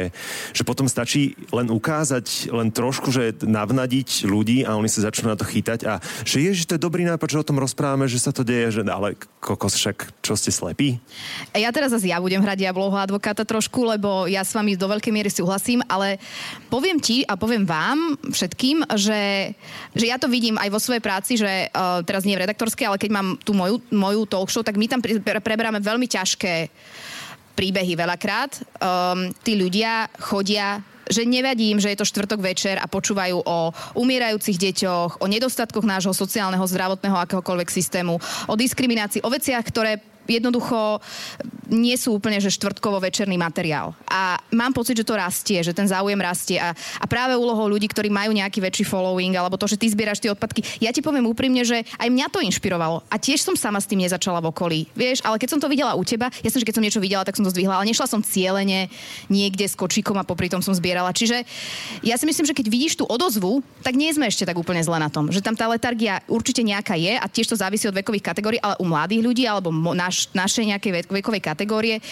že 0.58 0.64
potom 0.66 0.90
stačí 0.90 1.38
len 1.54 1.70
ukázať, 1.70 2.50
len 2.50 2.74
trošku, 2.74 3.14
že 3.14 3.46
navnadiť 3.46 4.26
ľudí 4.26 4.66
a 4.66 4.74
oni 4.74 4.90
sa 4.90 5.06
začnú 5.06 5.30
na 5.30 5.38
to 5.38 5.46
chytať 5.46 5.86
a 5.86 6.02
že 6.26 6.42
je, 6.42 6.52
že 6.58 6.66
to 6.66 6.76
je 6.76 6.86
dobrý 6.86 7.06
nápad, 7.06 7.30
že 7.30 7.42
o 7.42 7.48
tom 7.48 7.62
rozprávame, 7.62 8.10
že 8.10 8.18
sa 8.18 8.34
to 8.34 8.42
deje, 8.42 8.82
že 8.82 8.82
ale 8.90 9.14
kokos 9.44 9.78
však, 9.78 10.24
čo 10.26 10.34
ste 10.34 10.50
slepí? 10.50 10.98
Ja 11.54 11.70
teraz 11.70 11.94
zase 11.94 12.10
ja 12.10 12.18
budem 12.18 12.40
hrať 12.40 12.66
diablovho 12.66 12.98
advokáta 12.98 13.44
trošku, 13.46 13.86
lebo 13.86 14.26
ja 14.26 14.42
s 14.42 14.56
vami 14.56 14.80
do 14.80 14.88
veľkej 14.88 15.14
miery 15.14 15.30
súhlasím, 15.30 15.84
ale 15.86 16.18
poviem 16.72 16.98
ti 16.98 17.28
a 17.28 17.36
poviem 17.36 17.68
vám 17.68 18.16
všetkým, 18.32 18.88
že, 18.96 19.52
že 19.94 20.06
ja 20.08 20.16
to 20.16 20.32
vidím 20.32 20.56
aj 20.56 20.70
vo 20.72 20.80
svojej 20.80 21.04
práci, 21.04 21.36
že 21.36 21.70
uh, 21.70 22.00
teraz 22.08 22.24
nie 22.24 22.40
v 22.40 22.48
redaktorskej, 22.48 22.88
ale 22.88 22.98
keď 22.98 23.12
mám 23.12 23.28
tú 23.44 23.52
moju, 23.52 23.84
moju 23.92 24.24
talk 24.26 24.48
show, 24.48 24.64
tak 24.64 24.80
my 24.80 24.88
tam 24.88 25.04
preberáme 25.44 25.84
veľmi 25.84 26.08
ťažké 26.08 26.63
príbehy 27.54 27.94
veľakrát. 27.94 28.62
Um, 28.82 29.30
tí 29.46 29.56
ľudia 29.58 30.10
chodia 30.18 30.82
že 31.04 31.28
nevadí 31.28 31.68
im, 31.68 31.84
že 31.84 31.92
je 31.92 32.00
to 32.00 32.08
štvrtok 32.08 32.40
večer 32.40 32.80
a 32.80 32.88
počúvajú 32.88 33.44
o 33.44 33.76
umierajúcich 34.00 34.56
deťoch, 34.56 35.20
o 35.20 35.26
nedostatkoch 35.28 35.84
nášho 35.84 36.16
sociálneho, 36.16 36.64
zdravotného 36.64 37.20
akéhokoľvek 37.28 37.70
systému, 37.70 38.16
o 38.48 38.56
diskriminácii, 38.56 39.20
o 39.20 39.30
veciach, 39.30 39.68
ktoré 39.68 40.00
jednoducho 40.24 41.04
nie 41.70 41.96
sú 41.96 42.16
úplne, 42.16 42.40
že 42.42 42.52
štvrtkovo 42.52 43.00
večerný 43.00 43.40
materiál. 43.40 43.96
A 44.10 44.40
mám 44.52 44.76
pocit, 44.76 45.00
že 45.00 45.08
to 45.08 45.16
rastie, 45.16 45.60
že 45.64 45.76
ten 45.76 45.88
záujem 45.88 46.20
rastie. 46.20 46.60
A, 46.60 46.76
a 46.76 47.06
práve 47.06 47.38
úlohou 47.38 47.70
ľudí, 47.72 47.88
ktorí 47.88 48.12
majú 48.12 48.36
nejaký 48.36 48.60
väčší 48.60 48.86
following, 48.88 49.36
alebo 49.36 49.56
to, 49.56 49.68
že 49.70 49.80
ty 49.80 49.88
zbieraš 49.88 50.20
tie 50.20 50.32
odpadky. 50.32 50.64
Ja 50.84 50.92
ti 50.92 51.00
poviem 51.00 51.28
úprimne, 51.28 51.64
že 51.64 51.84
aj 52.00 52.10
mňa 52.10 52.28
to 52.32 52.40
inšpirovalo. 52.44 53.06
A 53.08 53.16
tiež 53.16 53.44
som 53.44 53.56
sama 53.56 53.80
s 53.80 53.88
tým 53.88 54.04
nezačala 54.04 54.44
v 54.44 54.50
okolí. 54.52 54.80
Vieš, 54.98 55.24
ale 55.24 55.40
keď 55.40 55.50
som 55.56 55.60
to 55.62 55.72
videla 55.72 55.96
u 55.96 56.04
teba, 56.04 56.32
ja 56.44 56.50
som, 56.50 56.60
že 56.60 56.68
keď 56.68 56.76
som 56.80 56.84
niečo 56.84 57.04
videla, 57.04 57.24
tak 57.24 57.36
som 57.36 57.46
to 57.46 57.54
zdvihla, 57.54 57.80
ale 57.80 57.90
nešla 57.90 58.08
som 58.08 58.24
cieľene 58.24 58.92
niekde 59.28 59.66
s 59.68 59.76
kočíkom 59.78 60.18
a 60.20 60.28
popri 60.28 60.48
tom 60.52 60.62
som 60.62 60.76
zbierala. 60.76 61.16
Čiže 61.16 61.46
ja 62.04 62.16
si 62.20 62.26
myslím, 62.28 62.46
že 62.48 62.56
keď 62.56 62.66
vidíš 62.68 62.94
tú 63.00 63.06
odozvu, 63.08 63.64
tak 63.82 63.96
nie 63.96 64.12
sme 64.12 64.28
ešte 64.28 64.48
tak 64.48 64.58
úplne 64.60 64.82
zle 64.82 64.98
na 65.00 65.08
tom. 65.08 65.30
Že 65.32 65.44
tam 65.44 65.56
tá 65.56 65.66
letargia 65.68 66.22
určite 66.28 66.62
nejaká 66.62 66.96
je 67.00 67.14
a 67.16 67.26
tiež 67.28 67.50
to 67.50 67.56
závisí 67.60 67.88
od 67.90 67.96
vekových 67.96 68.34
kategórií, 68.34 68.60
ale 68.62 68.80
u 68.80 68.86
mladých 68.88 69.22
ľudí 69.24 69.44
alebo 69.46 69.70
naš, 69.94 70.30
našej 70.32 70.76
nejakej 70.76 70.92
vekovej 71.10 71.42
kategórie 71.64 72.04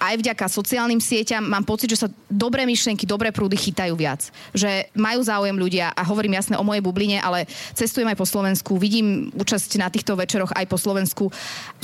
aj 0.00 0.16
vďaka 0.16 0.48
sociálnym 0.48 0.96
sieťam 0.96 1.44
mám 1.44 1.68
pocit, 1.68 1.92
že 1.92 2.00
sa 2.00 2.08
dobré 2.32 2.64
myšlienky, 2.64 3.04
dobré 3.04 3.28
prúdy 3.28 3.60
chytajú 3.60 3.92
viac. 3.92 4.32
Že 4.56 4.88
majú 4.96 5.20
záujem 5.20 5.52
ľudia 5.60 5.92
a 5.92 6.02
hovorím 6.08 6.40
jasne 6.40 6.56
o 6.56 6.64
mojej 6.64 6.80
bubline, 6.80 7.20
ale 7.20 7.44
cestujem 7.76 8.08
aj 8.08 8.16
po 8.16 8.24
Slovensku, 8.24 8.80
vidím 8.80 9.28
účasť 9.36 9.76
na 9.76 9.92
týchto 9.92 10.16
večeroch 10.16 10.56
aj 10.56 10.64
po 10.64 10.80
Slovensku. 10.80 11.28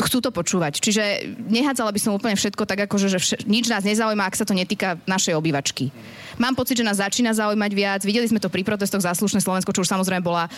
Chcú 0.00 0.18
to 0.24 0.32
počúvať. 0.32 0.80
Čiže 0.80 1.36
nehádzala 1.36 1.92
by 1.92 2.00
som 2.00 2.16
úplne 2.16 2.40
všetko 2.40 2.64
tak, 2.64 2.88
ako 2.88 2.96
že 2.96 3.20
vš- 3.20 3.44
nič 3.44 3.68
nás 3.68 3.84
nezaujíma, 3.84 4.24
ak 4.24 4.38
sa 4.40 4.48
to 4.48 4.56
netýka 4.56 4.96
našej 5.04 5.36
obývačky. 5.36 5.92
Mám 6.40 6.56
pocit, 6.56 6.80
že 6.80 6.88
nás 6.88 6.96
začína 6.96 7.36
zaujímať 7.36 7.72
viac. 7.76 8.00
Videli 8.00 8.24
sme 8.24 8.40
to 8.40 8.48
pri 8.48 8.64
protestoch 8.64 9.04
Záslušné 9.04 9.44
Slovensko, 9.44 9.76
čo 9.76 9.84
už 9.84 9.92
samozrejme 9.92 10.24
bola 10.24 10.48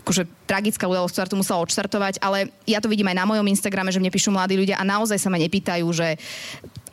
akože, 0.00 0.24
tragická 0.48 0.88
udalosť, 0.88 1.12
ktorá 1.12 1.26
tu 1.28 1.36
musela 1.36 1.60
odštartovať, 1.60 2.24
ale 2.24 2.48
ja 2.64 2.80
to 2.80 2.88
vidím 2.88 3.12
aj 3.12 3.20
na 3.20 3.28
mojom 3.28 3.44
Instagrame, 3.52 3.92
že 3.92 4.00
mne 4.00 4.08
píšu 4.08 4.32
mladí 4.32 4.56
ľudia 4.56 4.80
a 4.80 4.88
naozaj 4.88 5.20
sa 5.20 5.28
ma 5.28 5.36
nepýtajú, 5.36 5.84
že 5.92 6.16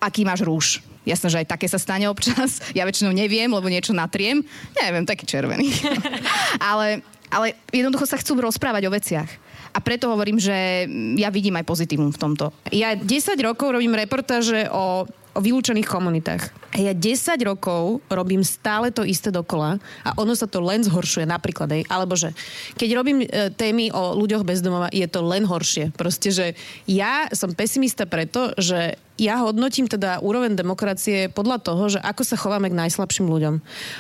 aký 0.03 0.27
máš 0.27 0.43
rúž. 0.43 0.67
Jasné, 1.07 1.27
že 1.31 1.39
aj 1.43 1.47
také 1.55 1.71
sa 1.71 1.79
stane 1.79 2.11
občas. 2.11 2.59
Ja 2.77 2.83
väčšinou 2.83 3.15
neviem, 3.15 3.47
lebo 3.47 3.71
niečo 3.71 3.95
natriem. 3.95 4.43
Neviem, 4.75 5.07
taký 5.07 5.23
červený. 5.23 5.71
ale, 6.59 6.99
ale 7.31 7.55
jednoducho 7.71 8.03
sa 8.03 8.19
chcú 8.19 8.35
rozprávať 8.43 8.91
o 8.91 8.91
veciach. 8.91 9.29
A 9.73 9.81
preto 9.81 10.11
hovorím, 10.11 10.37
že 10.37 10.85
ja 11.17 11.33
vidím 11.33 11.57
aj 11.57 11.65
pozitívum 11.65 12.13
v 12.13 12.21
tomto. 12.21 12.53
Ja 12.69 12.93
10 12.93 13.07
rokov 13.41 13.73
robím 13.73 13.97
reportáže 13.97 14.69
o 14.69 15.09
o 15.33 15.39
vylúčených 15.41 15.89
komunitách. 15.89 16.53
A 16.73 16.77
ja 16.81 16.93
10 16.93 17.37
rokov 17.45 18.01
robím 18.09 18.45
stále 18.45 18.93
to 18.93 19.05
isté 19.05 19.29
dokola 19.33 19.81
a 20.05 20.09
ono 20.17 20.33
sa 20.37 20.45
to 20.45 20.61
len 20.61 20.81
zhoršuje 20.85 21.25
napríklad. 21.25 21.69
Aj, 21.73 21.81
alebo 21.89 22.13
že 22.13 22.33
keď 22.77 22.89
robím 22.93 23.25
e, 23.25 23.49
témy 23.53 23.89
o 23.93 24.13
ľuďoch 24.17 24.45
bezdomova, 24.45 24.89
je 24.93 25.05
to 25.09 25.21
len 25.25 25.45
horšie. 25.45 25.93
Proste, 25.93 26.29
že 26.29 26.45
ja 26.85 27.29
som 27.33 27.53
pesimista 27.53 28.05
preto, 28.05 28.53
že 28.57 28.97
ja 29.21 29.45
hodnotím 29.45 29.85
teda 29.85 30.17
úroveň 30.25 30.57
demokracie 30.57 31.29
podľa 31.29 31.57
toho, 31.61 31.83
že 31.85 31.99
ako 32.01 32.23
sa 32.25 32.33
chováme 32.33 32.73
k 32.73 32.79
najslabším 32.79 33.29
ľuďom. 33.29 33.55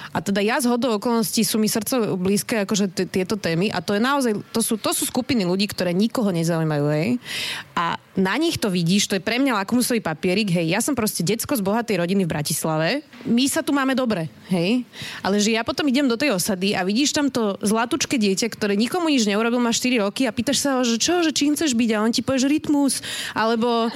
A 0.09 0.17
teda 0.25 0.41
ja 0.41 0.57
z 0.57 0.69
hodou 0.73 0.97
okolností 0.97 1.45
sú 1.45 1.61
mi 1.61 1.69
srdce 1.69 2.17
blízke 2.17 2.65
akože 2.65 2.89
t- 2.89 3.05
tieto 3.05 3.37
témy 3.37 3.69
a 3.69 3.77
to 3.85 3.93
je 3.93 4.01
naozaj, 4.01 4.33
to 4.49 4.61
sú, 4.65 4.81
to 4.81 4.89
sú 4.89 5.05
skupiny 5.05 5.45
ľudí, 5.45 5.69
ktoré 5.69 5.93
nikoho 5.93 6.33
nezaujímajú, 6.33 6.85
hej. 6.97 7.09
A 7.77 8.01
na 8.13 8.37
nich 8.37 8.61
to 8.61 8.69
vidíš, 8.69 9.09
to 9.09 9.17
je 9.17 9.25
pre 9.25 9.41
mňa 9.41 9.65
lakmusový 9.65 9.97
papierik, 9.97 10.53
hej. 10.53 10.69
Ja 10.69 10.81
som 10.81 10.93
proste 10.93 11.25
decko 11.25 11.57
z 11.57 11.65
bohatej 11.65 11.97
rodiny 11.97 12.25
v 12.25 12.33
Bratislave. 12.33 12.89
My 13.25 13.49
sa 13.49 13.65
tu 13.65 13.73
máme 13.73 13.97
dobre, 13.97 14.29
hej. 14.53 14.85
Ale 15.25 15.41
že 15.41 15.57
ja 15.57 15.65
potom 15.65 15.89
idem 15.89 16.05
do 16.05 16.13
tej 16.13 16.37
osady 16.37 16.77
a 16.77 16.85
vidíš 16.85 17.13
tam 17.17 17.33
to 17.33 17.57
zlatučké 17.65 18.21
dieťa, 18.21 18.53
ktoré 18.53 18.77
nikomu 18.77 19.09
nič 19.09 19.25
neurobil, 19.25 19.57
má 19.57 19.73
4 19.73 20.05
roky 20.05 20.29
a 20.29 20.35
pýtaš 20.35 20.61
sa 20.61 20.69
ho, 20.77 20.81
že 20.85 21.01
čo, 21.01 21.25
že 21.25 21.33
čím 21.33 21.57
chceš 21.57 21.73
byť 21.73 21.89
a 21.93 22.01
on 22.05 22.13
ti 22.13 22.21
povie, 22.21 22.45
že 22.45 22.53
rytmus, 22.53 23.01
alebo, 23.33 23.89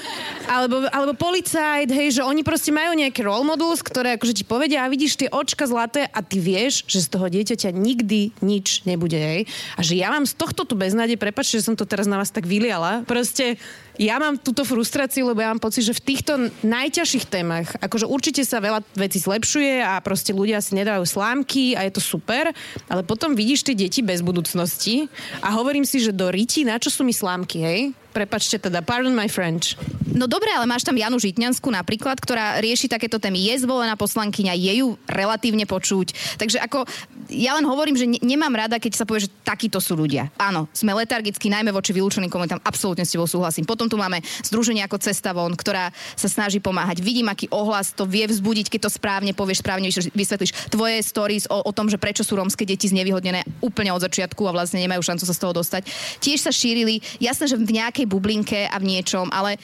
alebo, 0.49 0.89
alebo 0.89 1.06
alebo 1.07 1.23
policajt, 1.23 1.87
hej, 1.87 2.19
že 2.19 2.27
oni 2.27 2.43
proste 2.43 2.67
majú 2.67 2.91
nejaké 2.91 3.23
role 3.23 3.47
models, 3.47 3.79
ktoré 3.79 4.19
akože 4.19 4.43
ti 4.43 4.43
povedia 4.43 4.83
a 4.83 4.91
vidíš 4.91 5.15
tie 5.15 5.31
očka 5.31 5.63
zlaté 5.63 6.03
a 6.03 6.19
ty 6.19 6.35
vieš, 6.43 6.83
že 6.83 6.99
z 6.99 7.15
toho 7.15 7.31
dieťaťa 7.31 7.71
nikdy 7.71 8.35
nič 8.43 8.83
nebude, 8.83 9.15
hej. 9.15 9.47
A 9.79 9.87
že 9.87 9.95
ja 9.95 10.11
mám 10.11 10.27
z 10.27 10.35
tohto 10.35 10.67
tu 10.67 10.75
beznádej, 10.75 11.15
prepačte, 11.15 11.63
že 11.63 11.71
som 11.71 11.79
to 11.79 11.87
teraz 11.87 12.11
na 12.11 12.19
vás 12.19 12.27
tak 12.27 12.43
vyliala, 12.43 13.07
proste 13.07 13.55
ja 13.97 14.21
mám 14.21 14.37
túto 14.37 14.61
frustráciu, 14.61 15.25
lebo 15.27 15.41
ja 15.41 15.49
mám 15.51 15.61
pocit, 15.61 15.83
že 15.83 15.97
v 15.97 16.05
týchto 16.13 16.33
najťažších 16.63 17.25
témach, 17.27 17.67
akože 17.81 18.05
určite 18.05 18.45
sa 18.45 18.61
veľa 18.61 18.85
vecí 18.93 19.17
zlepšuje 19.17 19.81
a 19.81 19.97
proste 19.99 20.31
ľudia 20.31 20.61
si 20.61 20.77
nedávajú 20.77 21.05
slámky 21.05 21.73
a 21.73 21.85
je 21.85 21.97
to 21.97 22.01
super, 22.01 22.53
ale 22.87 23.01
potom 23.01 23.33
vidíš 23.33 23.65
tie 23.65 23.75
deti 23.75 24.05
bez 24.05 24.21
budúcnosti 24.21 25.09
a 25.41 25.51
hovorím 25.57 25.83
si, 25.83 25.97
že 25.97 26.13
do 26.13 26.29
riti, 26.29 26.61
na 26.61 26.77
čo 26.77 26.93
sú 26.93 27.01
mi 27.01 27.11
slámky, 27.11 27.57
hej? 27.61 27.81
Prepačte 28.17 28.57
teda, 28.57 28.81
pardon 28.81 29.13
my 29.13 29.29
French. 29.29 29.77
No 30.09 30.25
dobre, 30.25 30.49
ale 30.49 30.65
máš 30.65 30.81
tam 30.81 30.97
Janu 30.97 31.21
Žitňansku 31.21 31.69
napríklad, 31.69 32.17
ktorá 32.17 32.57
rieši 32.57 32.89
takéto 32.89 33.21
témy. 33.21 33.53
Je 33.53 33.61
zvolená 33.61 33.93
poslankyňa, 33.93 34.57
je 34.57 34.73
ju 34.81 34.87
relatívne 35.05 35.69
počuť. 35.69 36.39
Takže 36.41 36.57
ako, 36.57 36.89
ja 37.29 37.53
len 37.53 37.61
hovorím, 37.69 37.93
že 37.93 38.09
ne- 38.09 38.17
nemám 38.25 38.49
rada, 38.57 38.81
keď 38.81 38.97
sa 38.97 39.05
povie, 39.05 39.29
že 39.29 39.33
takíto 39.45 39.77
sú 39.77 39.93
ľudia. 39.93 40.33
Áno, 40.41 40.65
sme 40.73 40.97
letargickí, 40.97 41.53
najmä 41.53 41.69
voči 41.69 41.93
vylúčeným 41.93 42.33
komunitám, 42.33 42.63
absolútne 42.65 43.05
s 43.05 43.13
tebou 43.13 43.29
súhlasím. 43.29 43.69
Potom 43.69 43.85
tu 43.87 43.97
máme 43.99 44.23
združenie 44.45 44.83
ako 44.85 45.01
Cesta 45.01 45.31
von, 45.33 45.55
ktorá 45.55 45.91
sa 46.15 46.27
snaží 46.29 46.61
pomáhať. 46.61 46.99
Vidím, 47.03 47.31
aký 47.31 47.47
ohlas 47.51 47.91
to 47.91 48.07
vie 48.07 48.27
vzbudiť, 48.27 48.67
keď 48.71 48.79
to 48.87 48.91
správne 48.91 49.31
povieš, 49.33 49.63
správne 49.63 49.89
vysvetlíš. 50.13 50.71
Tvoje 50.71 51.01
stories 51.03 51.47
o, 51.47 51.63
o 51.63 51.71
tom, 51.75 51.87
že 51.87 51.99
prečo 51.99 52.21
sú 52.23 52.35
rómske 52.37 52.67
deti 52.67 52.91
znevýhodnené 52.91 53.47
úplne 53.63 53.91
od 53.95 54.03
začiatku 54.03 54.43
a 54.47 54.55
vlastne 54.55 54.83
nemajú 54.83 55.01
šancu 55.03 55.23
sa 55.25 55.35
z 55.35 55.41
toho 55.41 55.53
dostať. 55.55 55.81
Tiež 56.19 56.43
sa 56.43 56.51
šírili, 56.51 56.99
jasné, 57.17 57.47
že 57.47 57.59
v 57.59 57.71
nejakej 57.79 58.05
bublinke 58.05 58.67
a 58.67 58.75
v 58.77 58.97
niečom, 58.97 59.31
ale 59.31 59.59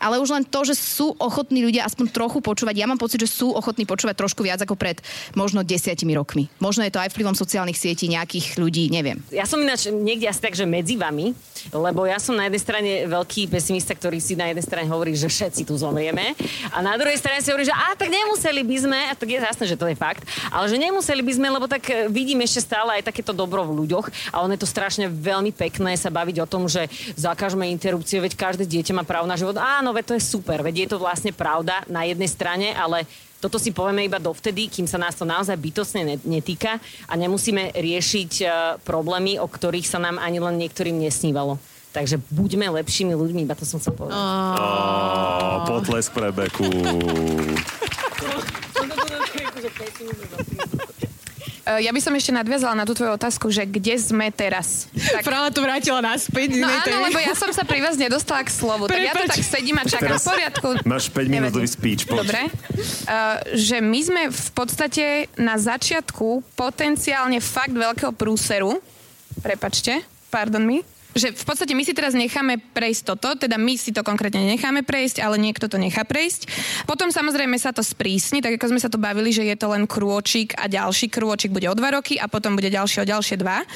ale 0.00 0.18
už 0.18 0.32
len 0.32 0.44
to, 0.48 0.64
že 0.64 0.74
sú 0.74 1.12
ochotní 1.20 1.60
ľudia 1.60 1.84
aspoň 1.84 2.10
trochu 2.10 2.40
počúvať. 2.40 2.74
Ja 2.80 2.88
mám 2.88 2.98
pocit, 2.98 3.20
že 3.20 3.28
sú 3.28 3.52
ochotní 3.52 3.84
počúvať 3.84 4.16
trošku 4.16 4.40
viac 4.40 4.58
ako 4.64 4.74
pred 4.74 4.98
možno 5.36 5.60
desiatimi 5.60 6.16
rokmi. 6.16 6.48
Možno 6.58 6.82
je 6.82 6.92
to 6.92 6.98
aj 6.98 7.12
vplyvom 7.12 7.36
sociálnych 7.36 7.76
sietí 7.76 8.08
nejakých 8.08 8.56
ľudí, 8.56 8.88
neviem. 8.88 9.20
Ja 9.28 9.44
som 9.44 9.60
ináč 9.60 9.92
niekde 9.92 10.26
asi 10.26 10.40
tak, 10.40 10.56
že 10.56 10.64
medzi 10.64 10.96
vami, 10.96 11.36
lebo 11.70 12.08
ja 12.08 12.16
som 12.16 12.34
na 12.34 12.48
jednej 12.48 12.62
strane 12.62 12.90
veľký 13.04 13.52
pesimista, 13.52 13.92
ktorý 13.92 14.18
si 14.18 14.34
na 14.34 14.48
jednej 14.48 14.64
strane 14.64 14.88
hovorí, 14.88 15.12
že 15.12 15.28
všetci 15.28 15.68
tu 15.68 15.76
zomrieme 15.76 16.32
a 16.72 16.80
na 16.80 16.96
druhej 16.96 17.20
strane 17.20 17.44
si 17.44 17.52
hovorí, 17.52 17.68
že 17.68 17.76
a 17.76 17.92
tak 17.92 18.08
nemuseli 18.08 18.64
by 18.64 18.76
sme, 18.80 18.98
a 19.10 19.12
tak 19.12 19.28
je 19.28 19.38
jasné, 19.38 19.64
že 19.68 19.76
to 19.76 19.86
je 19.86 19.96
fakt, 19.98 20.24
ale 20.48 20.66
že 20.72 20.80
nemuseli 20.80 21.20
by 21.20 21.32
sme, 21.36 21.48
lebo 21.52 21.66
tak 21.68 21.84
e, 21.92 22.08
vidím 22.08 22.40
ešte 22.40 22.64
stále 22.64 22.96
aj 23.00 23.12
takéto 23.12 23.36
dobro 23.36 23.66
v 23.68 23.84
ľuďoch 23.84 24.32
a 24.32 24.40
ono 24.40 24.56
je 24.56 24.62
to 24.64 24.68
strašne 24.68 25.06
veľmi 25.12 25.52
pekné 25.52 25.92
sa 26.00 26.08
baviť 26.08 26.36
o 26.40 26.46
tom, 26.48 26.64
že 26.64 26.88
zakážeme 27.18 27.68
interrupcie, 27.68 28.22
veď 28.22 28.38
každé 28.38 28.64
dieťa 28.64 28.96
má 28.96 29.04
právo 29.04 29.28
na 29.28 29.36
život. 29.36 29.60
Áno, 29.60 29.89
veď 29.92 30.04
to 30.12 30.16
je 30.16 30.22
super, 30.24 30.62
veď 30.62 30.86
je 30.86 30.88
to 30.94 30.98
vlastne 30.98 31.32
pravda 31.34 31.84
na 31.86 32.06
jednej 32.06 32.28
strane, 32.28 32.72
ale 32.74 33.06
toto 33.40 33.56
si 33.56 33.72
povieme 33.72 34.04
iba 34.04 34.20
dovtedy, 34.20 34.68
kým 34.68 34.84
sa 34.84 35.00
nás 35.00 35.16
to 35.16 35.24
naozaj 35.24 35.56
bytosne 35.56 36.20
netýka 36.28 36.76
a 37.08 37.12
nemusíme 37.16 37.72
riešiť 37.72 38.32
uh, 38.44 38.76
problémy, 38.84 39.40
o 39.40 39.48
ktorých 39.48 39.88
sa 39.88 39.96
nám 39.96 40.20
ani 40.20 40.44
len 40.44 40.60
niektorým 40.60 41.00
nesnívalo. 41.00 41.56
Takže 41.90 42.22
buďme 42.30 42.70
lepšími 42.70 43.16
ľuďmi, 43.16 43.42
iba 43.48 43.58
to 43.58 43.66
som 43.66 43.82
chcel 43.82 43.96
povedať. 43.96 44.14
Oh, 44.14 45.66
potlesk 45.66 46.14
pre 46.14 46.30
Beku. 46.30 46.68
Eh, 51.66 51.84
ja 51.84 51.90
by 51.92 52.00
som 52.00 52.12
ešte 52.16 52.32
nadviazala 52.32 52.72
na 52.72 52.84
tú 52.88 52.96
tvoju 52.96 53.20
otázku, 53.20 53.52
že 53.52 53.68
kde 53.68 54.00
sme 54.00 54.32
teraz. 54.32 54.88
Tak... 54.96 55.22
Práve 55.26 55.52
to 55.52 55.60
vrátila 55.60 56.00
naspäť. 56.00 56.56
No 56.56 56.66
áno, 56.66 56.96
lebo 57.10 57.18
ja 57.20 57.36
som 57.36 57.52
sa 57.52 57.66
pri 57.68 57.84
vás 57.84 58.00
nedostala 58.00 58.40
k 58.46 58.50
slovu. 58.50 58.88
Tak 58.88 59.00
ja 59.00 59.12
tu 59.12 59.26
tak 59.28 59.42
sedím 59.44 59.76
a 59.76 59.84
čakám 59.84 60.16
v 60.16 60.24
poriadku. 60.24 60.68
Máš 60.88 61.12
5 61.12 61.28
minútový 61.28 61.68
speech. 61.68 62.08
Poď. 62.08 62.24
Dobre. 62.24 62.40
Uh, 62.48 63.38
že 63.52 63.82
my 63.84 64.00
sme 64.00 64.22
v 64.32 64.48
podstate 64.56 65.04
na 65.36 65.60
začiatku 65.60 66.56
potenciálne 66.56 67.42
fakt 67.44 67.76
veľkého 67.76 68.14
prúseru. 68.16 68.80
Prepačte, 69.44 70.00
pardon 70.32 70.64
mi 70.64 70.80
že 71.14 71.34
v 71.34 71.44
podstate 71.44 71.74
my 71.74 71.82
si 71.82 71.90
teraz 71.90 72.14
necháme 72.14 72.62
prejsť 72.72 73.02
toto, 73.14 73.34
teda 73.34 73.58
my 73.58 73.74
si 73.74 73.90
to 73.90 74.06
konkrétne 74.06 74.46
necháme 74.46 74.86
prejsť, 74.86 75.22
ale 75.22 75.42
niekto 75.42 75.66
to 75.66 75.74
nechá 75.74 76.06
prejsť. 76.06 76.46
Potom 76.86 77.10
samozrejme 77.10 77.58
sa 77.58 77.74
to 77.74 77.82
sprísni, 77.82 78.38
tak 78.38 78.56
ako 78.56 78.74
sme 78.76 78.80
sa 78.82 78.86
to 78.86 79.00
bavili, 79.00 79.34
že 79.34 79.42
je 79.42 79.56
to 79.58 79.70
len 79.74 79.90
krôčik 79.90 80.54
a 80.54 80.70
ďalší 80.70 81.10
krôčik 81.10 81.50
bude 81.50 81.66
o 81.66 81.74
dva 81.74 81.98
roky 81.98 82.14
a 82.14 82.30
potom 82.30 82.54
bude 82.54 82.70
ďalšie 82.70 83.02
o 83.02 83.10
ďalšie 83.10 83.36
dva. 83.42 83.66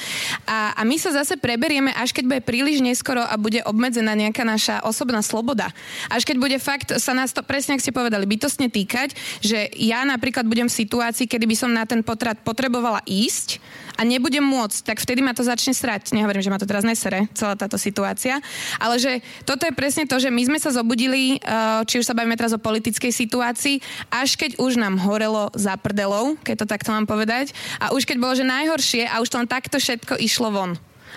A, 0.47 0.79
a 0.79 0.83
my 0.87 0.95
sa 0.95 1.11
zase 1.11 1.35
preberieme, 1.35 1.91
až 1.95 2.15
keď 2.15 2.25
bude 2.31 2.43
príliš 2.47 2.79
neskoro 2.79 3.23
a 3.23 3.35
bude 3.35 3.63
obmedzená 3.67 4.15
nejaká 4.15 4.47
naša 4.47 4.87
osobná 4.87 5.19
sloboda. 5.25 5.75
Až 6.09 6.23
keď 6.23 6.37
bude 6.39 6.59
fakt 6.63 6.95
sa 6.97 7.13
nás 7.13 7.35
to, 7.35 7.43
presne 7.43 7.75
ak 7.75 7.83
ste 7.83 7.91
povedali, 7.91 8.25
bytostne 8.31 8.71
týkať, 8.71 9.15
že 9.43 9.75
ja 9.75 10.07
napríklad 10.07 10.47
budem 10.47 10.71
v 10.71 10.79
situácii, 10.87 11.27
kedy 11.27 11.45
by 11.51 11.57
som 11.59 11.71
na 11.75 11.83
ten 11.83 12.07
potrat 12.07 12.39
potrebovala 12.47 13.03
ísť 13.05 13.59
a 13.95 14.03
nebudem 14.03 14.43
môcť, 14.43 14.91
tak 14.91 14.99
vtedy 14.99 15.23
ma 15.23 15.35
to 15.35 15.47
začne 15.47 15.71
srať. 15.71 16.11
Nehovorím, 16.15 16.43
že 16.43 16.53
ma 16.53 16.59
to 16.59 16.67
teraz 16.67 16.83
nesere, 16.83 17.31
celá 17.35 17.55
táto 17.55 17.79
situácia, 17.79 18.43
ale 18.83 18.99
že 18.99 19.23
toto 19.47 19.65
je 19.67 19.75
presne 19.75 20.05
to, 20.07 20.19
že 20.19 20.31
my 20.31 20.43
sme 20.47 20.59
sa 20.59 20.75
zobudili, 20.75 21.39
eh, 21.39 21.81
či 21.87 22.03
už 22.03 22.07
sa 22.07 22.17
bavíme 22.17 22.35
teraz 22.35 22.55
o 22.55 22.63
politickej 22.63 23.15
situácii, 23.15 23.79
až 24.11 24.35
keď 24.35 24.59
už 24.59 24.79
nám 24.79 24.99
horelo 24.99 25.51
za 25.55 25.79
prdelou, 25.79 26.35
keď 26.43 26.65
to 26.65 26.71
takto 26.71 26.91
mám 26.91 27.07
povedať, 27.07 27.55
a 27.79 27.95
už 27.95 28.07
keď 28.07 28.17
bolo, 28.19 28.35
že 28.35 28.47
najhoršie 28.47 29.07
a 29.07 29.23
už 29.23 29.31
to 29.31 29.39
len 29.39 29.49
takto 29.51 29.79
všetko 29.79 30.19
išlo 30.19 30.51
von. 30.51 30.73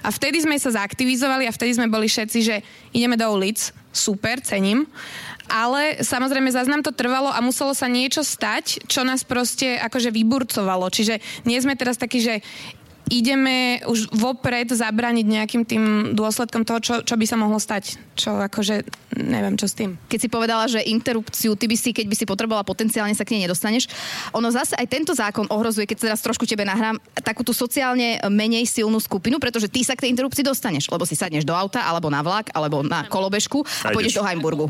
A 0.05 0.13
vtedy 0.13 0.45
sme 0.45 0.61
sa 0.61 0.69
zaktivizovali 0.69 1.49
a 1.49 1.55
vtedy 1.55 1.73
sme 1.73 1.89
boli 1.89 2.05
všetci, 2.05 2.39
že 2.45 2.61
ideme 2.93 3.17
do 3.17 3.25
ulic, 3.34 3.73
super, 3.89 4.38
cením 4.45 4.86
ale 5.47 6.03
samozrejme 6.03 6.51
zase 6.51 6.69
nám 6.69 6.83
to 6.83 6.91
trvalo 6.93 7.31
a 7.31 7.39
muselo 7.39 7.71
sa 7.71 7.87
niečo 7.87 8.21
stať, 8.21 8.85
čo 8.85 9.07
nás 9.07 9.23
proste 9.23 9.79
akože 9.79 10.11
vyburcovalo. 10.11 10.91
Čiže 10.91 11.19
nie 11.47 11.57
sme 11.57 11.79
teraz 11.79 11.97
takí, 11.97 12.19
že 12.19 12.43
ideme 13.07 13.81
už 13.87 14.11
vopred 14.11 14.67
zabrániť 14.71 15.25
nejakým 15.25 15.63
tým 15.63 15.83
dôsledkom 16.13 16.67
toho, 16.67 16.79
čo, 16.83 16.93
čo 17.03 17.15
by 17.15 17.25
sa 17.27 17.37
mohlo 17.39 17.59
stať. 17.59 17.99
Čo 18.17 18.39
akože, 18.41 18.83
neviem, 19.17 19.55
čo 19.55 19.69
s 19.69 19.77
tým. 19.77 19.95
Keď 20.09 20.19
si 20.19 20.29
povedala, 20.29 20.67
že 20.67 20.83
interrupciu, 20.83 21.55
ty 21.55 21.65
by 21.69 21.77
si, 21.77 21.95
keď 21.95 22.05
by 22.09 22.15
si 22.15 22.25
potrebovala 22.27 22.67
potenciálne 22.67 23.15
sa 23.15 23.23
k 23.23 23.37
nej 23.37 23.47
nedostaneš. 23.47 23.87
Ono 24.35 24.49
zase 24.51 24.75
aj 24.75 24.87
tento 24.89 25.13
zákon 25.15 25.47
ohrozuje, 25.47 25.87
keď 25.87 25.97
sa 25.97 26.05
teraz 26.13 26.21
trošku 26.23 26.43
tebe 26.43 26.67
nahrám, 26.67 26.99
takú 27.23 27.43
tú 27.45 27.55
sociálne 27.55 28.19
menej 28.27 28.67
silnú 28.67 28.99
skupinu, 28.99 29.39
pretože 29.39 29.71
ty 29.71 29.85
sa 29.85 29.95
k 29.95 30.07
tej 30.07 30.13
interrupcii 30.17 30.43
dostaneš, 30.43 30.91
lebo 30.91 31.07
si 31.07 31.15
sadneš 31.15 31.47
do 31.47 31.55
auta, 31.55 31.85
alebo 31.87 32.11
na 32.11 32.19
vlak, 32.19 32.51
alebo 32.51 32.83
na 32.83 33.07
kolobežku 33.07 33.63
a 33.87 33.93
pôjdeš 33.95 34.19
do 34.19 34.25
Heimburgu. 34.25 34.67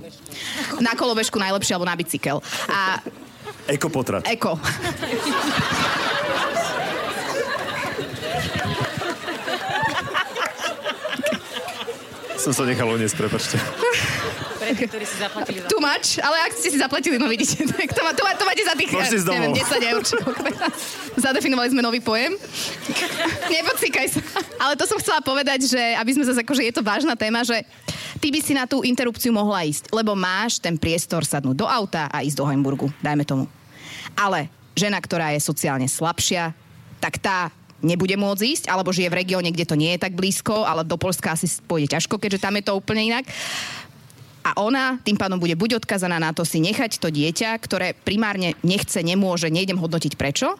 Na 0.83 0.93
kolobežku 0.93 1.41
najlepšie, 1.41 1.73
alebo 1.73 1.89
na 1.89 1.97
bicykel. 1.97 2.43
A 2.69 3.01
Eko 3.67 3.91
potrat. 3.91 4.23
Eko. 4.23 4.55
Som 12.37 12.53
sa 12.53 12.63
nechal 12.69 12.85
uniesť, 12.85 13.17
prepačte. 13.17 13.57
Pre 14.61 14.71
tých, 14.73 14.89
ktorí 14.93 15.05
si 15.09 15.17
zaplatili 15.17 15.57
za... 15.61 15.67
Tu 15.69 15.77
mač, 15.81 16.05
ale 16.21 16.37
ak 16.45 16.51
ste 16.53 16.69
si 16.69 16.77
zaplatili, 16.77 17.17
no 17.17 17.25
vidíte, 17.25 17.65
tak 17.73 17.89
to, 17.89 18.01
má, 18.05 18.13
to, 18.13 18.21
má, 18.21 18.31
to 18.37 18.45
máte 18.45 18.61
za 18.61 18.77
tých, 18.77 18.89
neviem, 19.25 19.53
10 19.57 19.91
eur. 19.93 20.01
Zadefinovali 21.25 21.73
sme 21.73 21.81
nový 21.81 21.97
pojem. 21.97 22.37
Nepocíkaj 23.49 24.07
sa. 24.13 24.21
Ale 24.61 24.77
to 24.77 24.85
som 24.85 25.01
chcela 25.01 25.17
povedať, 25.25 25.65
že 25.65 25.81
aby 25.97 26.11
sme 26.13 26.29
zase, 26.29 26.45
akože 26.45 26.61
je 26.61 26.73
to 26.77 26.85
vážna 26.85 27.17
téma, 27.17 27.41
že 27.41 27.57
ty 28.21 28.29
by 28.29 28.39
si 28.41 28.53
na 28.53 28.69
tú 28.69 28.85
interrupciu 28.85 29.33
mohla 29.33 29.65
ísť, 29.65 29.89
lebo 29.89 30.13
máš 30.13 30.61
ten 30.61 30.77
priestor 30.77 31.25
sadnúť 31.25 31.57
do 31.57 31.65
auta 31.65 32.05
a 32.13 32.21
ísť 32.21 32.37
do 32.37 32.45
Heimburgu, 32.45 32.93
dajme 33.01 33.25
tomu. 33.25 33.45
Ale 34.13 34.49
žena, 34.77 35.01
ktorá 35.01 35.33
je 35.33 35.41
sociálne 35.41 35.89
slabšia, 35.89 36.53
tak 37.01 37.17
tá 37.17 37.49
nebude 37.81 38.17
môcť 38.17 38.43
ísť, 38.43 38.65
alebo 38.69 38.93
žije 38.93 39.11
v 39.11 39.19
regióne, 39.21 39.49
kde 39.53 39.67
to 39.67 39.75
nie 39.77 39.93
je 39.95 40.01
tak 40.01 40.17
blízko, 40.17 40.65
ale 40.65 40.87
do 40.87 40.97
Polska 40.97 41.33
asi 41.33 41.45
pôjde 41.65 41.93
ťažko, 41.97 42.17
keďže 42.17 42.41
tam 42.41 42.57
je 42.57 42.63
to 42.65 42.77
úplne 42.77 43.13
inak. 43.13 43.25
A 44.47 44.55
ona 44.63 44.95
tým 45.03 45.19
pádom 45.19 45.37
bude 45.37 45.59
buď 45.59 45.83
odkazaná 45.83 46.17
na 46.23 46.31
to 46.31 46.47
si 46.47 46.63
nechať 46.63 47.03
to 47.03 47.11
dieťa, 47.11 47.51
ktoré 47.59 47.91
primárne 47.91 48.55
nechce, 48.63 49.03
nemôže, 49.03 49.51
nejdem 49.51 49.75
hodnotiť 49.75 50.15
prečo, 50.15 50.55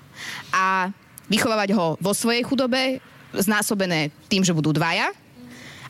a 0.51 0.91
vychovávať 1.31 1.69
ho 1.71 1.95
vo 2.03 2.11
svojej 2.11 2.43
chudobe, 2.43 2.99
znásobené 3.31 4.11
tým, 4.27 4.43
že 4.43 4.55
budú 4.55 4.75
dvaja, 4.75 5.11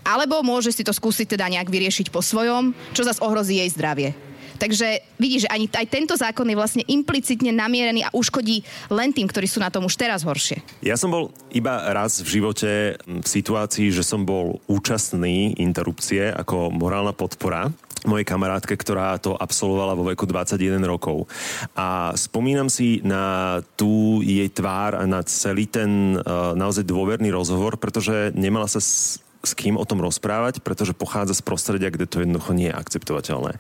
alebo 0.08 0.40
môže 0.46 0.72
si 0.72 0.86
to 0.86 0.96
skúsiť 0.96 1.36
teda 1.36 1.52
nejak 1.52 1.68
vyriešiť 1.68 2.14
po 2.14 2.24
svojom, 2.24 2.72
čo 2.96 3.04
zase 3.04 3.20
ohrozí 3.20 3.60
jej 3.60 3.70
zdravie. 3.74 4.27
Takže 4.58 5.06
vidíš, 5.22 5.46
že 5.48 5.54
ani 5.54 5.66
aj 5.70 5.88
tento 5.88 6.14
zákon 6.18 6.46
je 6.50 6.58
vlastne 6.58 6.84
implicitne 6.86 7.54
namierený 7.54 8.06
a 8.06 8.14
uškodí 8.14 8.66
len 8.90 9.14
tým, 9.14 9.30
ktorí 9.30 9.46
sú 9.46 9.62
na 9.62 9.70
tom 9.70 9.86
už 9.86 9.96
teraz 9.96 10.26
horšie. 10.26 10.62
Ja 10.82 10.98
som 10.98 11.14
bol 11.14 11.30
iba 11.54 11.94
raz 11.94 12.20
v 12.22 12.42
živote 12.42 12.98
v 13.06 13.28
situácii, 13.28 13.94
že 13.94 14.04
som 14.04 14.26
bol 14.26 14.60
účastný 14.66 15.56
interrupcie 15.62 16.34
ako 16.34 16.74
morálna 16.74 17.14
podpora 17.14 17.70
mojej 18.06 18.28
kamarátke, 18.28 18.78
ktorá 18.78 19.18
to 19.18 19.34
absolvovala 19.34 19.98
vo 19.98 20.08
veku 20.08 20.30
21 20.30 20.80
rokov. 20.86 21.26
A 21.74 22.14
spomínam 22.14 22.72
si 22.72 23.02
na 23.02 23.58
tú 23.76 24.22
jej 24.22 24.48
tvár 24.48 24.96
a 25.02 25.04
na 25.10 25.26
celý 25.26 25.66
ten 25.66 26.16
uh, 26.22 26.54
naozaj 26.54 26.86
dôverný 26.86 27.34
rozhovor, 27.34 27.76
pretože 27.76 28.32
nemala 28.38 28.70
sa 28.70 28.78
s, 28.78 29.20
s 29.42 29.52
kým 29.58 29.76
o 29.76 29.86
tom 29.88 30.00
rozprávať, 30.00 30.62
pretože 30.62 30.96
pochádza 30.96 31.36
z 31.36 31.46
prostredia, 31.46 31.90
kde 31.90 32.06
to 32.06 32.22
jednoducho 32.22 32.56
nie 32.56 32.70
je 32.70 32.78
akceptovateľné. 32.80 33.60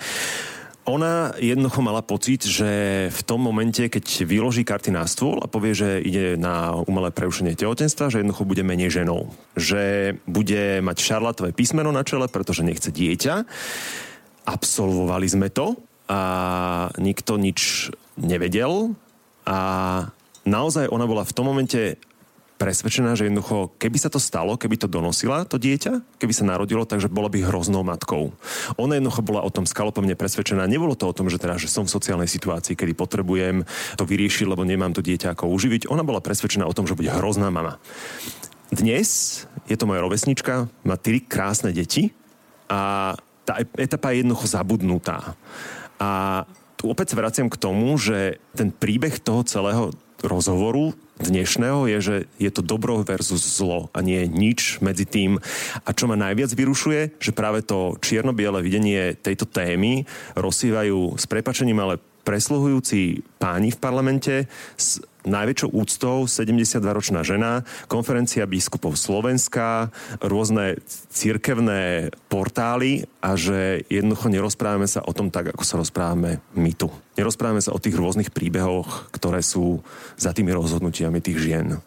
Ona 0.87 1.35
jednoducho 1.35 1.83
mala 1.83 1.99
pocit, 1.99 2.47
že 2.47 2.69
v 3.11 3.21
tom 3.27 3.43
momente, 3.43 3.91
keď 3.91 4.23
vyloží 4.23 4.63
karty 4.63 4.95
na 4.95 5.03
stôl 5.03 5.35
a 5.43 5.51
povie, 5.51 5.75
že 5.75 5.99
ide 5.99 6.39
na 6.39 6.79
umelé 6.79 7.11
preušenie 7.11 7.59
tehotenstva, 7.59 8.07
že 8.07 8.23
jednoducho 8.23 8.47
bude 8.47 8.63
menej 8.63 9.03
ženou. 9.03 9.27
Že 9.59 10.15
bude 10.23 10.79
mať 10.79 10.97
šarlatové 11.03 11.51
písmeno 11.51 11.91
na 11.91 12.07
čele, 12.07 12.31
pretože 12.31 12.63
nechce 12.63 12.95
dieťa. 12.95 13.43
Absolvovali 14.47 15.27
sme 15.27 15.51
to 15.51 15.75
a 16.07 16.21
nikto 17.03 17.35
nič 17.35 17.91
nevedel 18.15 18.95
a 19.43 19.59
naozaj 20.47 20.87
ona 20.87 21.03
bola 21.03 21.27
v 21.27 21.35
tom 21.35 21.51
momente 21.51 21.99
presvedčená, 22.57 23.13
že 23.13 23.29
jednoducho, 23.29 23.71
keby 23.77 23.97
sa 24.01 24.09
to 24.09 24.17
stalo, 24.17 24.57
keby 24.57 24.81
to 24.81 24.89
donosila, 24.89 25.45
to 25.45 25.61
dieťa, 25.61 26.17
keby 26.17 26.33
sa 26.33 26.43
narodilo, 26.49 26.83
takže 26.83 27.07
bola 27.07 27.29
by 27.29 27.45
hroznou 27.45 27.85
matkou. 27.85 28.33
Ona 28.81 28.97
jednoducho 28.97 29.21
bola 29.21 29.45
o 29.45 29.53
tom 29.53 29.69
skalopevne 29.69 30.17
presvedčená. 30.17 30.65
Nebolo 30.65 30.97
to 30.97 31.05
o 31.05 31.15
tom, 31.15 31.29
že 31.29 31.37
teda, 31.37 31.61
že 31.61 31.69
som 31.69 31.85
v 31.85 31.93
sociálnej 31.93 32.27
situácii, 32.27 32.73
kedy 32.73 32.97
potrebujem 32.97 33.63
to 33.95 34.03
vyriešiť, 34.03 34.49
lebo 34.49 34.65
nemám 34.65 34.91
to 34.97 35.05
dieťa 35.05 35.37
ako 35.37 35.53
uživiť. 35.53 35.87
Ona 35.87 36.01
bola 36.01 36.19
presvedčená 36.19 36.65
o 36.65 36.75
tom, 36.75 36.89
že 36.89 36.97
bude 36.97 37.13
hrozná 37.13 37.53
mama. 37.53 37.77
Dnes 38.73 39.45
je 39.69 39.77
to 39.79 39.87
moja 39.87 40.03
rovesnička, 40.03 40.67
má 40.83 40.95
tri 40.99 41.23
krásne 41.23 41.71
deti 41.71 42.11
a 42.67 43.15
tá 43.47 43.63
etapa 43.79 44.11
je 44.11 44.25
jednoducho 44.25 44.51
zabudnutá. 44.51 45.39
A 46.03 46.43
tu 46.75 46.91
opäť 46.91 47.15
vraciam 47.15 47.47
k 47.47 47.57
tomu, 47.57 47.95
že 47.95 48.43
ten 48.51 48.69
príbeh 48.75 49.23
toho 49.23 49.47
celého 49.47 49.95
rozhovoru 50.19 50.91
dnešného 51.21 51.89
je, 51.89 51.97
že 51.99 52.15
je 52.37 52.51
to 52.53 52.61
dobro 52.61 53.01
versus 53.01 53.41
zlo 53.43 53.89
a 53.91 54.01
nie 54.05 54.25
nič 54.29 54.79
medzi 54.79 55.05
tým. 55.05 55.41
A 55.85 55.89
čo 55.93 56.05
ma 56.05 56.15
najviac 56.15 56.53
vyrušuje, 56.53 57.19
že 57.19 57.35
práve 57.35 57.65
to 57.65 57.97
čierno-biele 57.99 58.61
videnie 58.61 59.17
tejto 59.17 59.49
témy 59.49 60.05
rozsývajú 60.37 61.17
s 61.17 61.25
prepačením, 61.25 61.79
ale 61.81 62.01
presluhujúci 62.27 63.23
páni 63.39 63.71
v 63.71 63.79
parlamente 63.79 64.51
s 64.75 64.99
najväčšou 65.23 65.71
úctou 65.71 66.27
72-ročná 66.27 67.23
žena, 67.23 67.63
konferencia 67.87 68.43
biskupov 68.43 68.99
Slovenska, 68.99 69.87
rôzne 70.19 70.83
cirkevné 71.07 72.11
portály 72.27 73.07
a 73.23 73.39
že 73.39 73.87
jednoducho 73.87 74.27
nerozprávame 74.27 74.91
sa 74.91 74.99
o 75.07 75.15
tom 75.15 75.31
tak, 75.31 75.55
ako 75.55 75.63
sa 75.63 75.79
rozprávame 75.79 76.43
my 76.55 76.71
tu. 76.75 76.91
Nerozprávame 77.15 77.63
sa 77.63 77.71
o 77.71 77.79
tých 77.79 77.95
rôznych 77.95 78.35
príbehoch, 78.35 79.07
ktoré 79.15 79.39
sú 79.39 79.79
za 80.19 80.35
tými 80.35 80.51
rozhodnutiami 80.51 81.23
tých 81.23 81.39
žien. 81.39 81.79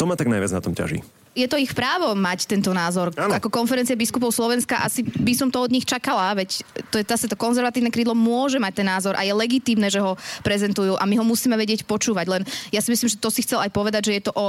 To 0.00 0.08
ma 0.08 0.16
tak 0.16 0.32
najviac 0.32 0.56
na 0.56 0.64
tom 0.64 0.72
ťaží. 0.72 1.04
Je 1.30 1.46
to 1.46 1.54
ich 1.54 1.70
právo 1.70 2.10
mať 2.18 2.50
tento 2.50 2.74
názor. 2.74 3.14
Áno. 3.14 3.38
Ako 3.38 3.54
konferencia 3.54 3.94
biskupov 3.94 4.34
Slovenska 4.34 4.82
asi 4.82 5.06
by 5.06 5.32
som 5.38 5.48
to 5.48 5.62
od 5.62 5.70
nich 5.70 5.86
čakala, 5.86 6.34
veď 6.34 6.66
to 6.90 6.98
je 6.98 7.06
zase 7.06 7.30
to 7.30 7.38
konzervatívne 7.38 7.94
krídlo 7.94 8.18
môže 8.18 8.58
mať 8.58 8.82
ten 8.82 8.88
názor 8.90 9.14
a 9.14 9.22
je 9.22 9.30
legitímne, 9.30 9.86
že 9.86 10.02
ho 10.02 10.18
prezentujú 10.42 10.98
a 10.98 11.06
my 11.06 11.14
ho 11.22 11.24
musíme 11.24 11.54
vedieť 11.54 11.86
počúvať. 11.86 12.26
Len 12.26 12.42
ja 12.74 12.82
si 12.82 12.90
myslím, 12.90 13.08
že 13.14 13.22
to 13.22 13.30
si 13.30 13.46
chcel 13.46 13.62
aj 13.62 13.70
povedať, 13.70 14.10
že 14.10 14.16
je 14.18 14.24
to 14.26 14.32
o 14.34 14.46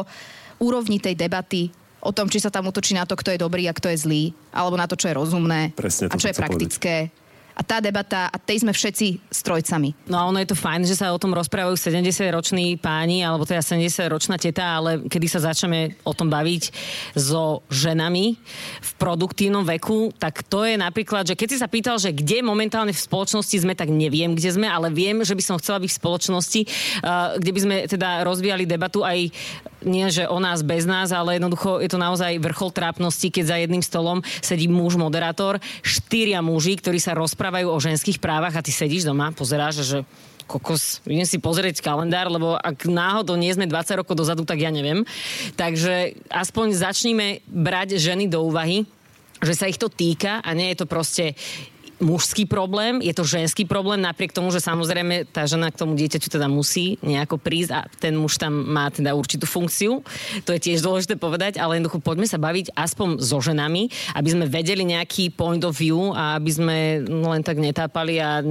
úrovni 0.58 0.98
tej 0.98 1.14
debaty, 1.14 1.70
o 2.02 2.10
tom, 2.10 2.26
či 2.26 2.42
sa 2.42 2.50
tam 2.50 2.66
útočí 2.66 2.98
na 2.98 3.06
to, 3.06 3.14
kto 3.14 3.38
je 3.38 3.40
dobrý 3.42 3.70
a 3.70 3.78
kto 3.78 3.94
je 3.94 4.02
zlý, 4.02 4.24
alebo 4.50 4.74
na 4.74 4.90
to, 4.90 4.98
čo 4.98 5.14
je 5.14 5.18
rozumné 5.18 5.70
Presne 5.78 6.10
a 6.10 6.18
to 6.18 6.22
čo 6.22 6.34
je 6.34 6.38
praktické. 6.38 6.96
A 7.56 7.62
tá 7.62 7.84
debata, 7.84 8.32
a 8.32 8.38
tej 8.40 8.64
sme 8.64 8.72
všetci 8.72 9.32
strojcami. 9.32 10.08
No 10.08 10.16
a 10.20 10.28
ono 10.28 10.40
je 10.40 10.50
to 10.50 10.58
fajn, 10.58 10.88
že 10.88 11.00
sa 11.00 11.12
o 11.12 11.22
tom 11.22 11.36
rozprávajú 11.36 11.76
70-roční 11.76 12.80
páni, 12.80 13.26
alebo 13.26 13.44
teda 13.44 13.60
70-ročná 13.60 14.40
teta, 14.40 14.80
ale 14.80 15.04
kedy 15.08 15.28
sa 15.28 15.44
začneme 15.44 16.00
o 16.08 16.14
tom 16.16 16.32
baviť 16.32 16.72
so 17.18 17.62
ženami 17.68 18.40
v 18.80 18.92
produktívnom 18.98 19.68
veku, 19.68 20.16
tak 20.16 20.46
to 20.48 20.64
je 20.64 20.80
napríklad, 20.80 21.28
že 21.28 21.36
keď 21.36 21.48
si 21.52 21.58
sa 21.60 21.68
pýtal, 21.68 22.00
že 22.00 22.16
kde 22.16 22.44
momentálne 22.46 22.96
v 22.96 23.00
spoločnosti 23.02 23.58
sme, 23.62 23.74
tak 23.76 23.92
neviem, 23.92 24.34
kde 24.34 24.50
sme, 24.54 24.68
ale 24.70 24.94
viem, 24.94 25.24
že 25.26 25.36
by 25.36 25.44
som 25.44 25.60
chcela 25.60 25.82
byť 25.84 25.92
v 25.92 26.00
spoločnosti, 26.00 26.62
uh, 27.04 27.36
kde 27.38 27.52
by 27.52 27.60
sme 27.60 27.76
teda 27.90 28.10
rozvíjali 28.24 28.64
debatu 28.70 29.04
aj 29.04 29.32
nie, 29.82 30.06
že 30.14 30.30
o 30.30 30.38
nás 30.38 30.62
bez 30.62 30.86
nás, 30.86 31.10
ale 31.10 31.42
jednoducho 31.42 31.82
je 31.82 31.90
to 31.90 31.98
naozaj 31.98 32.38
vrchol 32.38 32.70
trápnosti, 32.70 33.34
keď 33.34 33.44
za 33.46 33.58
jedným 33.58 33.82
stolom 33.82 34.22
sedí 34.40 34.70
muž 34.70 34.96
moderátor, 34.96 35.58
štyria 35.82 36.40
muži, 36.46 36.78
ktorí 36.78 37.02
sa 37.02 37.18
rozprávajú 37.18 37.41
o 37.50 37.78
ženských 37.82 38.22
právach 38.22 38.54
a 38.54 38.62
ty 38.62 38.70
sedíš 38.70 39.10
doma, 39.10 39.34
pozeráš, 39.34 39.82
že 39.82 39.98
kokos, 40.46 41.00
idem 41.08 41.24
si 41.24 41.40
pozrieť 41.40 41.80
kalendár, 41.80 42.28
lebo 42.28 42.60
ak 42.60 42.84
náhodou 42.86 43.40
nie 43.40 43.56
sme 43.56 43.66
20 43.66 44.04
rokov 44.04 44.20
dozadu, 44.20 44.44
tak 44.44 44.60
ja 44.60 44.68
neviem. 44.68 45.08
Takže 45.56 46.20
aspoň 46.28 46.76
začníme 46.76 47.48
brať 47.48 47.96
ženy 47.96 48.28
do 48.28 48.44
úvahy, 48.44 48.84
že 49.42 49.58
sa 49.58 49.66
ich 49.66 49.80
to 49.80 49.88
týka 49.88 50.44
a 50.44 50.50
nie 50.54 50.70
je 50.76 50.84
to 50.84 50.86
proste 50.86 51.34
mužský 52.02 52.50
problém, 52.50 53.00
je 53.00 53.14
to 53.14 53.24
ženský 53.24 53.64
problém, 53.70 54.02
napriek 54.02 54.34
tomu, 54.34 54.50
že 54.50 54.60
samozrejme 54.60 55.30
tá 55.30 55.46
žena 55.46 55.70
k 55.70 55.80
tomu 55.80 55.94
dieťaťu 55.94 56.28
teda 56.34 56.50
musí 56.50 56.98
nejako 57.06 57.38
prísť 57.38 57.72
a 57.72 57.80
ten 57.88 58.18
muž 58.18 58.42
tam 58.42 58.52
má 58.52 58.90
teda 58.90 59.14
určitú 59.14 59.46
funkciu. 59.46 60.02
To 60.44 60.52
je 60.52 60.60
tiež 60.60 60.82
dôležité 60.82 61.16
povedať, 61.16 61.62
ale 61.62 61.78
jednoducho 61.78 62.02
poďme 62.02 62.26
sa 62.26 62.42
baviť 62.42 62.74
aspoň 62.74 63.22
so 63.22 63.38
ženami, 63.38 63.94
aby 64.18 64.30
sme 64.34 64.50
vedeli 64.50 64.82
nejaký 64.82 65.30
point 65.32 65.62
of 65.62 65.78
view 65.78 66.12
a 66.18 66.42
aby 66.42 66.52
sme 66.52 66.78
len 67.06 67.42
tak 67.46 67.62
netápali 67.62 68.18
a 68.18 68.42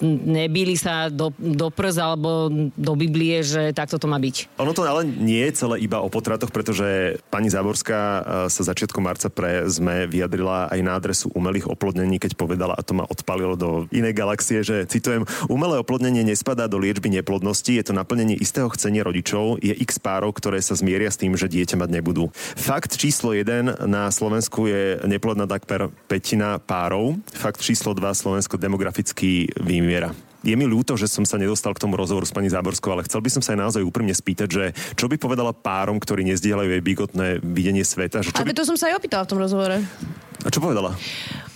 nebili 0.00 0.78
sa 0.78 1.10
do, 1.10 1.34
do 1.34 1.68
prs 1.74 1.98
alebo 1.98 2.48
do 2.78 2.92
Biblie, 2.94 3.42
že 3.42 3.74
takto 3.74 3.98
to 3.98 4.06
má 4.06 4.22
byť. 4.22 4.54
Ono 4.62 4.70
to 4.70 4.86
ale 4.86 5.02
nie 5.02 5.42
je 5.50 5.66
celé 5.66 5.82
iba 5.82 5.98
o 5.98 6.08
potratoch, 6.08 6.54
pretože 6.54 7.18
pani 7.28 7.50
Záborská 7.50 8.00
eh, 8.00 8.22
sa 8.46 8.62
začiatkom 8.62 9.02
marca 9.02 9.26
pre 9.26 9.66
sme 9.66 10.06
vyjadrila 10.06 10.70
aj 10.70 10.80
na 10.84 10.94
adresu 10.94 11.26
umelých 11.34 11.66
oplodnení, 11.66 12.22
keď 12.22 12.38
povedala, 12.38 12.78
to 12.84 12.92
ma 12.92 13.08
odpalilo 13.08 13.56
do 13.56 13.70
inej 13.90 14.12
galaxie, 14.12 14.60
že 14.60 14.84
citujem, 14.84 15.24
umelé 15.48 15.80
oplodnenie 15.80 16.22
nespadá 16.22 16.68
do 16.68 16.76
liečby 16.76 17.08
neplodnosti, 17.08 17.72
je 17.72 17.84
to 17.84 17.96
naplnenie 17.96 18.36
istého 18.36 18.68
chcenia 18.70 19.02
rodičov, 19.02 19.64
je 19.64 19.72
x 19.72 19.96
párov, 19.96 20.36
ktoré 20.36 20.60
sa 20.60 20.76
zmieria 20.76 21.08
s 21.08 21.16
tým, 21.16 21.34
že 21.34 21.48
dieťa 21.48 21.80
mať 21.80 21.90
nebudú. 21.90 22.28
Fakt 22.54 23.00
číslo 23.00 23.32
1 23.32 23.88
na 23.88 24.12
Slovensku 24.12 24.68
je 24.68 25.00
neplodná 25.08 25.48
takmer 25.48 25.88
petina 26.06 26.60
párov. 26.60 27.16
Fakt 27.32 27.64
číslo 27.64 27.96
2 27.96 28.04
Slovensko 28.12 28.60
demograficky 28.60 29.48
vymiera. 29.56 30.12
Je 30.44 30.52
mi 30.52 30.68
ľúto, 30.68 31.00
že 31.00 31.08
som 31.08 31.24
sa 31.24 31.40
nedostal 31.40 31.72
k 31.72 31.80
tomu 31.80 31.96
rozhovoru 31.96 32.28
s 32.28 32.36
pani 32.36 32.52
Záborskou, 32.52 32.92
ale 32.92 33.08
chcel 33.08 33.24
by 33.24 33.30
som 33.32 33.40
sa 33.40 33.56
aj 33.56 33.64
naozaj 33.64 33.82
úprimne 33.82 34.12
spýtať, 34.12 34.48
že 34.52 34.64
čo 34.92 35.08
by 35.08 35.16
povedala 35.16 35.56
párom, 35.56 35.96
ktorí 35.96 36.20
nezdieľajú 36.28 36.68
jej 36.68 36.82
bigotné 36.84 37.26
videnie 37.40 37.80
sveta? 37.80 38.20
Že 38.20 38.36
čo 38.36 38.44
by... 38.44 38.52
Ale 38.52 38.60
to 38.60 38.68
som 38.68 38.76
sa 38.76 38.92
aj 38.92 39.00
opýtala 39.00 39.24
v 39.24 39.30
tom 39.32 39.40
rozhovore. 39.40 39.80
A 40.44 40.48
čo 40.52 40.60
povedala? 40.60 40.92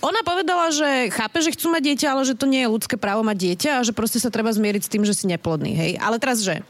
Ona 0.01 0.25
povedala, 0.25 0.73
že 0.73 1.13
chápe, 1.13 1.45
že 1.45 1.53
chcú 1.53 1.69
mať 1.69 1.93
dieťa, 1.93 2.07
ale 2.17 2.25
že 2.25 2.33
to 2.33 2.49
nie 2.49 2.65
je 2.65 2.73
ľudské 2.73 2.97
právo 2.97 3.21
mať 3.21 3.37
dieťa 3.37 3.71
a 3.77 3.85
že 3.85 3.93
proste 3.93 4.17
sa 4.17 4.33
treba 4.33 4.49
zmieriť 4.49 4.81
s 4.81 4.91
tým, 4.91 5.05
že 5.05 5.13
si 5.13 5.29
neplodný. 5.29 5.77
Hej. 5.77 5.91
Ale 6.01 6.17
teraz, 6.17 6.41
že 6.41 6.65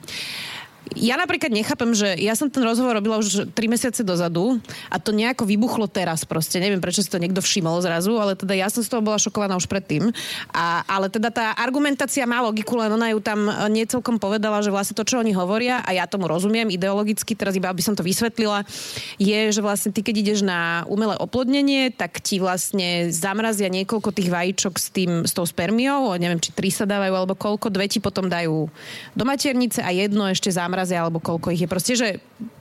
ja 0.97 1.15
napríklad 1.21 1.53
nechápem, 1.53 1.93
že 1.93 2.17
ja 2.17 2.33
som 2.33 2.49
ten 2.49 2.65
rozhovor 2.65 2.97
robila 2.97 3.21
už 3.21 3.53
3 3.53 3.53
mesiace 3.69 4.01
dozadu 4.01 4.57
a 4.89 4.97
to 4.97 5.13
nejako 5.13 5.45
vybuchlo 5.45 5.85
teraz 5.85 6.25
proste. 6.25 6.57
Neviem, 6.57 6.81
prečo 6.81 7.05
si 7.05 7.11
to 7.11 7.21
niekto 7.21 7.45
všimol 7.45 7.77
zrazu, 7.85 8.17
ale 8.17 8.33
teda 8.33 8.57
ja 8.57 8.67
som 8.73 8.81
z 8.81 8.89
toho 8.89 9.05
bola 9.05 9.21
šokovaná 9.21 9.53
už 9.53 9.69
predtým. 9.69 10.09
A, 10.49 10.81
ale 10.89 11.13
teda 11.13 11.29
tá 11.29 11.53
argumentácia 11.61 12.25
má 12.25 12.41
logiku, 12.41 12.73
len 12.79 12.89
ona 12.89 13.13
ju 13.13 13.21
tam 13.21 13.47
nie 13.69 13.85
celkom 13.85 14.17
povedala, 14.17 14.65
že 14.65 14.73
vlastne 14.73 14.97
to, 14.97 15.05
čo 15.05 15.21
oni 15.21 15.29
hovoria, 15.29 15.85
a 15.85 15.93
ja 15.93 16.09
tomu 16.09 16.25
rozumiem 16.25 16.73
ideologicky, 16.73 17.37
teraz 17.37 17.53
iba 17.53 17.69
aby 17.69 17.85
som 17.85 17.93
to 17.93 18.01
vysvetlila, 18.01 18.65
je, 19.21 19.39
že 19.53 19.61
vlastne 19.61 19.93
ty, 19.93 20.01
keď 20.01 20.15
ideš 20.25 20.39
na 20.41 20.89
umelé 20.89 21.13
oplodnenie, 21.21 21.93
tak 21.93 22.17
ti 22.17 22.41
vlastne 22.41 23.13
zamrazia 23.13 23.69
niekoľko 23.69 24.09
tých 24.09 24.33
vajíčok 24.33 24.73
s, 24.81 24.87
tým, 24.89 25.11
s 25.29 25.37
tou 25.37 25.45
spermiou, 25.45 26.17
neviem, 26.17 26.41
či 26.41 26.49
tri 26.49 26.73
sa 26.73 26.89
dávajú 26.89 27.13
alebo 27.13 27.37
koľko, 27.37 27.69
dve 27.69 27.85
ti 27.85 28.01
potom 28.01 28.25
dajú 28.25 28.65
do 29.13 29.23
maternice 29.23 29.85
a 29.85 29.93
jedno 29.93 30.25
ešte 30.25 30.49
zamrazia, 30.49 30.68
alebo 30.73 31.19
koľko 31.19 31.51
ich 31.53 31.65
je. 31.65 31.69
Proste, 31.69 31.93
že 31.97 32.07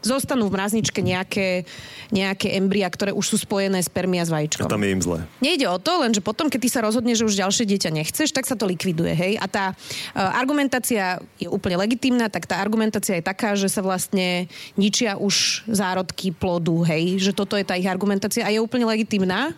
zostanú 0.02 0.48
v 0.48 0.56
mrazničke 0.56 1.02
nejaké, 1.02 1.66
nejaké 2.14 2.54
embria, 2.56 2.88
ktoré 2.88 3.12
už 3.12 3.34
sú 3.34 3.36
spojené 3.38 3.82
spermia 3.82 4.24
s 4.24 4.30
A 4.30 4.40
vajíčkom. 4.40 4.70
tam 4.70 4.82
je 4.82 4.90
im 4.94 5.02
zle. 5.02 5.18
Nejde 5.42 5.66
o 5.68 5.78
to, 5.78 6.02
lenže 6.02 6.22
potom, 6.22 6.46
keď 6.46 6.60
ty 6.62 6.68
sa 6.70 6.80
rozhodneš, 6.82 7.22
že 7.22 7.28
už 7.28 7.40
ďalšie 7.42 7.64
dieťa 7.66 7.90
nechceš, 7.92 8.30
tak 8.30 8.46
sa 8.46 8.54
to 8.54 8.64
likviduje, 8.64 9.12
hej. 9.12 9.32
A 9.42 9.46
tá 9.50 9.64
uh, 9.74 10.38
argumentácia 10.38 11.18
je 11.36 11.50
úplne 11.50 11.76
legitimná, 11.76 12.30
tak 12.30 12.46
tá 12.46 12.62
argumentácia 12.62 13.18
je 13.18 13.24
taká, 13.26 13.58
že 13.58 13.66
sa 13.66 13.82
vlastne 13.82 14.46
ničia 14.78 15.18
už 15.18 15.66
zárodky 15.66 16.30
plodu, 16.30 16.86
hej. 16.86 17.18
Že 17.18 17.32
toto 17.34 17.54
je 17.58 17.66
tá 17.66 17.74
ich 17.74 17.90
argumentácia 17.90 18.46
a 18.46 18.54
je 18.54 18.62
úplne 18.62 18.86
legitimná. 18.86 19.50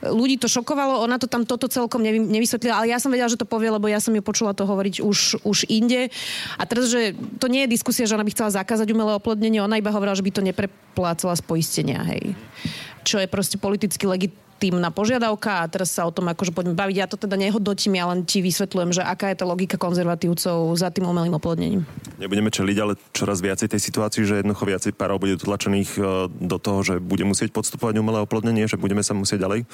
Ľudí 0.00 0.38
to 0.38 0.46
šokovalo, 0.46 1.02
ona 1.02 1.18
to 1.18 1.26
tam 1.26 1.42
toto 1.42 1.66
celkom 1.66 2.00
nevy, 2.00 2.22
nevysvetlila, 2.22 2.78
ale 2.78 2.94
ja 2.94 3.02
som 3.02 3.10
vedela, 3.10 3.28
že 3.28 3.38
to 3.38 3.46
povie, 3.46 3.74
lebo 3.74 3.90
ja 3.90 3.98
som 3.98 4.14
ju 4.14 4.22
počula 4.22 4.54
to 4.54 4.62
hovoriť 4.62 5.02
už, 5.02 5.42
už 5.42 5.58
inde. 5.66 6.08
A 6.56 6.62
teraz, 6.62 6.86
že 6.88 7.18
to 7.42 7.50
nie 7.50 7.66
je 7.66 7.74
diskusia, 7.74 7.89
že 7.92 8.14
ona 8.14 8.26
by 8.26 8.32
chcela 8.34 8.50
zakázať 8.62 8.88
umelé 8.94 9.12
oplodnenie, 9.14 9.60
ona 9.60 9.78
iba 9.78 9.92
hovorila, 9.92 10.16
že 10.16 10.24
by 10.24 10.32
to 10.32 10.42
nepreplácala 10.42 11.34
z 11.34 11.42
poistenia, 11.44 12.00
hej. 12.06 12.34
Čo 13.02 13.18
je 13.18 13.26
proste 13.26 13.56
politicky 13.56 14.04
legitímna 14.60 14.92
požiadavka 14.92 15.64
a 15.64 15.70
teraz 15.72 15.96
sa 15.96 16.04
o 16.04 16.12
tom 16.12 16.28
akože 16.28 16.52
poďme 16.52 16.76
baviť. 16.76 16.96
Ja 17.00 17.08
to 17.08 17.16
teda 17.16 17.40
nehodnotím, 17.40 17.96
ja 17.96 18.12
len 18.12 18.28
ti 18.28 18.44
vysvetľujem, 18.44 18.92
že 18.92 19.00
aká 19.00 19.32
je 19.32 19.40
tá 19.40 19.48
logika 19.48 19.80
konzervatívcov 19.80 20.76
za 20.76 20.92
tým 20.92 21.08
umelým 21.08 21.32
oplodnením. 21.32 21.88
Nebudeme 22.20 22.52
čeliť, 22.52 22.76
ale 22.76 23.00
čoraz 23.16 23.40
viacej 23.40 23.72
tej 23.72 23.80
situácii, 23.80 24.28
že 24.28 24.44
jednoducho 24.44 24.68
viacej 24.68 24.92
párov 24.92 25.16
bude 25.16 25.40
dotlačených 25.40 25.90
e, 25.96 26.00
do 26.28 26.60
toho, 26.60 26.84
že 26.84 26.94
bude 27.00 27.24
musieť 27.24 27.56
podstupovať 27.56 27.96
umelé 28.04 28.20
oplodnenie, 28.20 28.68
že 28.68 28.76
budeme 28.76 29.00
sa 29.00 29.16
musieť 29.16 29.48
ďalej 29.48 29.64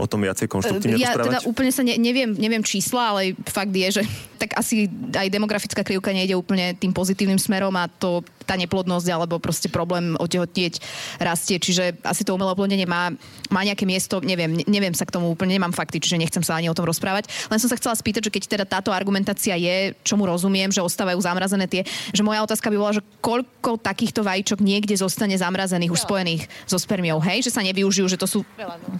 o 0.00 0.06
tom 0.08 0.24
viacej 0.24 0.48
konštruktívne 0.48 0.96
Ja 0.96 1.12
teda 1.12 1.44
rozprávať. 1.44 1.52
úplne 1.52 1.68
sa 1.68 1.84
ne, 1.84 2.00
neviem, 2.00 2.32
neviem 2.32 2.64
čísla, 2.64 3.12
ale 3.12 3.36
fakt 3.44 3.76
je, 3.76 4.00
že 4.00 4.02
tak 4.40 4.56
asi 4.56 4.88
aj 5.12 5.28
demografická 5.28 5.84
krivka 5.84 6.16
nejde 6.16 6.32
úplne 6.32 6.72
tým 6.72 6.96
pozitívnym 6.96 7.36
smerom 7.36 7.76
a 7.76 7.92
to 7.92 8.24
tá 8.44 8.60
neplodnosť 8.60 9.08
alebo 9.08 9.40
proste 9.40 9.72
problém 9.72 10.12
otehotnieť 10.20 10.84
rastie, 11.16 11.56
čiže 11.56 11.96
asi 12.04 12.22
to 12.22 12.36
umelé 12.36 12.52
oplodnenie 12.52 12.84
má, 12.84 13.08
má 13.48 13.60
nejaké 13.64 13.88
miesto, 13.88 14.13
neviem, 14.22 14.52
ne- 14.52 14.68
neviem 14.68 14.94
sa 14.94 15.08
k 15.08 15.14
tomu 15.14 15.32
úplne, 15.32 15.56
nemám 15.56 15.74
fakty, 15.74 15.98
čiže 15.98 16.20
nechcem 16.20 16.44
sa 16.44 16.60
ani 16.60 16.68
o 16.70 16.76
tom 16.76 16.86
rozprávať. 16.86 17.26
Len 17.50 17.58
som 17.58 17.66
sa 17.66 17.78
chcela 17.80 17.96
spýtať, 17.96 18.28
že 18.28 18.34
keď 18.34 18.42
teda 18.46 18.64
táto 18.68 18.94
argumentácia 18.94 19.56
je, 19.56 19.96
čomu 20.04 20.28
rozumiem, 20.28 20.70
že 20.70 20.84
ostávajú 20.84 21.18
zamrazené 21.18 21.66
tie, 21.66 21.82
že 22.12 22.22
moja 22.22 22.44
otázka 22.44 22.68
by 22.70 22.76
bola, 22.76 22.92
že 22.94 23.02
koľko 23.24 23.80
takýchto 23.80 24.20
vajíčok 24.22 24.60
niekde 24.60 24.94
zostane 24.94 25.34
zamrazených, 25.34 25.90
už 25.90 26.04
spojených 26.04 26.46
so 26.68 26.76
spermiou, 26.76 27.18
hej, 27.24 27.48
že 27.48 27.54
sa 27.54 27.64
nevyužijú, 27.64 28.06
že 28.06 28.20
to 28.20 28.28
sú 28.28 28.44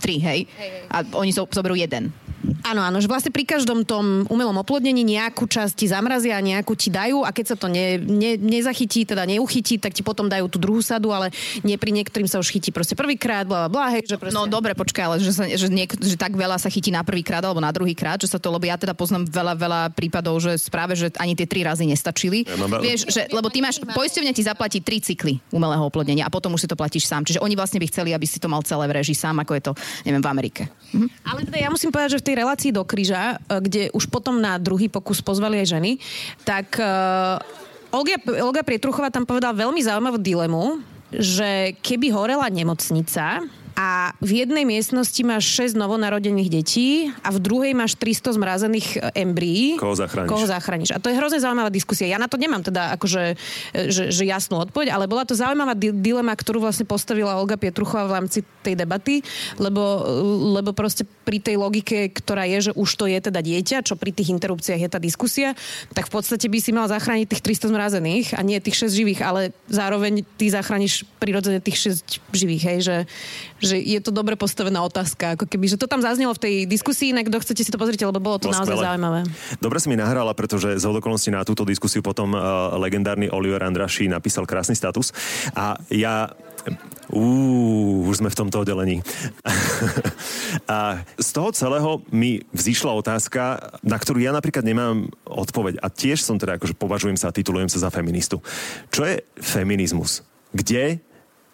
tri, 0.00 0.18
hej, 0.18 0.40
a 0.88 1.04
oni 1.14 1.30
zo- 1.30 1.50
zoberú 1.50 1.76
jeden. 1.76 2.10
Áno, 2.64 2.80
áno, 2.84 3.00
že 3.00 3.08
vlastne 3.08 3.32
pri 3.32 3.44
každom 3.44 3.84
tom 3.88 4.28
umelom 4.28 4.56
oplodnení 4.60 5.00
nejakú 5.04 5.48
časť 5.48 5.72
ti 5.80 5.86
zamrazia, 5.88 6.40
nejakú 6.44 6.76
ti 6.76 6.92
dajú 6.92 7.24
a 7.24 7.32
keď 7.32 7.44
sa 7.52 7.56
to 7.56 7.72
ne, 7.72 7.96
ne, 7.96 8.36
nezachytí, 8.36 9.04
teda 9.08 9.24
neuchytí, 9.24 9.80
tak 9.80 9.96
ti 9.96 10.04
potom 10.04 10.28
dajú 10.28 10.48
tú 10.48 10.60
druhú 10.60 10.80
sadu, 10.84 11.12
ale 11.12 11.32
nie 11.64 11.76
pri 11.80 11.92
niektorým 11.92 12.28
sa 12.28 12.40
už 12.40 12.52
chytí 12.52 12.68
proste 12.72 12.96
prvýkrát, 12.96 13.48
bla, 13.48 13.68
bla, 13.68 13.70
bla, 13.72 13.86
hej, 13.96 14.04
že 14.04 14.16
proste... 14.20 14.36
No 14.36 14.44
dobre, 14.48 14.76
počkaj, 14.76 15.03
ale 15.04 15.20
že, 15.20 15.32
sa, 15.36 15.44
že, 15.44 15.68
niek- 15.68 16.00
že 16.00 16.16
tak 16.16 16.32
veľa 16.32 16.56
sa 16.56 16.72
chytí 16.72 16.88
na 16.88 17.04
prvý 17.04 17.20
krát 17.20 17.44
alebo 17.44 17.60
na 17.60 17.70
druhý 17.70 17.92
krát, 17.92 18.16
že 18.16 18.32
sa 18.32 18.40
to, 18.40 18.48
lebo 18.48 18.64
ja 18.64 18.80
teda 18.80 18.96
poznám 18.96 19.28
veľa, 19.28 19.54
veľa 19.54 19.80
prípadov, 19.92 20.40
že 20.40 20.56
práve, 20.72 20.96
že 20.96 21.12
ani 21.20 21.36
tie 21.36 21.44
tri 21.44 21.60
razy 21.62 21.84
nestačili. 21.84 22.48
Ja 22.48 22.56
mám 22.56 22.80
Vieš, 22.80 23.12
že, 23.12 23.28
lebo 23.28 23.52
ty 23.52 23.60
máš, 23.60 23.78
poisťovňa 23.84 24.32
ti 24.32 24.42
zaplatí 24.42 24.78
tri 24.80 24.98
cykly 24.98 25.38
umelého 25.52 25.84
oplodnenia 25.84 26.24
a 26.26 26.32
potom 26.32 26.56
už 26.56 26.64
si 26.64 26.68
to 26.70 26.74
platíš 26.74 27.04
sám. 27.04 27.22
Čiže 27.28 27.44
oni 27.44 27.54
vlastne 27.54 27.78
by 27.78 27.86
chceli, 27.92 28.16
aby 28.16 28.24
si 28.24 28.40
to 28.40 28.48
mal 28.48 28.64
celé 28.64 28.88
v 28.88 28.96
režii 29.04 29.16
sám, 29.16 29.36
ako 29.44 29.52
je 29.54 29.62
to, 29.62 29.72
neviem, 30.08 30.24
v 30.24 30.28
Amerike. 30.28 30.62
Ale 31.22 31.44
teda 31.44 31.58
ja 31.60 31.68
musím 31.68 31.92
povedať, 31.92 32.18
že 32.18 32.20
v 32.24 32.26
tej 32.32 32.36
relácii 32.40 32.70
do 32.72 32.82
kríža, 32.82 33.36
e, 33.46 33.60
kde 33.60 33.82
už 33.92 34.08
potom 34.08 34.40
na 34.40 34.56
druhý 34.56 34.88
pokus 34.88 35.20
pozvali 35.20 35.60
aj 35.60 35.76
ženy, 35.76 35.90
tak 36.46 36.78
uh, 36.78 37.40
Olga, 37.94 38.18
Olga 38.42 38.62
Prietruchová 38.66 39.10
tam 39.10 39.22
povedala 39.22 39.54
veľmi 39.54 39.78
zaujímavú 39.78 40.18
dilemu, 40.18 40.82
že 41.14 41.78
keby 41.78 42.10
horela 42.10 42.50
nemocnica, 42.50 43.42
a 43.74 44.14
v 44.22 44.46
jednej 44.46 44.62
miestnosti 44.62 45.18
máš 45.26 45.50
6 45.58 45.74
novonarodených 45.74 46.50
detí 46.50 47.10
a 47.26 47.34
v 47.34 47.42
druhej 47.42 47.72
máš 47.74 47.98
300 47.98 48.38
zmrazených 48.38 48.88
e, 48.94 48.98
embryí. 49.18 49.74
Koho 49.74 49.98
zachrániš? 49.98 50.30
Koho 50.30 50.46
zachrániš. 50.46 50.90
A 50.94 51.02
to 51.02 51.10
je 51.10 51.18
hrozne 51.18 51.42
zaujímavá 51.42 51.74
diskusia. 51.74 52.06
Ja 52.06 52.22
na 52.22 52.30
to 52.30 52.38
nemám 52.38 52.62
teda 52.62 52.94
akože 52.94 53.34
e, 53.74 53.90
že, 53.90 54.14
že 54.14 54.22
jasnú 54.22 54.62
odpoveď, 54.62 54.94
ale 54.94 55.10
bola 55.10 55.26
to 55.26 55.34
zaujímavá 55.34 55.74
di- 55.74 55.90
dilema, 55.90 56.38
ktorú 56.38 56.62
vlastne 56.62 56.86
postavila 56.86 57.34
Olga 57.34 57.58
Pietruchová 57.58 58.06
v 58.06 58.14
rámci 58.22 58.38
tej 58.62 58.78
debaty, 58.78 59.26
lebo, 59.58 60.06
lebo 60.54 60.70
proste 60.70 61.02
pri 61.26 61.42
tej 61.42 61.58
logike, 61.58 62.14
ktorá 62.14 62.46
je, 62.46 62.70
že 62.70 62.72
už 62.78 62.90
to 62.94 63.10
je 63.10 63.18
teda 63.18 63.42
dieťa, 63.42 63.82
čo 63.82 63.98
pri 63.98 64.14
tých 64.14 64.30
interrupciách 64.30 64.80
je 64.86 64.90
tá 64.90 65.02
diskusia, 65.02 65.58
tak 65.90 66.06
v 66.06 66.14
podstate 66.14 66.46
by 66.46 66.58
si 66.62 66.70
mal 66.70 66.86
zachrániť 66.86 67.26
tých 67.26 67.42
300 67.42 67.74
zmrazených 67.74 68.26
a 68.38 68.40
nie 68.46 68.62
tých 68.62 68.86
6 68.86 68.94
živých, 68.94 69.20
ale 69.26 69.40
zároveň 69.66 70.22
ty 70.38 70.46
zachrániš 70.46 71.02
prirodzene 71.18 71.58
tých 71.58 71.98
6 72.06 72.22
živých, 72.30 72.62
hej, 72.70 72.78
že, 72.80 72.96
že 73.64 73.76
je 73.80 74.00
to 74.04 74.12
dobre 74.12 74.36
postavená 74.36 74.84
otázka, 74.84 75.34
ako 75.34 75.48
keby, 75.48 75.66
že 75.72 75.80
to 75.80 75.88
tam 75.88 76.04
zaznelo 76.04 76.36
v 76.36 76.40
tej 76.40 76.54
diskusii, 76.68 77.16
inak 77.16 77.32
kto 77.32 77.40
chcete 77.40 77.62
si 77.64 77.70
to 77.72 77.80
pozrite, 77.80 78.04
lebo 78.04 78.20
bolo 78.20 78.38
to 78.38 78.52
Bolo 78.52 78.60
naozaj 78.60 78.76
skvelé. 78.76 78.84
zaujímavé. 78.86 79.20
Dobre 79.58 79.78
si 79.80 79.88
mi 79.88 79.96
nahrala, 79.96 80.32
pretože 80.36 80.76
z 80.78 80.84
okolností 80.84 81.32
na 81.32 81.42
túto 81.42 81.66
diskusiu 81.66 82.04
potom 82.04 82.36
uh, 82.36 82.76
legendárny 82.78 83.32
Oliver 83.32 83.64
Andraši 83.64 84.06
napísal 84.06 84.44
krásny 84.46 84.76
status 84.76 85.10
a 85.56 85.80
ja 85.88 86.30
Uú, 87.12 88.08
už 88.08 88.24
sme 88.24 88.32
v 88.32 88.38
tomto 88.40 88.64
oddelení. 88.64 89.04
a 90.64 91.04
z 91.20 91.28
toho 91.36 91.52
celého 91.52 92.00
mi 92.08 92.40
vzýšla 92.56 92.96
otázka, 92.96 93.42
na 93.84 94.00
ktorú 94.00 94.24
ja 94.24 94.32
napríklad 94.32 94.64
nemám 94.64 95.12
odpoveď. 95.28 95.84
A 95.84 95.92
tiež 95.92 96.24
som 96.24 96.40
teda, 96.40 96.56
akože 96.56 96.72
považujem 96.72 97.20
sa 97.20 97.28
a 97.28 97.36
titulujem 97.36 97.68
sa 97.68 97.84
za 97.84 97.92
feministu. 97.92 98.40
Čo 98.88 99.04
je 99.04 99.20
feminizmus? 99.36 100.24
Kde 100.56 101.04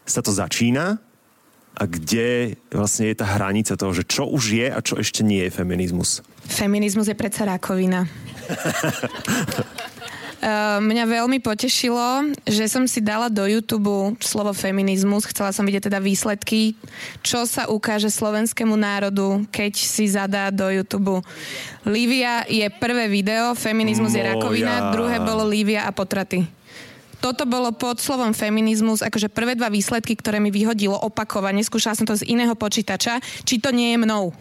sa 0.07 0.23
to 0.23 0.31
začína 0.31 1.03
a 1.77 1.89
kde 1.89 2.61
vlastne 2.69 3.09
je 3.09 3.17
tá 3.17 3.27
hranica 3.39 3.79
toho, 3.79 3.93
že 3.95 4.05
čo 4.05 4.29
už 4.29 4.45
je 4.53 4.67
a 4.69 4.79
čo 4.85 5.01
ešte 5.01 5.25
nie 5.25 5.49
je 5.49 5.51
feminizmus? 5.55 6.21
Feminizmus 6.45 7.09
je 7.09 7.17
predsa 7.17 7.47
rakovina. 7.47 8.05
Uh, 10.43 10.83
mňa 10.91 11.05
veľmi 11.07 11.39
potešilo, 11.41 12.37
že 12.45 12.67
som 12.67 12.85
si 12.85 13.01
dala 13.01 13.31
do 13.31 13.47
YouTube 13.47 14.19
slovo 14.21 14.51
feminizmus. 14.53 15.25
Chcela 15.31 15.55
som 15.55 15.65
vidieť 15.65 15.89
teda 15.89 16.03
výsledky, 16.03 16.77
čo 17.25 17.49
sa 17.49 17.71
ukáže 17.71 18.13
slovenskému 18.13 18.75
národu, 18.77 19.47
keď 19.49 19.73
si 19.79 20.05
zadá 20.11 20.53
do 20.53 20.69
YouTube. 20.69 21.25
Lívia 21.87 22.45
je 22.51 22.67
prvé 22.77 23.09
video, 23.09 23.57
feminizmus 23.57 24.13
je 24.13 24.21
Moja. 24.21 24.37
rakovina, 24.37 24.93
druhé 24.93 25.17
bolo 25.23 25.49
Lívia 25.49 25.89
a 25.89 25.95
potraty. 25.95 26.60
Toto 27.21 27.45
bolo 27.45 27.69
pod 27.77 28.01
slovom 28.01 28.33
feminizmus, 28.33 29.05
akože 29.05 29.29
prvé 29.29 29.53
dva 29.53 29.69
výsledky, 29.69 30.17
ktoré 30.17 30.41
mi 30.41 30.49
vyhodilo 30.49 30.97
opakovane, 30.97 31.61
skúšala 31.61 31.97
som 31.97 32.09
to 32.09 32.17
z 32.17 32.25
iného 32.33 32.57
počítača, 32.57 33.21
či 33.45 33.61
to 33.61 33.71
nie 33.71 33.93
je 33.95 33.99
mnou. 34.01 34.33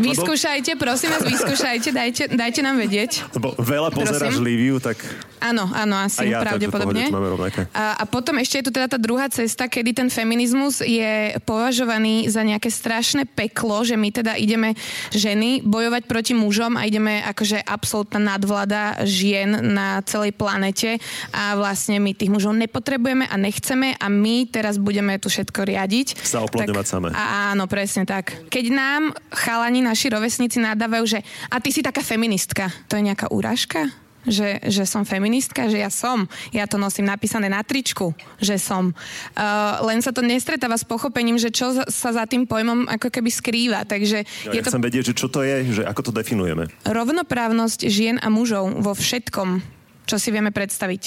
Vyskúšajte, 0.00 0.76
prosím 0.76 1.16
vás, 1.16 1.24
vyskúšajte, 1.24 1.88
dajte, 1.92 2.22
dajte 2.32 2.60
nám 2.60 2.76
vedieť. 2.76 3.24
Lebo 3.32 3.56
veľa 3.56 3.94
pozeráš 3.94 4.36
Prosím? 4.36 4.44
Liviu, 4.44 4.76
tak 4.82 5.00
Áno, 5.44 5.68
áno, 5.68 6.00
asi, 6.00 6.24
A 6.24 6.40
ja, 6.40 6.40
pravdepodobne. 6.40 7.12
pohode. 7.12 7.68
A, 7.76 8.00
a 8.00 8.04
potom 8.08 8.40
ešte 8.40 8.64
je 8.64 8.64
tu 8.64 8.72
teda 8.72 8.88
tá 8.88 8.96
druhá 8.96 9.28
cesta, 9.28 9.68
kedy 9.68 9.92
ten 9.92 10.08
feminizmus 10.08 10.80
je 10.80 11.36
považovaný 11.44 12.32
za 12.32 12.40
nejaké 12.40 12.72
strašné 12.72 13.28
peklo, 13.28 13.84
že 13.84 14.00
my 14.00 14.08
teda 14.08 14.40
ideme 14.40 14.72
ženy 15.12 15.60
bojovať 15.60 16.08
proti 16.08 16.32
mužom 16.32 16.80
a 16.80 16.88
ideme 16.88 17.20
akože 17.28 17.60
absolútna 17.60 18.34
nadvláda 18.34 19.04
žien 19.04 19.52
na 19.52 20.00
celej 20.08 20.32
planete 20.32 20.96
a 21.36 21.60
vlastne 21.60 22.00
my 22.00 22.16
tých 22.16 22.32
mužov 22.32 22.56
nepotrebujeme 22.56 23.28
a 23.28 23.36
nechceme 23.36 24.00
a 24.00 24.06
my 24.08 24.48
teraz 24.48 24.80
budeme 24.80 25.20
tu 25.20 25.28
všetko 25.28 25.60
riadiť. 25.68 26.24
Sa 26.24 26.40
oplodňovať 26.40 26.86
samé. 26.88 27.08
A, 27.12 27.52
áno, 27.52 27.68
presne 27.68 28.08
tak. 28.08 28.32
Keď 28.48 28.64
nám 28.72 29.12
chalani, 29.28 29.84
naši 29.84 30.08
rovesníci 30.08 30.56
nadávajú, 30.56 31.04
že 31.04 31.20
a 31.52 31.60
ty 31.60 31.68
si 31.68 31.84
taká 31.84 32.00
feministka, 32.00 32.72
to 32.88 32.96
je 32.96 33.12
nejaká 33.12 33.28
úražka? 33.28 34.03
Že, 34.24 34.72
že 34.72 34.84
som 34.88 35.04
feministka, 35.04 35.68
že 35.68 35.84
ja 35.84 35.92
som. 35.92 36.24
Ja 36.48 36.64
to 36.64 36.80
nosím 36.80 37.04
napísané 37.04 37.52
na 37.52 37.60
tričku, 37.60 38.16
že 38.40 38.56
som. 38.56 38.96
Uh, 39.36 39.84
len 39.84 40.00
sa 40.00 40.16
to 40.16 40.24
nestretáva 40.24 40.80
s 40.80 40.84
pochopením, 40.88 41.36
že 41.36 41.52
čo 41.52 41.76
sa 41.88 42.10
za 42.12 42.24
tým 42.24 42.48
pojmom 42.48 42.88
ako 42.88 43.12
keby 43.12 43.28
skrýva. 43.28 43.84
Takže 43.84 44.24
ja 44.24 44.52
je 44.56 44.64
to 44.64 44.72
chcem 44.72 44.84
vedieť, 44.84 45.12
že 45.12 45.14
čo 45.14 45.28
to 45.28 45.44
je, 45.44 45.76
že 45.76 45.82
ako 45.84 46.08
to 46.08 46.12
definujeme. 46.16 46.72
rovnoprávnosť 46.88 47.84
žien 47.92 48.16
a 48.16 48.32
mužov 48.32 48.80
vo 48.80 48.96
všetkom, 48.96 49.60
čo 50.08 50.16
si 50.16 50.32
vieme 50.32 50.52
predstaviť. 50.52 51.02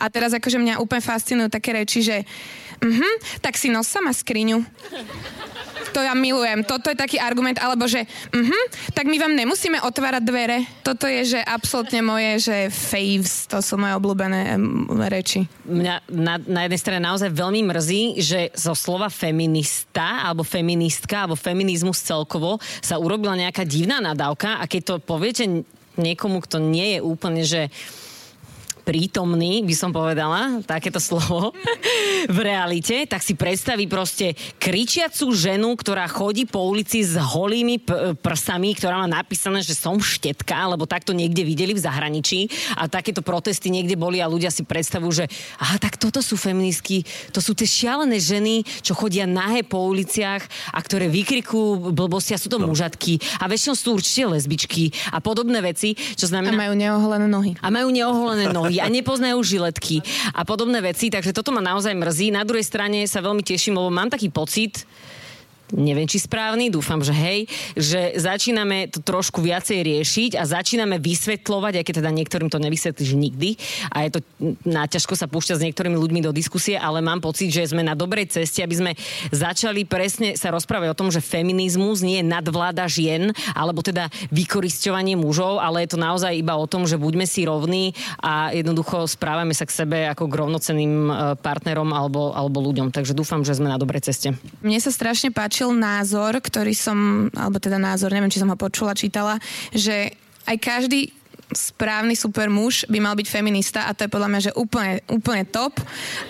A 0.00 0.08
teraz 0.08 0.32
akože 0.32 0.60
mňa 0.60 0.80
úplne 0.80 1.04
fascinujú 1.04 1.48
také 1.52 1.76
reči, 1.76 2.00
že 2.04 2.24
mhm, 2.82 3.40
tak 3.40 3.54
si 3.56 3.70
nos 3.70 3.86
sama 3.88 4.10
skriňu. 4.10 4.60
To 5.92 6.00
ja 6.00 6.16
milujem. 6.16 6.64
Toto 6.64 6.88
je 6.88 6.96
taký 6.96 7.20
argument, 7.20 7.60
alebo 7.60 7.84
že 7.84 8.08
mhm, 8.32 8.60
tak 8.96 9.04
my 9.06 9.16
vám 9.20 9.36
nemusíme 9.36 9.82
otvárať 9.84 10.22
dvere. 10.24 10.64
Toto 10.80 11.04
je, 11.04 11.36
že 11.36 11.40
absolútne 11.44 12.00
moje, 12.00 12.48
že 12.48 12.56
faves, 12.72 13.44
to 13.44 13.60
sú 13.60 13.76
moje 13.76 13.92
obľúbené 14.00 14.56
em, 14.56 14.88
reči. 15.10 15.44
Mňa 15.68 15.94
na, 16.08 16.34
na 16.40 16.60
jednej 16.64 16.80
strane 16.80 17.00
naozaj 17.04 17.28
veľmi 17.34 17.60
mrzí, 17.68 18.02
že 18.24 18.40
zo 18.56 18.72
slova 18.72 19.12
feminista, 19.12 20.24
alebo 20.24 20.46
feministka, 20.46 21.28
alebo 21.28 21.36
feminizmus 21.36 22.00
celkovo 22.00 22.56
sa 22.80 22.96
urobila 22.96 23.36
nejaká 23.36 23.68
divná 23.68 24.00
nadávka 24.00 24.62
a 24.62 24.64
keď 24.64 24.80
to 24.82 24.94
poviete 25.04 25.44
niekomu, 26.00 26.40
kto 26.40 26.56
nie 26.56 26.96
je 26.96 27.00
úplne, 27.04 27.42
že 27.44 27.68
prítomný, 28.82 29.62
by 29.62 29.74
som 29.74 29.90
povedala, 29.90 30.60
takéto 30.66 30.98
slovo, 30.98 31.54
v 32.26 32.38
realite, 32.42 33.06
tak 33.06 33.22
si 33.22 33.34
predstaví 33.34 33.86
proste 33.86 34.34
kričiacu 34.58 35.30
ženu, 35.34 35.74
ktorá 35.74 36.06
chodí 36.06 36.46
po 36.46 36.62
ulici 36.66 37.02
s 37.02 37.14
holými 37.14 37.82
p- 37.82 38.14
prsami, 38.18 38.74
ktorá 38.74 39.02
má 39.02 39.08
napísané, 39.10 39.62
že 39.62 39.74
som 39.74 39.98
štetka, 39.98 40.54
lebo 40.66 40.86
takto 40.86 41.14
niekde 41.14 41.42
videli 41.46 41.74
v 41.74 41.82
zahraničí 41.82 42.50
a 42.74 42.90
takéto 42.90 43.22
protesty 43.22 43.70
niekde 43.70 43.94
boli 43.94 44.18
a 44.18 44.26
ľudia 44.26 44.50
si 44.50 44.66
predstavujú, 44.66 45.12
že 45.22 45.24
aha, 45.58 45.78
tak 45.78 45.98
toto 45.98 46.18
sú 46.18 46.34
feministky, 46.34 47.06
to 47.30 47.38
sú 47.38 47.54
tie 47.54 47.66
šialené 47.66 48.18
ženy, 48.18 48.66
čo 48.82 48.98
chodia 48.98 49.26
nahé 49.26 49.62
po 49.62 49.78
uliciach 49.86 50.42
a 50.74 50.78
ktoré 50.82 51.06
vykrikujú 51.06 51.94
blbosti 51.94 52.34
a 52.34 52.42
sú 52.42 52.50
to 52.50 52.58
no. 52.58 52.66
mužatky 52.70 53.22
a 53.38 53.46
väčšinou 53.46 53.74
sú 53.78 53.94
určite 53.94 54.26
lesbičky 54.26 54.90
a 55.14 55.22
podobné 55.22 55.62
veci, 55.62 55.94
čo 55.94 56.26
A 56.26 56.30
znamená 56.34 56.54
majú 56.56 56.74
neoholené 56.74 57.26
nohy. 57.30 57.52
a 57.62 57.68
majú 57.70 57.88
neoholené 57.92 58.50
nohy 58.50 58.71
a 58.78 58.86
nepoznajú 58.86 59.42
žiletky 59.42 60.00
a 60.32 60.46
podobné 60.46 60.80
veci, 60.80 61.10
takže 61.10 61.34
toto 61.34 61.50
ma 61.50 61.60
naozaj 61.60 61.92
mrzí. 61.92 62.32
Na 62.32 62.46
druhej 62.46 62.64
strane 62.64 63.04
sa 63.04 63.20
veľmi 63.20 63.42
teším, 63.44 63.76
lebo 63.76 63.92
mám 63.92 64.08
taký 64.08 64.30
pocit, 64.30 64.86
neviem, 65.72 66.04
či 66.06 66.20
správny, 66.20 66.68
dúfam, 66.68 67.00
že 67.00 67.12
hej, 67.16 67.48
že 67.74 68.16
začíname 68.20 68.92
to 68.92 69.00
trošku 69.00 69.40
viacej 69.40 69.80
riešiť 69.80 70.30
a 70.36 70.44
začíname 70.44 71.00
vysvetľovať, 71.00 71.80
aj 71.80 71.84
keď 71.84 71.94
teda 72.04 72.10
niektorým 72.12 72.48
to 72.52 72.60
nevysvetlíš 72.60 73.12
nikdy 73.16 73.56
a 73.90 74.06
je 74.06 74.10
to 74.16 74.20
náťažko 74.68 75.16
sa 75.16 75.26
púšťať 75.26 75.56
s 75.58 75.64
niektorými 75.68 75.96
ľuďmi 75.96 76.20
do 76.24 76.32
diskusie, 76.32 76.76
ale 76.76 77.00
mám 77.00 77.24
pocit, 77.24 77.48
že 77.48 77.72
sme 77.72 77.80
na 77.80 77.96
dobrej 77.96 78.28
ceste, 78.28 78.60
aby 78.60 78.74
sme 78.76 78.92
začali 79.32 79.88
presne 79.88 80.36
sa 80.36 80.52
rozprávať 80.52 80.92
o 80.92 80.98
tom, 80.98 81.08
že 81.08 81.24
feminizmus 81.24 82.04
nie 82.04 82.20
je 82.20 82.26
nadvláda 82.28 82.84
žien, 82.86 83.32
alebo 83.56 83.80
teda 83.80 84.12
vykorisťovanie 84.30 85.16
mužov, 85.16 85.58
ale 85.58 85.84
je 85.84 85.96
to 85.96 85.98
naozaj 86.00 86.32
iba 86.34 86.54
o 86.56 86.68
tom, 86.68 86.84
že 86.84 87.00
buďme 87.00 87.24
si 87.24 87.48
rovní 87.48 87.96
a 88.20 88.52
jednoducho 88.52 89.08
správame 89.08 89.56
sa 89.56 89.64
k 89.64 89.72
sebe 89.72 89.98
ako 90.10 90.28
k 90.28 90.38
rovnocenným 90.38 90.94
e, 91.08 91.12
partnerom 91.40 91.90
alebo, 91.94 92.34
alebo 92.36 92.60
ľuďom. 92.60 92.92
Takže 92.92 93.16
dúfam, 93.16 93.46
že 93.46 93.56
sme 93.56 93.72
na 93.72 93.80
dobrej 93.80 94.04
ceste. 94.10 94.34
Mne 94.60 94.78
sa 94.82 94.90
strašne 94.92 95.30
páčil 95.62 95.78
názor, 95.78 96.42
ktorý 96.42 96.74
som, 96.74 97.30
alebo 97.38 97.62
teda 97.62 97.78
názor, 97.78 98.10
neviem, 98.10 98.34
či 98.34 98.42
som 98.42 98.50
ho 98.50 98.58
počula, 98.58 98.98
čítala, 98.98 99.38
že 99.70 100.10
aj 100.50 100.58
každý 100.58 101.14
správny 101.54 102.18
super 102.18 102.50
muž 102.50 102.82
by 102.90 102.98
mal 102.98 103.14
byť 103.14 103.28
feminista 103.30 103.86
a 103.86 103.94
to 103.94 104.02
je 104.02 104.10
podľa 104.10 104.26
mňa, 104.26 104.40
že 104.42 104.56
úplne, 104.58 104.98
úplne 105.06 105.46
top 105.46 105.78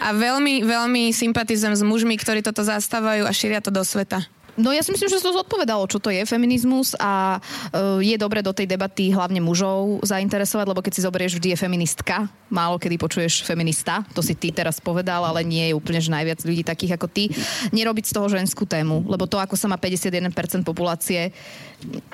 a 0.04 0.12
veľmi, 0.12 0.68
veľmi 0.68 1.16
sympatizujem 1.16 1.72
s 1.72 1.80
mužmi, 1.80 2.12
ktorí 2.20 2.44
toto 2.44 2.60
zastávajú 2.60 3.24
a 3.24 3.32
šíria 3.32 3.64
to 3.64 3.72
do 3.72 3.80
sveta. 3.80 4.20
No 4.52 4.68
ja 4.68 4.84
si 4.84 4.92
myslím, 4.92 5.08
že 5.08 5.24
to 5.24 5.32
zodpovedalo, 5.32 5.88
čo 5.88 5.96
to 5.96 6.12
je 6.12 6.28
feminizmus 6.28 6.92
a 7.00 7.40
uh, 7.40 7.96
je 8.04 8.16
dobre 8.20 8.44
do 8.44 8.52
tej 8.52 8.68
debaty 8.68 9.08
hlavne 9.08 9.40
mužov 9.40 10.04
zainteresovať, 10.04 10.66
lebo 10.68 10.84
keď 10.84 10.92
si 10.92 11.06
zoberieš, 11.08 11.40
vždy 11.40 11.56
je 11.56 11.62
feministka. 11.62 12.28
Málo 12.52 12.76
kedy 12.76 13.00
počuješ 13.00 13.48
feminista, 13.48 14.04
to 14.12 14.20
si 14.20 14.36
ty 14.36 14.52
teraz 14.52 14.76
povedal, 14.76 15.24
ale 15.24 15.40
nie 15.40 15.72
je 15.72 15.76
úplne, 15.76 16.04
že 16.04 16.12
najviac 16.12 16.44
ľudí 16.44 16.60
takých 16.68 17.00
ako 17.00 17.08
ty. 17.08 17.32
Nerobiť 17.72 18.12
z 18.12 18.12
toho 18.12 18.28
ženskú 18.28 18.68
tému, 18.68 19.08
lebo 19.08 19.24
to, 19.24 19.40
ako 19.40 19.56
sa 19.56 19.72
má 19.72 19.80
51% 19.80 20.28
populácie, 20.68 21.32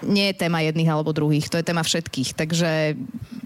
nie 0.07 0.31
je 0.31 0.39
téma 0.39 0.63
jedných 0.63 0.89
alebo 0.89 1.11
druhých, 1.11 1.51
to 1.51 1.59
je 1.59 1.67
téma 1.67 1.83
všetkých. 1.83 2.39
Takže 2.39 2.95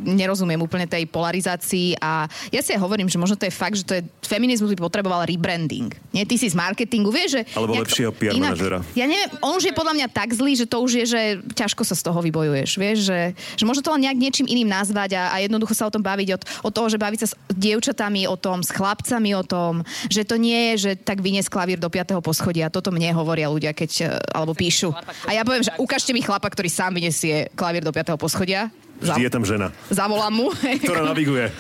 nerozumiem 0.05 0.61
úplne 0.61 0.84
tej 0.84 1.09
polarizácii 1.09 1.97
a 1.97 2.28
ja 2.53 2.61
si 2.61 2.76
aj 2.76 2.80
hovorím, 2.84 3.09
že 3.09 3.16
možno 3.16 3.40
to 3.40 3.49
je 3.49 3.55
fakt, 3.55 3.80
že 3.80 3.88
to 3.88 3.97
je, 3.97 4.03
feminizmus 4.20 4.76
by 4.76 4.84
potreboval 4.84 5.24
rebranding. 5.24 5.97
Nie, 6.12 6.28
ty 6.28 6.36
si 6.36 6.53
z 6.53 6.55
marketingu, 6.55 7.09
vieš, 7.09 7.40
že... 7.40 7.43
Alebo 7.57 7.80
lepšieho 7.80 8.12
PR 8.12 8.36
inak- 8.36 8.53
manažera. 8.53 8.82
Ja 8.99 9.07
neviem, 9.09 9.30
on 9.41 9.57
už 9.57 9.70
je 9.70 9.74
podľa 9.74 9.95
mňa 9.97 10.07
tak 10.12 10.35
zlý, 10.35 10.53
že 10.59 10.66
to 10.68 10.83
už 10.83 10.93
je, 11.03 11.05
že 11.09 11.22
ťažko 11.57 11.83
sa 11.83 11.97
z 11.97 12.03
toho 12.03 12.18
vybojuješ, 12.20 12.70
vieš, 12.76 12.99
že, 13.09 13.20
že 13.57 13.64
možno 13.64 13.80
to 13.80 13.93
len 13.95 14.05
nejak 14.05 14.18
niečím 14.18 14.47
iným 14.47 14.68
nazvať 14.68 15.16
a, 15.16 15.22
a 15.33 15.37
jednoducho 15.41 15.72
sa 15.72 15.89
o 15.89 15.95
tom 15.95 16.05
baviť, 16.05 16.28
od, 16.37 16.43
od 16.68 16.72
toho, 16.72 16.89
že 16.91 17.01
baviť 17.01 17.18
sa 17.24 17.28
s 17.30 17.35
dievčatami 17.55 18.26
o 18.28 18.37
tom, 18.37 18.61
s 18.61 18.70
chlapcami 18.74 19.30
o 19.39 19.45
tom, 19.47 19.87
že 20.11 20.26
to 20.26 20.37
nie 20.37 20.74
je, 20.74 20.91
že 20.91 20.91
tak 21.01 21.24
vynies 21.24 21.49
klavír 21.49 21.80
do 21.80 21.89
5. 21.89 22.20
poschodia. 22.20 22.72
Toto 22.72 22.93
mne 22.93 23.14
hovoria 23.16 23.49
ľudia, 23.49 23.72
keď, 23.72 23.91
e, 24.03 24.05
alebo 24.35 24.53
píšu. 24.53 24.93
A 25.26 25.30
ja 25.33 25.43
poviem, 25.43 25.64
že 25.64 25.72
ukážte 25.78 26.12
mi 26.12 26.20
chlapa, 26.24 26.49
ktorý 26.49 26.68
sám 26.68 26.97
vyniesie 26.97 27.49
klavír 27.57 27.85
do 27.85 27.93
5. 27.95 28.16
poschodia. 28.20 28.68
Vždy 29.03 29.26
je 29.26 29.33
tam 29.35 29.43
žena, 29.43 29.74
Zavolám 29.91 30.30
mu. 30.30 30.47
ktorá 30.55 31.03
naviguje. 31.03 31.51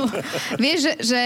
Vieš, 0.62 0.78
že, 0.80 0.92
že 1.04 1.20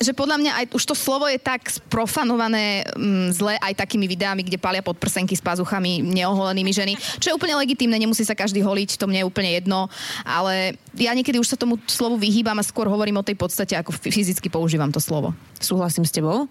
že 0.00 0.16
podľa 0.16 0.36
mňa 0.40 0.52
aj 0.54 0.64
už 0.74 0.84
to 0.84 0.94
slovo 0.96 1.26
je 1.30 1.38
tak 1.38 1.66
sprofanované 1.68 2.86
mm, 2.94 3.28
zle 3.34 3.54
aj 3.58 3.74
takými 3.78 4.06
videami, 4.10 4.42
kde 4.46 4.58
palia 4.58 4.82
podprsenky 4.82 5.34
s 5.34 5.42
pazuchami 5.44 6.02
neoholenými 6.02 6.72
ženy, 6.72 6.94
čo 7.18 7.30
je 7.30 7.36
úplne 7.36 7.58
legitímne, 7.58 7.98
nemusí 7.98 8.22
sa 8.26 8.34
každý 8.34 8.62
holiť, 8.62 8.96
to 8.98 9.06
mne 9.06 9.24
je 9.24 9.28
úplne 9.28 9.50
jedno, 9.54 9.86
ale 10.26 10.78
ja 10.94 11.10
niekedy 11.14 11.38
už 11.42 11.54
sa 11.54 11.60
tomu 11.60 11.78
slovu 11.90 12.18
vyhýbam 12.18 12.58
a 12.58 12.64
skôr 12.66 12.86
hovorím 12.86 13.20
o 13.20 13.26
tej 13.26 13.34
podstate, 13.34 13.74
ako 13.74 13.94
fyzicky 13.94 14.46
používam 14.50 14.90
to 14.90 15.02
slovo. 15.02 15.34
súhlasím 15.58 16.04
s 16.04 16.12
tebou, 16.14 16.46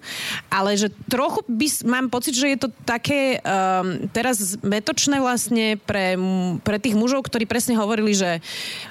ale 0.50 0.76
že 0.76 0.90
trochu 1.08 1.46
by, 1.46 1.68
mám 1.86 2.08
pocit, 2.10 2.34
že 2.34 2.50
je 2.50 2.60
to 2.60 2.70
také 2.84 3.40
um, 3.40 4.10
teraz 4.10 4.58
zmetočné 4.58 5.22
vlastne 5.22 5.78
pre, 5.86 6.18
pre 6.66 6.78
tých 6.82 6.98
mužov, 6.98 7.24
ktorí 7.30 7.46
presne 7.46 7.78
hovorili, 7.78 8.18
že, 8.18 8.42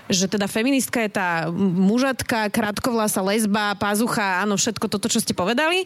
že 0.06 0.30
teda 0.30 0.46
feministka 0.46 1.02
je 1.02 1.10
tá 1.10 1.50
mužatka, 1.52 2.48
krátkovlasa, 2.48 3.20
lesba, 3.20 3.74
pazucha, 3.76 4.42
áno, 4.42 4.51
všetko 4.56 4.86
toto, 4.88 5.06
čo 5.10 5.20
ste 5.20 5.36
povedali. 5.36 5.84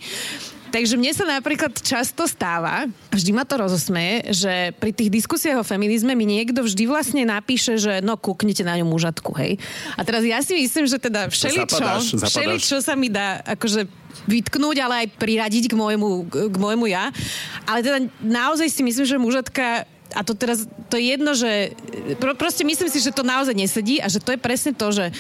Takže 0.75 0.99
mne 0.99 1.13
sa 1.15 1.25
napríklad 1.25 1.79
často 1.79 2.27
stáva, 2.27 2.91
vždy 3.15 3.31
ma 3.33 3.47
to 3.47 3.55
rozosmeje, 3.57 4.35
že 4.35 4.55
pri 4.77 4.91
tých 4.91 5.09
diskusiách 5.15 5.63
o 5.63 5.65
feminizme 5.65 6.13
mi 6.19 6.27
niekto 6.27 6.67
vždy 6.67 6.91
vlastne 6.91 7.23
napíše, 7.23 7.79
že 7.79 8.03
no 8.03 8.19
kúknite 8.19 8.67
na 8.67 8.75
ňu 8.77 8.85
mužatku, 8.85 9.31
hej. 9.41 9.63
A 9.95 10.03
teraz 10.03 10.27
ja 10.27 10.43
si 10.43 10.59
myslím, 10.59 10.91
že 10.91 10.99
teda 10.99 11.31
všeličo, 11.31 11.81
Zapadáš, 11.81 12.05
zapadáš. 12.19 12.31
všeličo 12.35 12.77
sa 12.83 12.99
mi 12.99 13.09
dá 13.09 13.41
akože 13.47 13.87
vytknúť, 14.27 14.77
ale 14.83 14.95
aj 15.07 15.09
priradiť 15.17 15.71
k 15.71 15.75
môjmu, 15.79 16.11
k 16.29 16.57
môjmu 16.59 16.91
ja. 16.91 17.15
Ale 17.65 17.81
teda 17.87 17.99
naozaj 18.21 18.67
si 18.67 18.83
myslím, 18.83 19.07
že 19.07 19.17
mužatka 19.23 19.87
a 20.15 20.23
to 20.23 20.33
teraz, 20.39 20.65
to 20.89 20.97
je 20.97 21.13
jedno, 21.13 21.35
že 21.35 21.75
pro, 22.17 22.33
proste 22.39 22.63
myslím 22.63 22.89
si, 22.89 23.03
že 23.03 23.11
to 23.13 23.27
naozaj 23.27 23.53
nesedí 23.53 23.99
a 23.99 24.07
že 24.07 24.23
to 24.23 24.33
je 24.33 24.41
presne 24.41 24.73
to, 24.73 24.89
že 24.95 25.11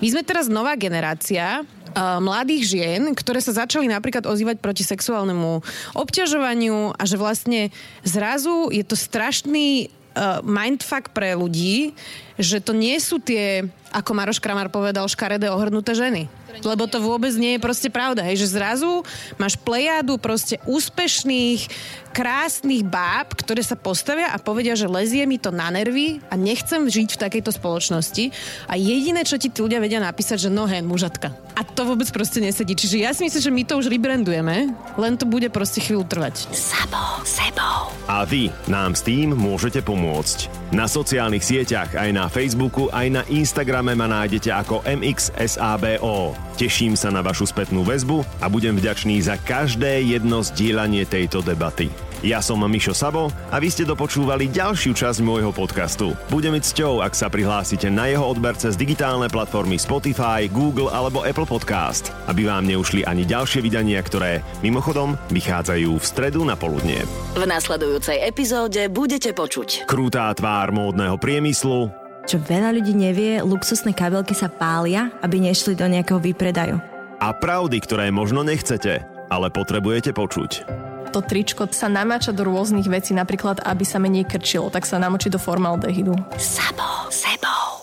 my 0.00 0.06
sme 0.10 0.22
teraz 0.24 0.48
nová 0.48 0.74
generácia 0.74 1.62
mladých 1.96 2.62
žien, 2.76 3.02
ktoré 3.14 3.42
sa 3.42 3.66
začali 3.66 3.90
napríklad 3.90 4.26
ozývať 4.26 4.62
proti 4.62 4.86
sexuálnemu 4.86 5.62
obťažovaniu 5.98 6.94
a 6.94 7.02
že 7.02 7.16
vlastne 7.18 7.60
zrazu 8.06 8.70
je 8.70 8.84
to 8.86 8.94
strašný 8.94 9.90
uh, 10.14 10.38
mindfuck 10.46 11.10
pre 11.10 11.34
ľudí, 11.34 11.94
že 12.40 12.62
to 12.62 12.72
nie 12.72 12.96
sú 13.02 13.20
tie, 13.20 13.66
ako 13.92 14.10
Maroš 14.16 14.40
Kramar 14.40 14.72
povedal, 14.72 15.04
škaredé 15.10 15.50
ohrnuté 15.52 15.92
ženy. 15.92 16.30
Lebo 16.60 16.90
to 16.90 16.98
vôbec 16.98 17.30
nie 17.38 17.56
je 17.56 17.62
proste 17.62 17.88
pravda, 17.92 18.26
hej, 18.26 18.42
že 18.42 18.58
zrazu 18.58 19.06
máš 19.38 19.54
plejádu 19.60 20.18
proste 20.18 20.58
úspešných, 20.66 21.70
krásnych 22.10 22.82
báb, 22.82 23.32
ktoré 23.38 23.62
sa 23.62 23.78
postavia 23.78 24.34
a 24.34 24.42
povedia, 24.42 24.74
že 24.74 24.90
lezie 24.90 25.22
mi 25.24 25.38
to 25.38 25.54
na 25.54 25.70
nervy 25.70 26.18
a 26.28 26.34
nechcem 26.34 26.84
žiť 26.90 27.16
v 27.16 27.20
takejto 27.22 27.54
spoločnosti. 27.54 28.34
A 28.66 28.74
jediné, 28.74 29.22
čo 29.22 29.38
ti 29.38 29.48
tí 29.48 29.62
ľudia 29.62 29.78
vedia 29.78 30.02
napísať, 30.02 30.46
že 30.46 30.50
no 30.50 30.66
hen, 30.66 30.84
mužatka. 30.84 31.32
A 31.54 31.62
to 31.62 31.86
vôbec 31.86 32.10
proste 32.10 32.42
nesedí. 32.42 32.74
Čiže 32.74 32.96
ja 33.02 33.10
si 33.14 33.22
myslím, 33.26 33.42
že 33.42 33.52
my 33.54 33.62
to 33.62 33.74
už 33.78 33.86
rebrandujeme, 33.92 34.74
len 34.98 35.12
to 35.14 35.28
bude 35.28 35.46
proste 35.54 35.78
chvíľu 35.78 36.08
trvať. 36.08 36.50
Sabo 36.50 37.22
sebou. 37.22 37.94
A 38.10 38.26
vy 38.26 38.50
nám 38.66 38.98
s 38.98 39.06
tým 39.06 39.36
môžete 39.36 39.84
pomôcť. 39.86 40.50
Na 40.74 40.90
sociálnych 40.90 41.46
sieťach 41.46 41.94
aj 41.94 42.10
na 42.10 42.26
Facebooku, 42.26 42.90
aj 42.90 43.06
na 43.10 43.22
Instagrame 43.30 43.94
ma 43.94 44.10
nájdete 44.10 44.50
ako 44.50 44.82
MXSABO. 44.86 46.34
Teším 46.56 46.94
sa 46.96 47.12
na 47.12 47.22
vašu 47.22 47.48
spätnú 47.48 47.86
väzbu 47.86 48.24
a 48.40 48.46
budem 48.48 48.76
vďačný 48.76 49.20
za 49.20 49.36
každé 49.40 50.04
jedno 50.06 50.40
zdieľanie 50.40 51.04
tejto 51.04 51.44
debaty. 51.44 51.99
Ja 52.20 52.44
som 52.44 52.60
Mišo 52.60 52.92
Sabo 52.92 53.32
a 53.48 53.56
vy 53.56 53.72
ste 53.72 53.88
dopočúvali 53.88 54.52
ďalšiu 54.52 54.92
časť 54.92 55.24
môjho 55.24 55.56
podcastu. 55.56 56.12
Bude 56.28 56.52
mi 56.52 56.60
cťou, 56.60 57.00
ak 57.00 57.16
sa 57.16 57.32
prihlásite 57.32 57.88
na 57.88 58.12
jeho 58.12 58.28
odberce 58.28 58.68
z 58.68 58.76
digitálnej 58.76 59.32
platformy 59.32 59.80
Spotify, 59.80 60.44
Google 60.44 60.92
alebo 60.92 61.24
Apple 61.24 61.48
Podcast, 61.48 62.12
aby 62.28 62.44
vám 62.44 62.68
neušli 62.68 63.08
ani 63.08 63.24
ďalšie 63.24 63.64
vydania, 63.64 64.04
ktoré 64.04 64.44
mimochodom 64.60 65.16
vychádzajú 65.32 65.96
v 65.96 66.04
stredu 66.04 66.44
na 66.44 66.60
poludnie. 66.60 67.08
V 67.40 67.48
nasledujúcej 67.48 68.20
epizóde 68.20 68.92
budete 68.92 69.32
počuť. 69.32 69.88
Krútá 69.88 70.28
tvár 70.36 70.76
módneho 70.76 71.16
priemyslu, 71.16 71.88
Čo 72.28 72.36
veľa 72.36 72.76
ľudí 72.76 72.92
nevie, 72.92 73.40
luxusné 73.40 73.96
kabelky 73.96 74.36
sa 74.36 74.52
pália, 74.52 75.08
aby 75.24 75.40
nešli 75.40 75.72
do 75.72 75.88
nejakého 75.88 76.20
výpredaju. 76.20 76.76
a 77.20 77.32
pravdy, 77.32 77.80
ktoré 77.80 78.12
možno 78.12 78.44
nechcete, 78.44 79.04
ale 79.32 79.48
potrebujete 79.48 80.12
počuť. 80.12 80.64
To 81.10 81.18
tričko 81.18 81.66
sa 81.74 81.90
namáča 81.90 82.30
do 82.30 82.46
rôznych 82.46 82.86
vecí, 82.86 83.10
napríklad 83.10 83.66
aby 83.66 83.82
sa 83.82 83.98
menej 83.98 84.30
krčilo, 84.30 84.70
tak 84.70 84.86
sa 84.86 85.02
namočí 85.02 85.26
do 85.26 85.42
formaldehydu. 85.42 86.14
Sabo 86.38 87.10
sebou. 87.10 87.79